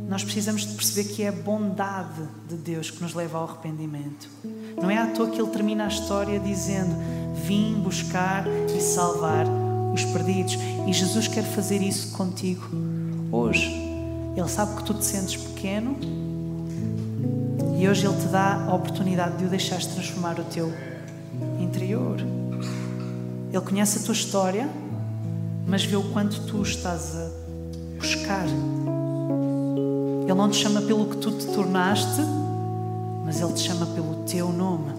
Nós 0.09 0.23
precisamos 0.23 0.65
de 0.65 0.73
perceber 0.73 1.09
que 1.13 1.23
é 1.23 1.27
a 1.27 1.31
bondade 1.33 2.27
de 2.47 2.55
Deus 2.55 2.89
que 2.89 3.01
nos 3.01 3.13
leva 3.13 3.37
ao 3.37 3.49
arrependimento. 3.49 4.29
Não 4.81 4.89
é 4.89 4.97
à 4.97 5.07
toa 5.07 5.29
que 5.29 5.39
ele 5.39 5.51
termina 5.51 5.85
a 5.85 5.87
história 5.87 6.39
dizendo: 6.39 6.95
Vim 7.45 7.75
buscar 7.75 8.45
e 8.47 8.81
salvar 8.81 9.45
os 9.93 10.03
perdidos. 10.05 10.57
E 10.87 10.93
Jesus 10.93 11.27
quer 11.27 11.43
fazer 11.43 11.81
isso 11.81 12.13
contigo 12.13 12.67
hoje. 13.31 13.86
Ele 14.37 14.47
sabe 14.47 14.75
que 14.75 14.83
tu 14.83 14.93
te 14.93 15.03
sentes 15.03 15.35
pequeno 15.35 15.97
e 17.75 17.89
hoje 17.89 18.05
Ele 18.05 18.15
te 18.17 18.27
dá 18.27 18.65
a 18.67 18.75
oportunidade 18.75 19.37
de 19.37 19.45
o 19.45 19.49
deixares 19.49 19.87
transformar 19.87 20.39
o 20.39 20.43
teu 20.43 20.71
interior. 21.59 22.17
Ele 23.51 23.61
conhece 23.65 23.97
a 23.97 24.01
tua 24.03 24.13
história, 24.13 24.69
mas 25.65 25.83
vê 25.83 25.95
o 25.95 26.03
quanto 26.11 26.41
tu 26.41 26.61
estás 26.61 27.15
a 27.15 27.29
buscar. 27.97 28.45
Ele 28.45 30.33
não 30.35 30.51
te 30.51 30.57
chama 30.57 30.81
pelo 30.81 31.07
que 31.07 31.17
tu 31.17 31.31
te 31.31 31.47
tornaste, 31.47 32.21
mas 33.25 33.41
Ele 33.41 33.53
te 33.53 33.61
chama 33.61 33.87
pelo 33.87 34.23
teu 34.25 34.51
nome. 34.51 34.93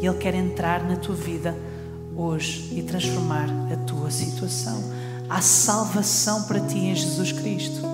E 0.00 0.06
Ele 0.06 0.18
quer 0.18 0.34
entrar 0.34 0.84
na 0.84 0.94
tua 0.94 1.16
vida 1.16 1.52
hoje 2.16 2.68
e 2.76 2.82
transformar 2.82 3.48
a 3.72 3.76
tua 3.86 4.08
situação. 4.10 4.78
Há 5.28 5.40
salvação 5.40 6.44
para 6.44 6.60
ti 6.60 6.78
em 6.78 6.94
Jesus 6.94 7.32
Cristo. 7.32 7.87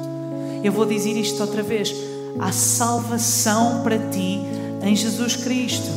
Eu 0.65 0.73
vou 0.73 0.87
dizer 0.87 1.17
isto 1.17 1.41
outra 1.43 1.63
vez 1.63 1.95
Há 2.39 2.51
salvação 2.51 3.83
para 3.83 3.99
ti 3.99 4.41
em 4.83 4.97
Jesus 4.97 5.37
Cristo. 5.37 5.89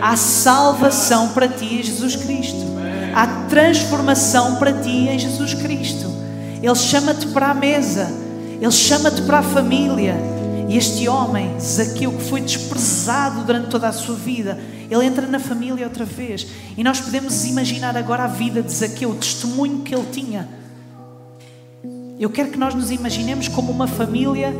Há 0.00 0.16
salvação 0.16 1.30
para 1.30 1.48
ti 1.48 1.66
em 1.66 1.82
Jesus 1.82 2.16
Cristo. 2.16 2.64
Há 3.14 3.26
transformação 3.48 4.56
para 4.56 4.72
ti 4.72 5.08
em 5.08 5.18
Jesus 5.18 5.54
Cristo. 5.54 6.06
Ele 6.62 6.74
chama-te 6.74 7.26
para 7.28 7.50
a 7.50 7.54
mesa. 7.54 8.10
Ele 8.60 8.72
chama-te 8.72 9.22
para 9.22 9.40
a 9.40 9.42
família. 9.42 10.16
E 10.68 10.76
este 10.76 11.08
homem, 11.08 11.54
Zaqueu, 11.60 12.12
que 12.12 12.24
foi 12.24 12.40
desprezado 12.40 13.44
durante 13.44 13.68
toda 13.68 13.86
a 13.86 13.92
sua 13.92 14.16
vida, 14.16 14.58
ele 14.90 15.04
entra 15.04 15.26
na 15.26 15.38
família 15.38 15.84
outra 15.84 16.04
vez. 16.04 16.46
E 16.76 16.82
nós 16.82 17.00
podemos 17.00 17.44
imaginar 17.44 17.96
agora 17.96 18.24
a 18.24 18.28
vida 18.28 18.62
de 18.62 18.72
Zaqueu, 18.72 19.10
o 19.10 19.14
testemunho 19.14 19.80
que 19.80 19.94
ele 19.94 20.06
tinha. 20.10 20.48
Eu 22.18 22.30
quero 22.30 22.50
que 22.50 22.58
nós 22.58 22.74
nos 22.74 22.90
imaginemos 22.90 23.46
como 23.46 23.70
uma 23.70 23.86
família 23.86 24.52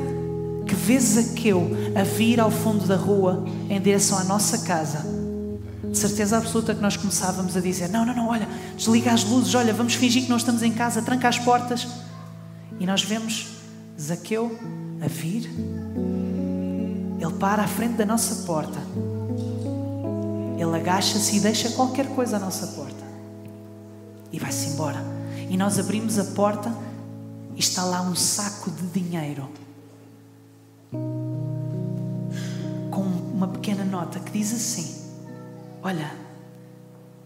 que 0.66 0.74
vê 0.74 0.98
Zaqueu 0.98 1.70
a 1.94 2.02
vir 2.02 2.38
ao 2.38 2.50
fundo 2.50 2.86
da 2.86 2.96
rua 2.96 3.44
em 3.70 3.80
direção 3.80 4.18
à 4.18 4.24
nossa 4.24 4.58
casa, 4.58 5.04
de 5.90 5.96
certeza 5.96 6.36
absoluta 6.36 6.74
que 6.74 6.82
nós 6.82 6.96
começávamos 6.96 7.56
a 7.56 7.60
dizer: 7.60 7.88
Não, 7.88 8.04
não, 8.04 8.14
não, 8.14 8.28
olha, 8.28 8.46
desliga 8.76 9.10
as 9.10 9.24
luzes, 9.24 9.54
olha, 9.54 9.72
vamos 9.72 9.94
fingir 9.94 10.24
que 10.24 10.28
não 10.28 10.36
estamos 10.36 10.62
em 10.62 10.72
casa, 10.72 11.00
tranca 11.00 11.28
as 11.28 11.38
portas. 11.38 11.86
E 12.78 12.84
nós 12.84 13.02
vemos 13.02 13.48
Zaqueu 13.98 14.58
a 15.00 15.08
vir, 15.08 15.50
ele 17.18 17.32
para 17.40 17.62
à 17.62 17.66
frente 17.66 17.94
da 17.94 18.04
nossa 18.04 18.44
porta, 18.44 18.78
ele 20.58 20.76
agacha-se 20.76 21.36
e 21.36 21.40
deixa 21.40 21.70
qualquer 21.70 22.08
coisa 22.08 22.36
à 22.36 22.40
nossa 22.40 22.66
porta 22.66 23.06
e 24.30 24.38
vai-se 24.38 24.68
embora. 24.70 25.02
E 25.48 25.56
nós 25.56 25.78
abrimos 25.78 26.18
a 26.18 26.24
porta 26.24 26.70
está 27.56 27.84
lá 27.84 28.02
um 28.02 28.14
saco 28.14 28.70
de 28.70 28.86
dinheiro 28.88 29.48
uma 33.36 33.48
pequena 33.48 33.84
nota 33.84 34.18
que 34.18 34.32
diz 34.32 34.52
assim: 34.54 35.02
Olha, 35.82 36.10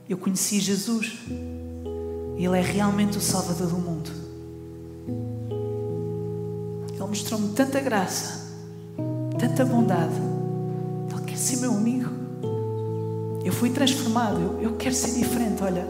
eu 0.09 0.19
conheci 0.19 0.59
Jesus, 0.59 1.19
Ele 2.37 2.59
é 2.59 2.61
realmente 2.61 3.17
o 3.17 3.21
Salvador 3.21 3.69
do 3.69 3.79
mundo. 3.79 4.11
Ele 6.91 7.07
mostrou-me 7.07 7.53
tanta 7.55 7.81
graça, 7.81 8.51
tanta 9.39 9.65
bondade. 9.65 10.15
Ele 11.13 11.23
quer 11.27 11.39
ser 11.39 11.59
meu 11.59 11.73
amigo. 11.73 12.11
Eu 13.45 13.53
fui 13.53 13.71
transformado, 13.71 14.41
eu, 14.41 14.63
eu 14.63 14.77
quero 14.77 14.95
ser 14.95 15.13
diferente. 15.13 15.63
Olha, 15.63 15.87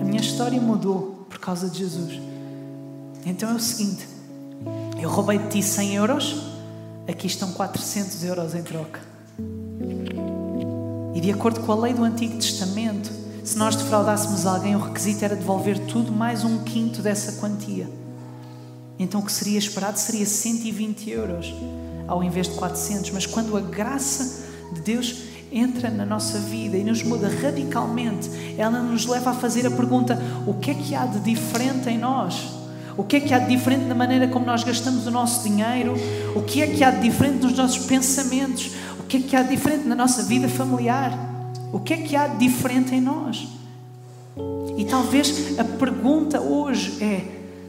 a 0.00 0.04
minha 0.04 0.20
história 0.20 0.60
mudou 0.60 1.26
por 1.28 1.38
causa 1.38 1.70
de 1.70 1.78
Jesus. 1.78 2.27
Então 3.24 3.50
é 3.50 3.54
o 3.54 3.60
seguinte: 3.60 4.06
eu 5.00 5.08
roubei 5.08 5.38
de 5.38 5.48
ti 5.48 5.62
100 5.62 5.94
euros, 5.94 6.42
aqui 7.06 7.26
estão 7.26 7.52
400 7.52 8.24
euros 8.24 8.54
em 8.54 8.62
troca. 8.62 9.00
E 11.14 11.20
de 11.20 11.32
acordo 11.32 11.60
com 11.60 11.72
a 11.72 11.76
lei 11.76 11.94
do 11.94 12.04
Antigo 12.04 12.34
Testamento, 12.34 13.10
se 13.44 13.56
nós 13.56 13.74
defraudássemos 13.74 14.46
alguém, 14.46 14.76
o 14.76 14.78
requisito 14.78 15.24
era 15.24 15.34
devolver 15.34 15.78
tudo 15.86 16.12
mais 16.12 16.44
um 16.44 16.58
quinto 16.58 17.00
dessa 17.00 17.40
quantia. 17.40 17.88
Então 18.98 19.20
o 19.20 19.24
que 19.24 19.32
seria 19.32 19.58
esperado 19.58 19.98
seria 19.98 20.26
120 20.26 21.10
euros, 21.10 21.54
ao 22.06 22.22
invés 22.22 22.48
de 22.48 22.54
400. 22.56 23.10
Mas 23.10 23.26
quando 23.26 23.56
a 23.56 23.60
graça 23.60 24.44
de 24.74 24.80
Deus 24.80 25.22
entra 25.50 25.88
na 25.90 26.04
nossa 26.04 26.38
vida 26.38 26.76
e 26.76 26.84
nos 26.84 27.02
muda 27.02 27.28
radicalmente, 27.28 28.28
ela 28.58 28.82
nos 28.82 29.06
leva 29.06 29.30
a 29.30 29.34
fazer 29.34 29.66
a 29.66 29.70
pergunta: 29.70 30.18
o 30.46 30.54
que 30.54 30.70
é 30.70 30.74
que 30.74 30.94
há 30.94 31.06
de 31.06 31.20
diferente 31.20 31.88
em 31.88 31.98
nós? 31.98 32.57
O 32.98 33.04
que 33.04 33.16
é 33.16 33.20
que 33.20 33.32
há 33.32 33.38
de 33.38 33.56
diferente 33.56 33.84
na 33.84 33.94
maneira 33.94 34.28
como 34.28 34.44
nós 34.44 34.62
gastamos 34.62 35.06
o 35.06 35.10
nosso 35.10 35.48
dinheiro? 35.48 35.94
O 36.34 36.42
que 36.42 36.60
é 36.60 36.66
que 36.66 36.84
há 36.84 36.90
de 36.90 37.00
diferente 37.08 37.44
nos 37.44 37.56
nossos 37.56 37.86
pensamentos? 37.86 38.72
que 39.08 39.16
é 39.16 39.20
que 39.20 39.34
há 39.34 39.42
de 39.42 39.48
diferente 39.48 39.88
na 39.88 39.94
nossa 39.94 40.22
vida 40.22 40.48
familiar? 40.48 41.18
O 41.72 41.80
que 41.80 41.94
é 41.94 41.96
que 41.96 42.14
há 42.14 42.28
de 42.28 42.46
diferente 42.46 42.94
em 42.94 43.00
nós? 43.00 43.48
E 44.76 44.84
talvez 44.84 45.58
a 45.58 45.64
pergunta 45.64 46.40
hoje 46.40 47.02
é: 47.02 47.24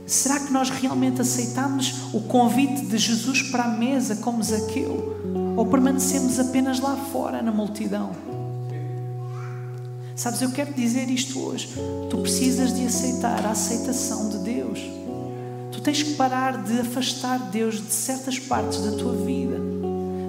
será 0.06 0.40
que 0.40 0.52
nós 0.52 0.70
realmente 0.70 1.22
aceitamos 1.22 2.14
o 2.14 2.22
convite 2.22 2.86
de 2.86 2.98
Jesus 2.98 3.44
para 3.44 3.64
a 3.64 3.68
mesa 3.70 4.18
como 4.18 4.44
Zaqueu? 4.44 5.56
Ou 5.56 5.66
permanecemos 5.66 6.40
apenas 6.40 6.80
lá 6.80 6.96
fora 7.12 7.42
na 7.42 7.52
multidão? 7.52 8.12
Sabes, 10.16 10.42
eu 10.42 10.52
quero 10.52 10.74
dizer 10.74 11.10
isto 11.10 11.40
hoje. 11.40 11.70
Tu 12.10 12.18
precisas 12.18 12.76
de 12.76 12.86
aceitar 12.86 13.46
a 13.46 13.52
aceitação 13.52 14.30
de 14.30 14.40
Deus. 14.40 14.80
Tu 15.80 15.84
tens 15.84 16.04
que 16.04 16.14
parar 16.16 16.62
de 16.62 16.82
afastar 16.82 17.40
Deus 17.52 17.76
de 17.76 17.94
certas 17.94 18.38
partes 18.38 18.82
da 18.82 18.92
tua 18.98 19.16
vida. 19.16 19.58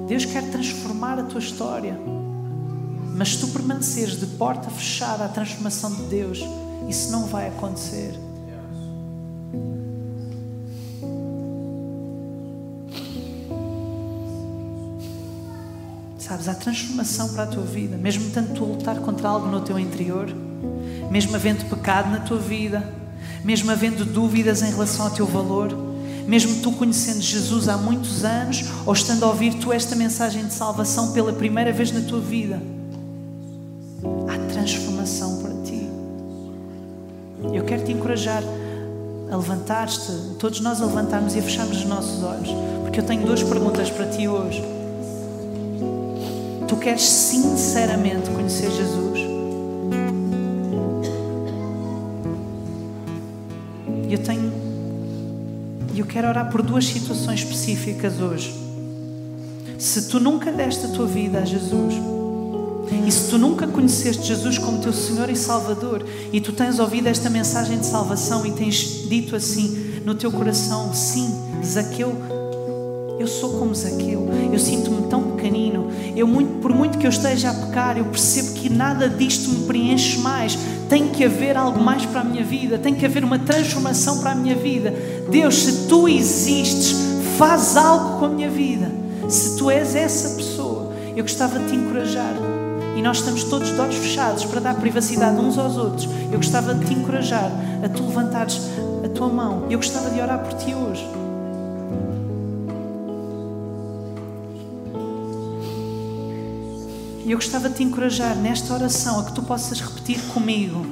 Deus 0.07 0.25
quer 0.25 0.49
transformar 0.49 1.19
a 1.19 1.25
tua 1.25 1.41
história. 1.41 1.99
Mas 3.17 3.31
se 3.31 3.41
tu 3.41 3.49
permaneceres 3.49 4.21
de 4.21 4.27
porta 4.27 4.71
fechada 4.71 5.25
à 5.25 5.29
transformação 5.29 5.93
de 5.93 6.03
Deus, 6.05 6.39
isso 6.89 7.11
não 7.11 7.27
vai 7.27 7.49
acontecer. 7.49 8.15
Sabes, 16.17 16.47
há 16.47 16.55
transformação 16.55 17.31
para 17.31 17.43
a 17.43 17.47
tua 17.49 17.65
vida, 17.65 17.97
mesmo 17.97 18.31
tanto 18.31 18.55
tu 18.55 18.65
lutar 18.65 19.01
contra 19.01 19.29
algo 19.29 19.49
no 19.49 19.61
teu 19.63 19.81
interior, 19.81 20.33
mesmo 21.11 21.35
havendo 21.35 21.69
pecado 21.69 22.09
na 22.09 22.21
tua 22.21 22.39
vida, 22.39 23.00
mesmo 23.45 23.71
havendo 23.71 24.05
dúvidas 24.05 24.63
em 24.63 24.71
relação 24.71 25.07
ao 25.07 25.11
teu 25.11 25.27
valor, 25.27 25.77
mesmo 26.27 26.63
tu 26.63 26.73
conhecendo 26.73 27.21
Jesus 27.21 27.69
há 27.69 27.77
muitos 27.77 28.25
anos 28.25 28.65
ou 28.87 28.93
estando 28.93 29.25
a 29.25 29.29
ouvir 29.29 29.55
tu 29.55 29.73
esta 29.73 29.97
mensagem 29.97 30.45
de 30.47 30.53
salvação 30.53 31.13
pela 31.13 31.33
primeira 31.33 31.73
vez 31.73 31.91
na 31.91 32.01
tua 32.01 32.21
vida, 32.21 32.63
há 34.29 34.53
transformação 34.53 35.39
para 35.43 35.55
ti. 35.65 35.89
Eu 37.53 37.65
quero 37.65 37.85
te 37.85 37.93
encorajar 37.93 38.43
a 39.31 39.37
levantar-te, 39.37 40.13
todos 40.39 40.61
nós 40.61 40.81
a 40.81 40.87
levantarmos 40.87 41.35
e 41.35 41.39
a 41.39 41.43
fecharmos 41.43 41.79
os 41.79 41.85
nossos 41.85 42.23
olhos, 42.23 42.51
porque 42.83 43.01
eu 43.01 43.05
tenho 43.05 43.25
duas 43.25 43.43
perguntas 43.43 43.91
para 43.91 44.07
ti 44.07 44.29
hoje. 44.29 44.63
Tu 46.69 46.77
queres 46.77 47.03
sinceramente 47.03 48.31
conhecer 48.31 48.71
Jesus? 48.71 49.30
Eu 54.11 54.19
tenho. 54.19 54.53
Eu 55.95 56.05
quero 56.05 56.27
orar 56.27 56.51
por 56.51 56.63
duas 56.63 56.85
situações 56.85 57.41
específicas 57.41 58.21
hoje. 58.21 58.53
Se 59.79 60.09
tu 60.09 60.19
nunca 60.19 60.51
deste 60.51 60.87
a 60.87 60.89
tua 60.89 61.07
vida 61.07 61.39
a 61.39 61.45
Jesus, 61.45 61.95
e 63.07 63.13
se 63.13 63.31
tu 63.31 63.39
nunca 63.39 63.69
conheceste 63.69 64.25
Jesus 64.25 64.59
como 64.59 64.81
teu 64.81 64.93
Senhor 64.93 65.31
e 65.31 65.37
Salvador, 65.37 66.05
e 66.33 66.41
tu 66.41 66.53
tens 66.53 66.81
ouvido 66.81 67.07
esta 67.07 67.31
mensagem 67.31 67.79
de 67.79 67.87
salvação 67.87 68.45
e 68.45 68.51
tens 68.51 69.09
dito 69.09 69.37
assim 69.37 70.01
no 70.05 70.17
teu 70.17 70.33
coração: 70.33 70.93
sim, 70.93 71.33
Zaqueu, 71.65 72.13
eu 73.21 73.29
sou 73.29 73.59
como 73.61 73.73
Zaqueu, 73.73 74.29
eu 74.53 74.59
sinto-me 74.59 75.07
tão 75.09 75.37
pequenino, 75.37 75.89
eu 76.17 76.27
muito, 76.27 76.61
por 76.61 76.75
muito 76.75 76.99
que 76.99 77.07
eu 77.07 77.11
esteja 77.11 77.51
a 77.51 77.55
pecar, 77.55 77.97
eu 77.97 78.07
percebo 78.07 78.55
que 78.55 78.69
nada 78.69 79.09
disto 79.09 79.51
me 79.51 79.67
preenche 79.67 80.19
mais. 80.19 80.59
Tem 80.91 81.09
que 81.09 81.25
haver 81.25 81.57
algo 81.57 81.81
mais 81.81 82.05
para 82.05 82.21
a 82.21 82.25
minha 82.25 82.45
vida, 82.45 82.77
tem 82.77 82.95
que 82.95 83.07
haver 83.07 83.25
uma 83.25 83.39
transformação 83.39 84.19
para 84.19 84.33
a 84.33 84.35
minha 84.35 84.57
vida. 84.57 84.93
Deus, 85.31 85.55
se 85.55 85.87
tu 85.87 86.09
existes, 86.09 86.95
faz 87.39 87.77
algo 87.77 88.19
com 88.19 88.25
a 88.25 88.29
minha 88.29 88.51
vida. 88.51 88.91
Se 89.29 89.57
tu 89.57 89.71
és 89.71 89.95
essa 89.95 90.37
pessoa, 90.37 90.93
eu 91.17 91.23
gostava 91.23 91.61
de 91.61 91.69
te 91.69 91.77
encorajar 91.77 92.35
e 92.97 93.03
nós 93.03 93.19
estamos 93.19 93.45
todos 93.45 93.73
de 93.73 93.81
olhos 93.81 93.95
fechados 93.95 94.45
para 94.45 94.61
dar 94.61 94.75
privacidade 94.75 95.39
uns 95.39 95.57
aos 95.57 95.77
outros. 95.77 96.09
Eu 96.31 96.39
gostava 96.39 96.75
de 96.75 96.85
te 96.85 96.93
encorajar 96.93 97.51
a 97.85 97.89
tu 97.89 98.03
levantares 98.03 98.61
a 99.05 99.09
tua 99.09 99.29
mão. 99.29 99.67
Eu 99.71 99.79
gostava 99.79 100.11
de 100.11 100.21
orar 100.21 100.41
por 100.41 100.55
ti 100.55 100.75
hoje. 100.75 101.09
E 107.31 107.33
eu 107.33 107.39
gostava 107.39 107.69
de 107.69 107.77
te 107.77 107.85
encorajar 107.85 108.35
nesta 108.35 108.75
oração 108.75 109.21
a 109.21 109.25
que 109.25 109.33
tu 109.33 109.45
possas 109.45 109.81
repetir 109.81 110.21
comigo: 110.33 110.85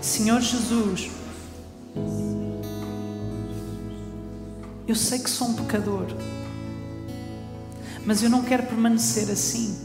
Senhor 0.00 0.40
Jesus, 0.40 1.10
eu 4.86 4.94
sei 4.94 5.18
que 5.18 5.28
sou 5.28 5.48
um 5.48 5.54
pecador 5.54 6.06
mas 8.06 8.22
eu 8.22 8.30
não 8.30 8.44
quero 8.44 8.68
permanecer 8.68 9.28
assim. 9.32 9.76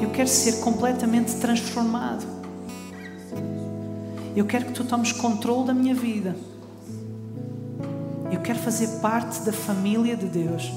Eu 0.00 0.08
quero 0.14 0.28
ser 0.30 0.60
completamente 0.60 1.34
transformado. 1.36 2.24
Eu 4.34 4.46
quero 4.46 4.64
que 4.64 4.72
tu 4.72 4.82
tomes 4.82 5.12
controle 5.12 5.66
da 5.66 5.74
minha 5.74 5.94
vida. 5.94 6.34
Eu 8.32 8.40
quero 8.40 8.58
fazer 8.60 9.00
parte 9.00 9.42
da 9.42 9.52
família 9.52 10.16
de 10.16 10.26
Deus. 10.26 10.72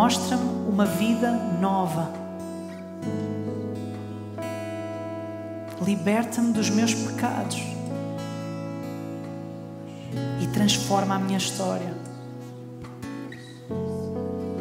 Mostra-me 0.00 0.42
uma 0.66 0.86
vida 0.86 1.30
nova. 1.60 2.10
Liberta-me 5.84 6.54
dos 6.54 6.70
meus 6.70 6.94
pecados 6.94 7.60
transforma 10.52 11.14
a 11.14 11.18
minha 11.18 11.38
história. 11.38 11.94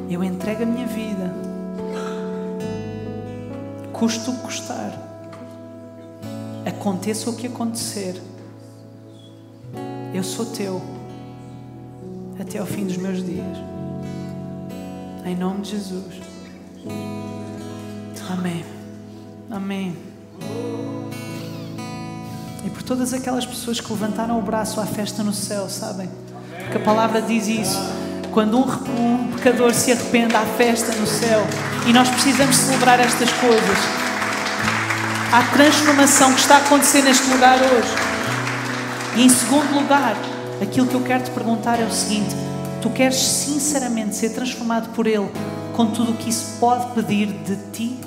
Eu 0.09 0.23
entrego 0.23 0.63
a 0.63 0.65
minha 0.65 0.87
vida, 0.87 1.33
custo 3.91 4.31
o 4.31 4.35
que 4.35 4.41
custar, 4.41 4.91
aconteça 6.65 7.29
o 7.29 7.35
que 7.35 7.47
acontecer, 7.47 8.19
eu 10.13 10.23
sou 10.23 10.45
teu 10.47 10.81
até 12.39 12.57
ao 12.57 12.65
fim 12.65 12.85
dos 12.85 12.97
meus 12.97 13.23
dias. 13.23 13.68
Em 15.25 15.35
nome 15.35 15.61
de 15.61 15.71
Jesus. 15.71 16.21
Amém. 18.31 18.65
Amém 19.51 20.09
e 22.65 22.69
por 22.69 22.83
todas 22.83 23.13
aquelas 23.13 23.45
pessoas 23.45 23.79
que 23.79 23.91
levantaram 23.91 24.37
o 24.37 24.41
braço 24.41 24.79
à 24.79 24.85
festa 24.85 25.23
no 25.23 25.33
céu, 25.33 25.69
sabem? 25.69 26.09
Porque 26.63 26.77
a 26.77 26.81
palavra 26.81 27.21
diz 27.21 27.47
isso. 27.47 27.79
Quando 28.31 28.57
um, 28.57 28.63
um 28.63 29.31
pecador 29.35 29.73
se 29.73 29.91
arrepende, 29.91 30.35
há 30.35 30.41
festa 30.41 30.93
no 30.93 31.07
céu. 31.07 31.45
E 31.87 31.93
nós 31.93 32.09
precisamos 32.09 32.55
celebrar 32.55 32.99
estas 32.99 33.31
coisas. 33.33 33.77
Há 35.31 35.43
transformação 35.53 36.33
que 36.33 36.41
está 36.41 36.55
a 36.55 36.59
acontecer 36.59 37.01
neste 37.01 37.27
lugar 37.29 37.57
hoje. 37.57 37.95
E 39.15 39.23
em 39.23 39.29
segundo 39.29 39.73
lugar, 39.73 40.15
aquilo 40.61 40.87
que 40.87 40.95
eu 40.95 41.01
quero 41.01 41.23
te 41.23 41.31
perguntar 41.31 41.79
é 41.79 41.85
o 41.85 41.91
seguinte: 41.91 42.35
tu 42.81 42.89
queres 42.89 43.17
sinceramente 43.17 44.15
ser 44.15 44.29
transformado 44.29 44.89
por 44.93 45.07
Ele 45.07 45.29
com 45.75 45.87
tudo 45.87 46.11
o 46.11 46.15
que 46.15 46.29
isso 46.29 46.57
pode 46.59 46.93
pedir 46.93 47.27
de 47.27 47.55
ti? 47.71 47.99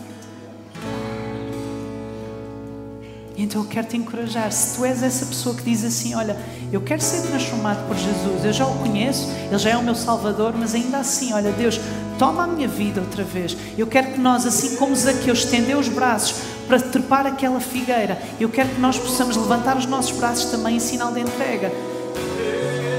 Então 3.37 3.63
eu 3.63 3.69
quero 3.69 3.87
te 3.87 3.97
encorajar. 3.97 4.53
Se 4.53 4.77
tu 4.77 4.85
és 4.85 5.03
essa 5.03 5.27
pessoa 5.27 5.55
que 5.55 5.63
diz 5.63 5.85
assim: 5.85 6.15
Olha, 6.15 6.37
eu 6.73 6.81
quero 6.81 7.01
ser 7.01 7.23
transformado 7.23 7.87
por 7.87 7.97
Jesus, 7.97 8.45
eu 8.45 8.53
já 8.53 8.67
o 8.67 8.79
conheço, 8.79 9.29
ele 9.49 9.59
já 9.59 9.71
é 9.71 9.77
o 9.77 9.83
meu 9.83 9.95
Salvador, 9.95 10.55
mas 10.57 10.75
ainda 10.75 10.99
assim, 10.99 11.33
olha, 11.33 11.51
Deus, 11.53 11.81
toma 12.19 12.45
a 12.45 12.47
minha 12.47 12.69
vida 12.69 13.01
outra 13.01 13.25
vez. 13.25 13.57
Eu 13.77 13.87
quero 13.87 14.13
que 14.13 14.21
nós, 14.21 14.47
assim 14.47 14.77
como 14.77 14.95
Zaqueu 14.95 15.35
estendeu 15.35 15.79
os 15.79 15.89
braços 15.89 16.37
para 16.67 16.81
trepar 16.81 17.27
aquela 17.27 17.61
figueira, 17.61 18.21
eu 18.39 18.49
quero 18.49 18.71
que 18.71 18.81
nós 18.81 18.99
possamos 18.99 19.37
levantar 19.37 19.77
os 19.77 19.87
nossos 19.87 20.17
braços 20.17 20.51
também 20.51 20.77
em 20.77 20.81
sinal 20.81 21.13
de 21.13 21.21
entrega. 21.21 21.71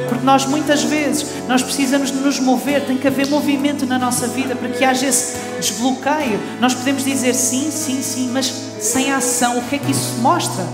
Porque 0.07 0.25
nós 0.25 0.45
muitas 0.45 0.83
vezes 0.83 1.25
nós 1.47 1.61
precisamos 1.61 2.11
de 2.11 2.17
nos 2.17 2.39
mover, 2.39 2.85
tem 2.85 2.97
que 2.97 3.07
haver 3.07 3.27
movimento 3.27 3.85
na 3.85 3.97
nossa 3.99 4.27
vida 4.27 4.55
para 4.55 4.69
que 4.69 4.83
haja 4.83 5.05
esse 5.05 5.35
desbloqueio. 5.59 6.39
Nós 6.59 6.73
podemos 6.73 7.03
dizer 7.03 7.33
sim, 7.33 7.69
sim, 7.71 8.01
sim, 8.01 8.29
mas 8.31 8.45
sem 8.79 9.11
ação, 9.11 9.57
o 9.57 9.63
que 9.63 9.75
é 9.75 9.79
que 9.79 9.91
isso 9.91 10.17
mostra? 10.21 10.65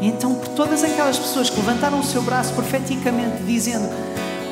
E 0.00 0.08
então, 0.08 0.34
por 0.34 0.48
todas 0.48 0.84
aquelas 0.84 1.18
pessoas 1.18 1.48
que 1.48 1.56
levantaram 1.56 1.98
o 1.98 2.04
seu 2.04 2.22
braço 2.22 2.52
profeticamente, 2.52 3.42
dizendo: 3.46 3.88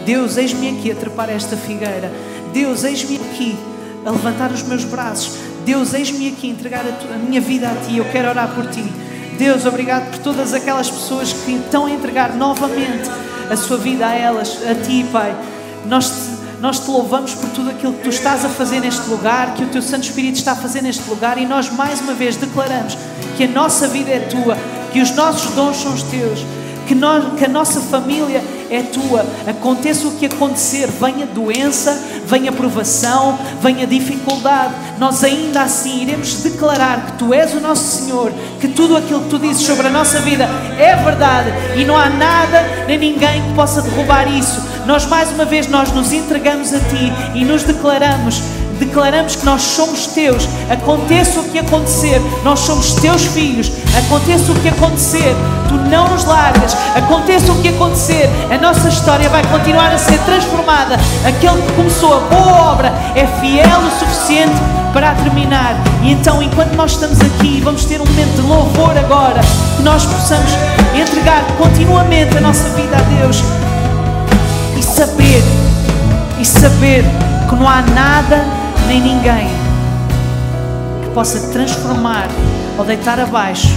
Deus, 0.04 0.36
eis-me 0.36 0.70
aqui 0.70 0.90
a 0.90 0.94
trepar 0.94 1.30
esta 1.30 1.56
figueira, 1.56 2.12
Deus, 2.52 2.84
eis-me 2.84 3.16
aqui 3.16 3.56
a 4.04 4.10
levantar 4.10 4.50
os 4.50 4.62
meus 4.62 4.84
braços, 4.84 5.36
Deus, 5.64 5.94
eis-me 5.94 6.28
aqui 6.28 6.48
a 6.48 6.50
entregar 6.50 6.84
a, 6.84 7.14
a 7.14 7.18
minha 7.18 7.40
vida 7.40 7.68
a 7.68 7.74
Ti, 7.74 7.98
eu 7.98 8.04
quero 8.06 8.28
orar 8.28 8.54
por 8.54 8.66
Ti. 8.68 8.84
Deus, 9.38 9.66
obrigado 9.66 10.10
por 10.10 10.18
todas 10.18 10.54
aquelas 10.54 10.88
pessoas 10.88 11.32
que 11.32 11.52
estão 11.52 11.86
a 11.86 11.90
entregar 11.90 12.36
novamente 12.36 13.10
a 13.51 13.57
sua 13.57 13.76
vida 13.76 14.07
a 14.07 14.14
elas, 14.14 14.59
a 14.68 14.74
Ti, 14.74 15.07
Pai. 15.12 15.34
Nós 15.86 16.11
te 16.11 16.45
nós 16.64 16.78
te 16.78 16.90
louvamos 16.90 17.34
por 17.34 17.51
tudo 17.51 17.68
aquilo 17.68 17.92
que 17.92 18.05
tu 18.05 18.09
estás 18.09 18.42
a 18.42 18.49
fazer 18.49 18.80
neste 18.80 19.07
lugar, 19.11 19.53
que 19.55 19.64
o 19.64 19.66
teu 19.66 19.82
Santo 19.82 20.05
Espírito 20.05 20.38
está 20.38 20.53
a 20.53 20.57
fazer 20.57 20.80
neste 20.80 21.07
lugar 21.11 21.36
e 21.36 21.45
nós 21.45 21.70
mais 21.70 22.01
uma 22.01 22.14
vez 22.14 22.36
declaramos 22.36 22.97
que 23.36 23.45
a 23.45 23.49
nossa 23.49 23.86
vida 23.86 24.11
é 24.11 24.20
tua, 24.20 24.57
que 24.90 24.99
os 25.03 25.14
nossos 25.14 25.55
dons 25.55 25.76
são 25.76 25.92
os 25.92 26.03
teus, 26.05 26.40
que, 26.86 26.95
nós, 26.95 27.34
que 27.38 27.45
a 27.45 27.49
nossa 27.49 27.80
família 27.82 28.42
é 28.70 28.82
tua. 28.82 29.24
Aconteça 29.46 30.06
o 30.06 30.12
que 30.12 30.26
acontecer, 30.26 30.88
venha 30.88 31.26
doença, 31.26 32.00
venha 32.26 32.52
provação, 32.52 33.38
venha 33.60 33.86
dificuldade, 33.86 34.74
nós 34.98 35.22
ainda 35.24 35.62
assim 35.62 36.02
iremos 36.02 36.34
declarar 36.42 37.06
que 37.06 37.12
tu 37.18 37.34
és 37.34 37.54
o 37.54 37.60
nosso 37.60 38.04
Senhor, 38.04 38.32
que 38.60 38.68
tudo 38.68 38.96
aquilo 38.96 39.22
que 39.22 39.30
tu 39.30 39.38
dizes 39.38 39.62
sobre 39.62 39.86
a 39.86 39.90
nossa 39.90 40.20
vida 40.20 40.48
é 40.78 40.96
verdade 40.96 41.50
e 41.76 41.84
não 41.84 41.96
há 41.96 42.08
nada 42.08 42.64
nem 42.86 42.98
ninguém 42.98 43.42
que 43.42 43.54
possa 43.54 43.82
derrubar 43.82 44.26
isso. 44.28 44.62
Nós 44.86 45.06
mais 45.06 45.30
uma 45.30 45.44
vez 45.44 45.66
nós 45.66 45.90
nos 45.92 46.12
entregamos 46.12 46.72
a 46.72 46.78
ti 46.78 47.12
e 47.34 47.44
nos 47.44 47.62
declaramos 47.62 48.42
declaramos 48.75 49.37
que 49.37 49.45
nós 49.45 49.62
somos 49.62 50.07
teus. 50.09 50.49
Aconteça 50.70 51.41
o 51.41 51.45
que 51.45 51.59
acontecer, 51.59 52.20
nós 52.43 52.61
somos 52.61 52.95
teus 52.95 53.27
filhos. 53.27 53.70
Aconteça 54.07 54.53
o 54.53 54.55
que 54.57 54.68
acontecer, 54.68 55.35
tu 55.68 55.75
não 55.75 56.09
nos 56.09 56.25
largas. 56.25 56.77
Aconteça 56.95 57.53
o 57.53 57.62
que 57.62 57.68
acontecer, 57.68 58.29
a 58.51 58.59
nossa 58.59 58.89
história 58.89 59.29
vai 59.29 59.43
continuar 59.47 59.93
a 59.93 59.99
ser 59.99 60.18
transformada. 60.20 60.97
Aquele 61.27 61.62
que 61.62 61.72
começou 61.72 62.14
a 62.14 62.20
boa 62.20 62.72
obra 62.72 62.93
é 63.14 63.27
fiel 63.41 63.81
o 63.81 63.99
suficiente 63.99 64.55
para 64.93 65.11
a 65.11 65.14
terminar. 65.16 65.75
E 66.03 66.12
então, 66.12 66.43
enquanto 66.43 66.75
nós 66.77 66.93
estamos 66.93 67.20
aqui, 67.20 67.61
vamos 67.62 67.85
ter 67.85 68.01
um 68.01 68.05
momento 68.05 68.37
de 68.37 68.43
louvor 68.43 68.97
agora, 68.97 69.41
que 69.77 69.83
nós 69.83 70.07
possamos 70.07 70.53
entregar 70.95 71.45
continuamente 71.59 72.39
a 72.39 72.41
nossa 72.41 72.68
vida 72.70 72.97
a 72.97 73.01
Deus 73.20 73.43
e 74.79 74.83
saber, 74.83 75.43
e 76.39 76.45
saber 76.45 77.05
que 77.49 77.57
não 77.57 77.68
há 77.68 77.83
nada 77.83 78.63
nem 78.87 79.01
ninguém 79.01 79.49
que 81.03 81.11
possa 81.11 81.53
transformar 81.53 82.28
ou 82.78 82.85
deitar 82.85 83.18
abaixo 83.18 83.68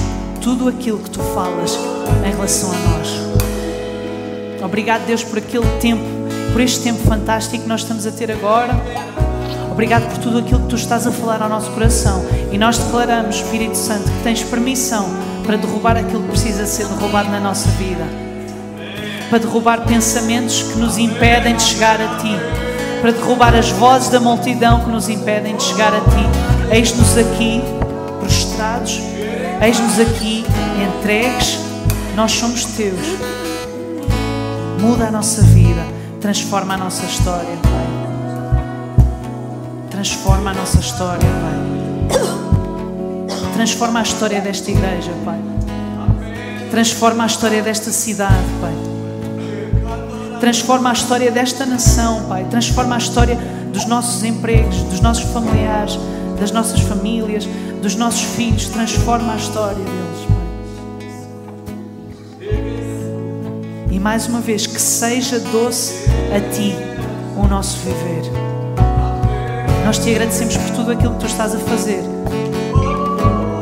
tudo 0.42 0.68
aquilo 0.68 1.00
que 1.00 1.10
tu 1.10 1.22
falas 1.34 1.78
em 2.26 2.32
relação 2.32 2.72
a 2.72 2.76
nós. 2.90 3.28
Obrigado, 4.64 5.06
Deus, 5.06 5.24
por 5.24 5.38
aquele 5.38 5.68
tempo, 5.80 6.04
por 6.52 6.62
este 6.62 6.82
tempo 6.82 7.00
fantástico 7.04 7.64
que 7.64 7.70
nós 7.70 7.82
estamos 7.82 8.06
a 8.06 8.12
ter 8.12 8.32
agora. 8.32 8.74
Obrigado 9.72 10.10
por 10.10 10.18
tudo 10.18 10.40
aquilo 10.40 10.62
que 10.62 10.68
tu 10.68 10.76
estás 10.76 11.06
a 11.06 11.12
falar 11.12 11.42
ao 11.42 11.50
nosso 11.50 11.72
coração. 11.72 12.26
E 12.52 12.58
nós 12.58 12.78
declaramos, 12.78 13.38
Espírito 13.38 13.78
Santo, 13.78 14.10
que 14.12 14.24
tens 14.24 14.44
permissão 14.44 15.08
para 15.46 15.56
derrubar 15.56 15.98
aquilo 15.98 16.24
que 16.24 16.30
precisa 16.30 16.66
ser 16.66 16.88
derrubado 16.88 17.30
na 17.30 17.40
nossa 17.40 17.70
vida. 17.72 18.04
Para 19.30 19.40
derrubar 19.40 19.82
pensamentos 19.86 20.64
que 20.64 20.78
nos 20.80 20.98
impedem 20.98 21.56
de 21.56 21.62
chegar 21.62 22.02
a 22.02 22.18
ti. 22.18 22.67
Para 23.02 23.12
derrubar 23.12 23.56
as 23.56 23.70
vozes 23.70 24.10
da 24.10 24.20
multidão 24.20 24.82
que 24.84 24.90
nos 24.90 25.08
impedem 25.08 25.56
de 25.56 25.64
chegar 25.64 25.94
a 25.94 26.00
ti. 26.00 26.76
Eis-nos 26.76 27.18
aqui, 27.18 27.62
prostrados. 28.20 29.00
Eis-nos 29.62 30.00
aqui, 30.00 30.46
entregues. 31.00 31.60
Nós 32.16 32.32
somos 32.32 32.66
teus. 32.66 33.00
Muda 34.80 35.08
a 35.08 35.12
nossa 35.12 35.42
vida. 35.42 35.86
Transforma 36.20 36.74
a 36.74 36.78
nossa 36.78 37.06
história, 37.06 37.58
Pai. 37.62 37.88
Transforma 39.90 40.52
a 40.52 40.54
nossa 40.54 40.80
história, 40.80 41.30
Pai. 41.30 41.58
Transforma 43.54 44.00
a 44.00 44.04
história 44.04 44.42
desta 44.42 44.70
igreja, 44.70 45.12
Pai. 45.26 45.40
Transforma 46.70 47.24
a 47.24 47.28
história 47.28 47.62
desta 47.64 47.92
cidade, 47.92 48.46
Pai. 48.62 48.87
Transforma 50.40 50.90
a 50.90 50.94
história 50.94 51.32
desta 51.32 51.66
nação, 51.66 52.24
Pai. 52.28 52.46
Transforma 52.50 52.96
a 52.96 52.98
história 52.98 53.38
dos 53.74 53.86
nossos 53.86 54.24
empregos, 54.24 54.78
dos 54.84 55.02
nossos 55.02 55.24
familiares, 55.32 55.98
das 56.40 56.52
nossas 56.52 56.80
famílias, 56.82 57.48
dos 57.82 57.96
nossos 57.96 58.22
filhos. 58.22 58.66
Transforma 58.66 59.34
a 59.34 59.36
história 59.38 59.76
deles, 59.76 60.28
Pai. 60.28 60.38
E 63.92 64.00
mais 64.00 64.28
uma 64.28 64.40
vez, 64.40 64.68
que 64.68 64.82
seja 64.82 65.40
doce 65.40 65.94
a 66.36 66.40
Ti 66.54 66.76
o 67.36 67.48
nosso 67.48 67.78
viver. 67.78 68.32
Nós 69.86 70.00
te 70.00 70.10
agradecemos 70.10 70.58
por 70.58 70.76
tudo 70.76 70.92
aquilo 70.92 71.14
que 71.14 71.20
tu 71.22 71.26
estás 71.28 71.56
a 71.56 71.60
fazer 71.60 72.04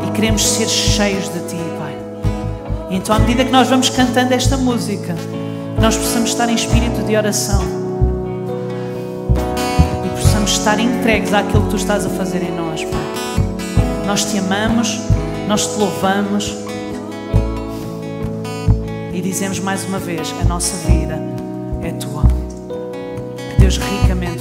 e 0.07 0.11
queremos 0.11 0.43
ser 0.43 0.67
cheios 0.67 1.26
de 1.26 1.39
ti, 1.41 1.57
Pai. 1.78 1.95
Então, 2.89 3.15
à 3.15 3.19
medida 3.19 3.45
que 3.45 3.51
nós 3.51 3.67
vamos 3.67 3.91
cantando 3.91 4.34
esta 4.34 4.57
música, 4.57 5.15
nós 5.86 5.98
possamos 5.98 6.32
estar 6.32 6.50
em 6.50 6.56
espírito 6.56 7.04
de 7.04 7.16
oração 7.16 7.64
e 10.04 10.10
possamos 10.20 10.54
estar 10.54 10.80
entregues 10.80 11.32
àquilo 11.32 11.62
que 11.66 11.70
tu 11.70 11.76
estás 11.76 12.04
a 12.08 12.10
fazer 12.10 12.42
em 12.42 12.52
nós, 12.52 12.84
Pai. 12.84 14.08
Nós 14.08 14.26
te 14.26 14.40
amamos, 14.40 15.00
nós 15.48 15.68
te 15.68 15.78
louvamos 15.78 16.56
e 19.14 19.22
dizemos 19.22 19.60
mais 19.60 19.86
uma 19.86 20.00
vez: 20.00 20.34
a 20.42 20.46
nossa 20.46 20.76
vida 20.88 21.20
é 21.84 21.92
tua. 21.92 22.24
Que 23.52 23.60
Deus 23.60 23.78
ricamente 23.78 24.35